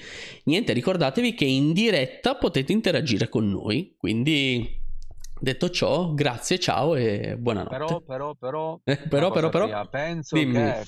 niente, 0.47 0.73
ricordatevi 0.73 1.35
che 1.35 1.45
in 1.45 1.73
diretta 1.73 2.35
potete 2.35 2.73
interagire 2.73 3.29
con 3.29 3.49
noi. 3.49 3.95
Quindi 3.97 4.83
Detto 5.45 5.69
ciò, 5.69 6.15
grazie, 6.15 6.59
ciao 6.59 6.95
e 6.95 7.37
buonanotte. 7.37 7.77
Però, 7.77 8.01
però, 8.01 8.35
però, 8.35 8.81
eh, 8.83 8.97
però, 8.97 9.31
però, 9.31 9.51
però, 9.51 9.89
penso 9.91 10.37
dimmi. 10.37 10.55
che 10.55 10.85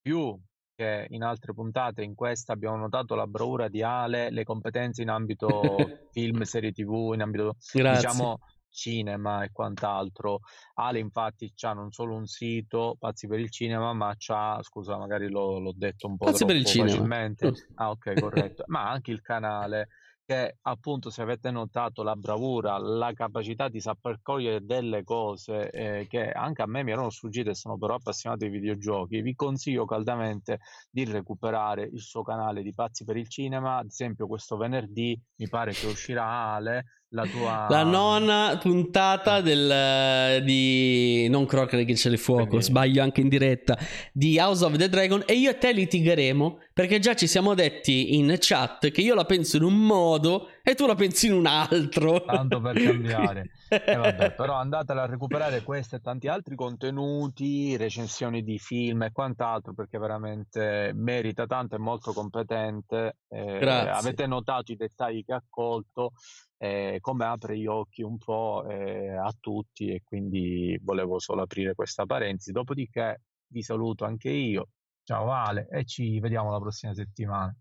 più 0.00 0.40
che 0.72 1.06
in 1.10 1.24
altre 1.24 1.52
puntate, 1.52 2.04
in 2.04 2.14
questa 2.14 2.52
abbiamo 2.52 2.76
notato 2.76 3.16
la 3.16 3.26
bravura 3.26 3.66
di 3.66 3.82
Ale, 3.82 4.30
le 4.30 4.44
competenze 4.44 5.02
in 5.02 5.08
ambito 5.08 5.48
film, 6.12 6.42
serie 6.42 6.70
tv, 6.70 7.10
in 7.14 7.22
ambito 7.22 7.56
grazie. 7.72 8.06
diciamo 8.08 8.38
cinema 8.70 9.42
e 9.42 9.50
quant'altro. 9.50 10.42
Ale 10.74 11.00
infatti 11.00 11.52
c'ha 11.52 11.72
non 11.72 11.90
solo 11.90 12.14
un 12.14 12.26
sito, 12.26 12.94
Pazzi 12.96 13.26
per 13.26 13.40
il 13.40 13.50
cinema, 13.50 13.92
ma 13.94 14.14
c'ha, 14.16 14.60
scusa 14.62 14.96
magari 14.96 15.28
l'ho, 15.28 15.58
l'ho 15.58 15.72
detto 15.74 16.06
un 16.06 16.16
po' 16.16 16.26
Pazzi 16.26 16.44
per 16.44 16.54
il 16.54 16.64
facilmente. 16.64 17.52
Cinema. 17.52 17.82
Ah 17.82 17.90
ok, 17.90 18.20
corretto. 18.20 18.62
ma 18.68 18.88
anche 18.88 19.10
il 19.10 19.22
canale 19.22 19.88
che 20.26 20.58
appunto 20.62 21.08
se 21.08 21.22
avete 21.22 21.52
notato 21.52 22.02
la 22.02 22.16
bravura, 22.16 22.76
la 22.78 23.12
capacità 23.12 23.68
di 23.68 23.80
saper 23.80 24.18
cogliere 24.22 24.64
delle 24.64 25.04
cose 25.04 25.70
eh, 25.70 26.06
che 26.08 26.32
anche 26.32 26.62
a 26.62 26.66
me 26.66 26.82
mi 26.82 26.90
erano 26.90 27.10
sfuggite 27.10 27.50
e 27.50 27.54
sono 27.54 27.78
però 27.78 27.94
appassionato 27.94 28.44
ai 28.44 28.50
videogiochi, 28.50 29.22
vi 29.22 29.36
consiglio 29.36 29.84
caldamente 29.84 30.58
di 30.90 31.04
recuperare 31.04 31.84
il 31.84 32.00
suo 32.00 32.22
canale 32.22 32.62
di 32.62 32.74
Pazzi 32.74 33.04
per 33.04 33.16
il 33.16 33.28
Cinema, 33.28 33.76
ad 33.76 33.86
esempio 33.86 34.26
questo 34.26 34.56
venerdì 34.56 35.18
mi 35.36 35.48
pare 35.48 35.72
che 35.72 35.86
uscirà 35.86 36.26
Ale 36.26 36.84
la 37.10 37.24
tua... 37.26 37.66
La 37.68 37.82
nona 37.84 38.58
puntata 38.60 39.40
del, 39.40 40.42
di... 40.42 41.28
non 41.28 41.46
Crocre 41.46 41.84
che 41.84 41.94
c'è 41.94 42.10
il 42.10 42.18
fuoco, 42.18 42.46
Quindi... 42.46 42.66
sbaglio 42.66 43.02
anche 43.02 43.20
in 43.20 43.28
diretta, 43.28 43.78
di 44.12 44.38
House 44.38 44.64
of 44.64 44.76
the 44.76 44.88
Dragon 44.88 45.22
e 45.26 45.34
io 45.34 45.50
e 45.50 45.58
te 45.58 45.72
litigheremo 45.72 46.58
perché 46.72 46.98
già 46.98 47.14
ci 47.14 47.26
siamo 47.26 47.54
detti 47.54 48.16
in 48.16 48.36
chat 48.38 48.90
che 48.90 49.00
io 49.00 49.14
la 49.14 49.24
penso 49.24 49.56
in 49.56 49.62
un 49.62 49.74
modo 49.74 50.48
e 50.68 50.74
tu 50.74 50.84
la 50.84 50.96
pensi 50.96 51.28
in 51.28 51.34
un 51.34 51.46
altro. 51.46 52.24
Tanto 52.24 52.60
per 52.60 52.82
cambiare. 52.82 53.50
eh, 53.68 53.94
vabbè, 53.94 54.34
però 54.34 54.54
andatela 54.54 55.04
a 55.04 55.06
recuperare 55.06 55.62
questo 55.62 55.94
e 55.94 56.00
tanti 56.00 56.26
altri 56.26 56.56
contenuti, 56.56 57.76
recensioni 57.76 58.42
di 58.42 58.58
film 58.58 59.02
e 59.02 59.12
quant'altro 59.12 59.74
perché 59.74 59.96
veramente 59.96 60.90
merita 60.92 61.46
tanto, 61.46 61.76
è 61.76 61.78
molto 61.78 62.12
competente. 62.12 63.18
Eh, 63.28 63.64
avete 63.64 64.26
notato 64.26 64.72
i 64.72 64.76
dettagli 64.76 65.24
che 65.24 65.34
ha 65.34 65.42
colto 65.48 66.14
eh, 66.58 66.98
come 67.00 67.26
apre 67.26 67.56
gli 67.56 67.66
occhi 67.66 68.02
un 68.02 68.18
po' 68.18 68.66
eh, 68.68 69.14
a 69.14 69.32
tutti 69.38 69.94
e 69.94 70.02
quindi 70.02 70.76
volevo 70.82 71.20
solo 71.20 71.42
aprire 71.42 71.74
questa 71.76 72.06
parentesi. 72.06 72.50
Dopodiché 72.50 73.20
vi 73.52 73.62
saluto 73.62 74.04
anche 74.04 74.30
io. 74.30 74.70
Ciao 75.04 75.30
Ale 75.30 75.68
e 75.70 75.84
ci 75.84 76.18
vediamo 76.18 76.50
la 76.50 76.58
prossima 76.58 76.92
settimana. 76.92 77.56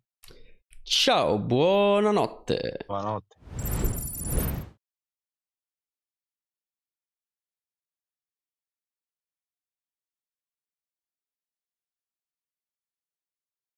Ciao, 0.88 1.40
buonanotte. 1.40 2.84
Buonanotte. 2.86 3.38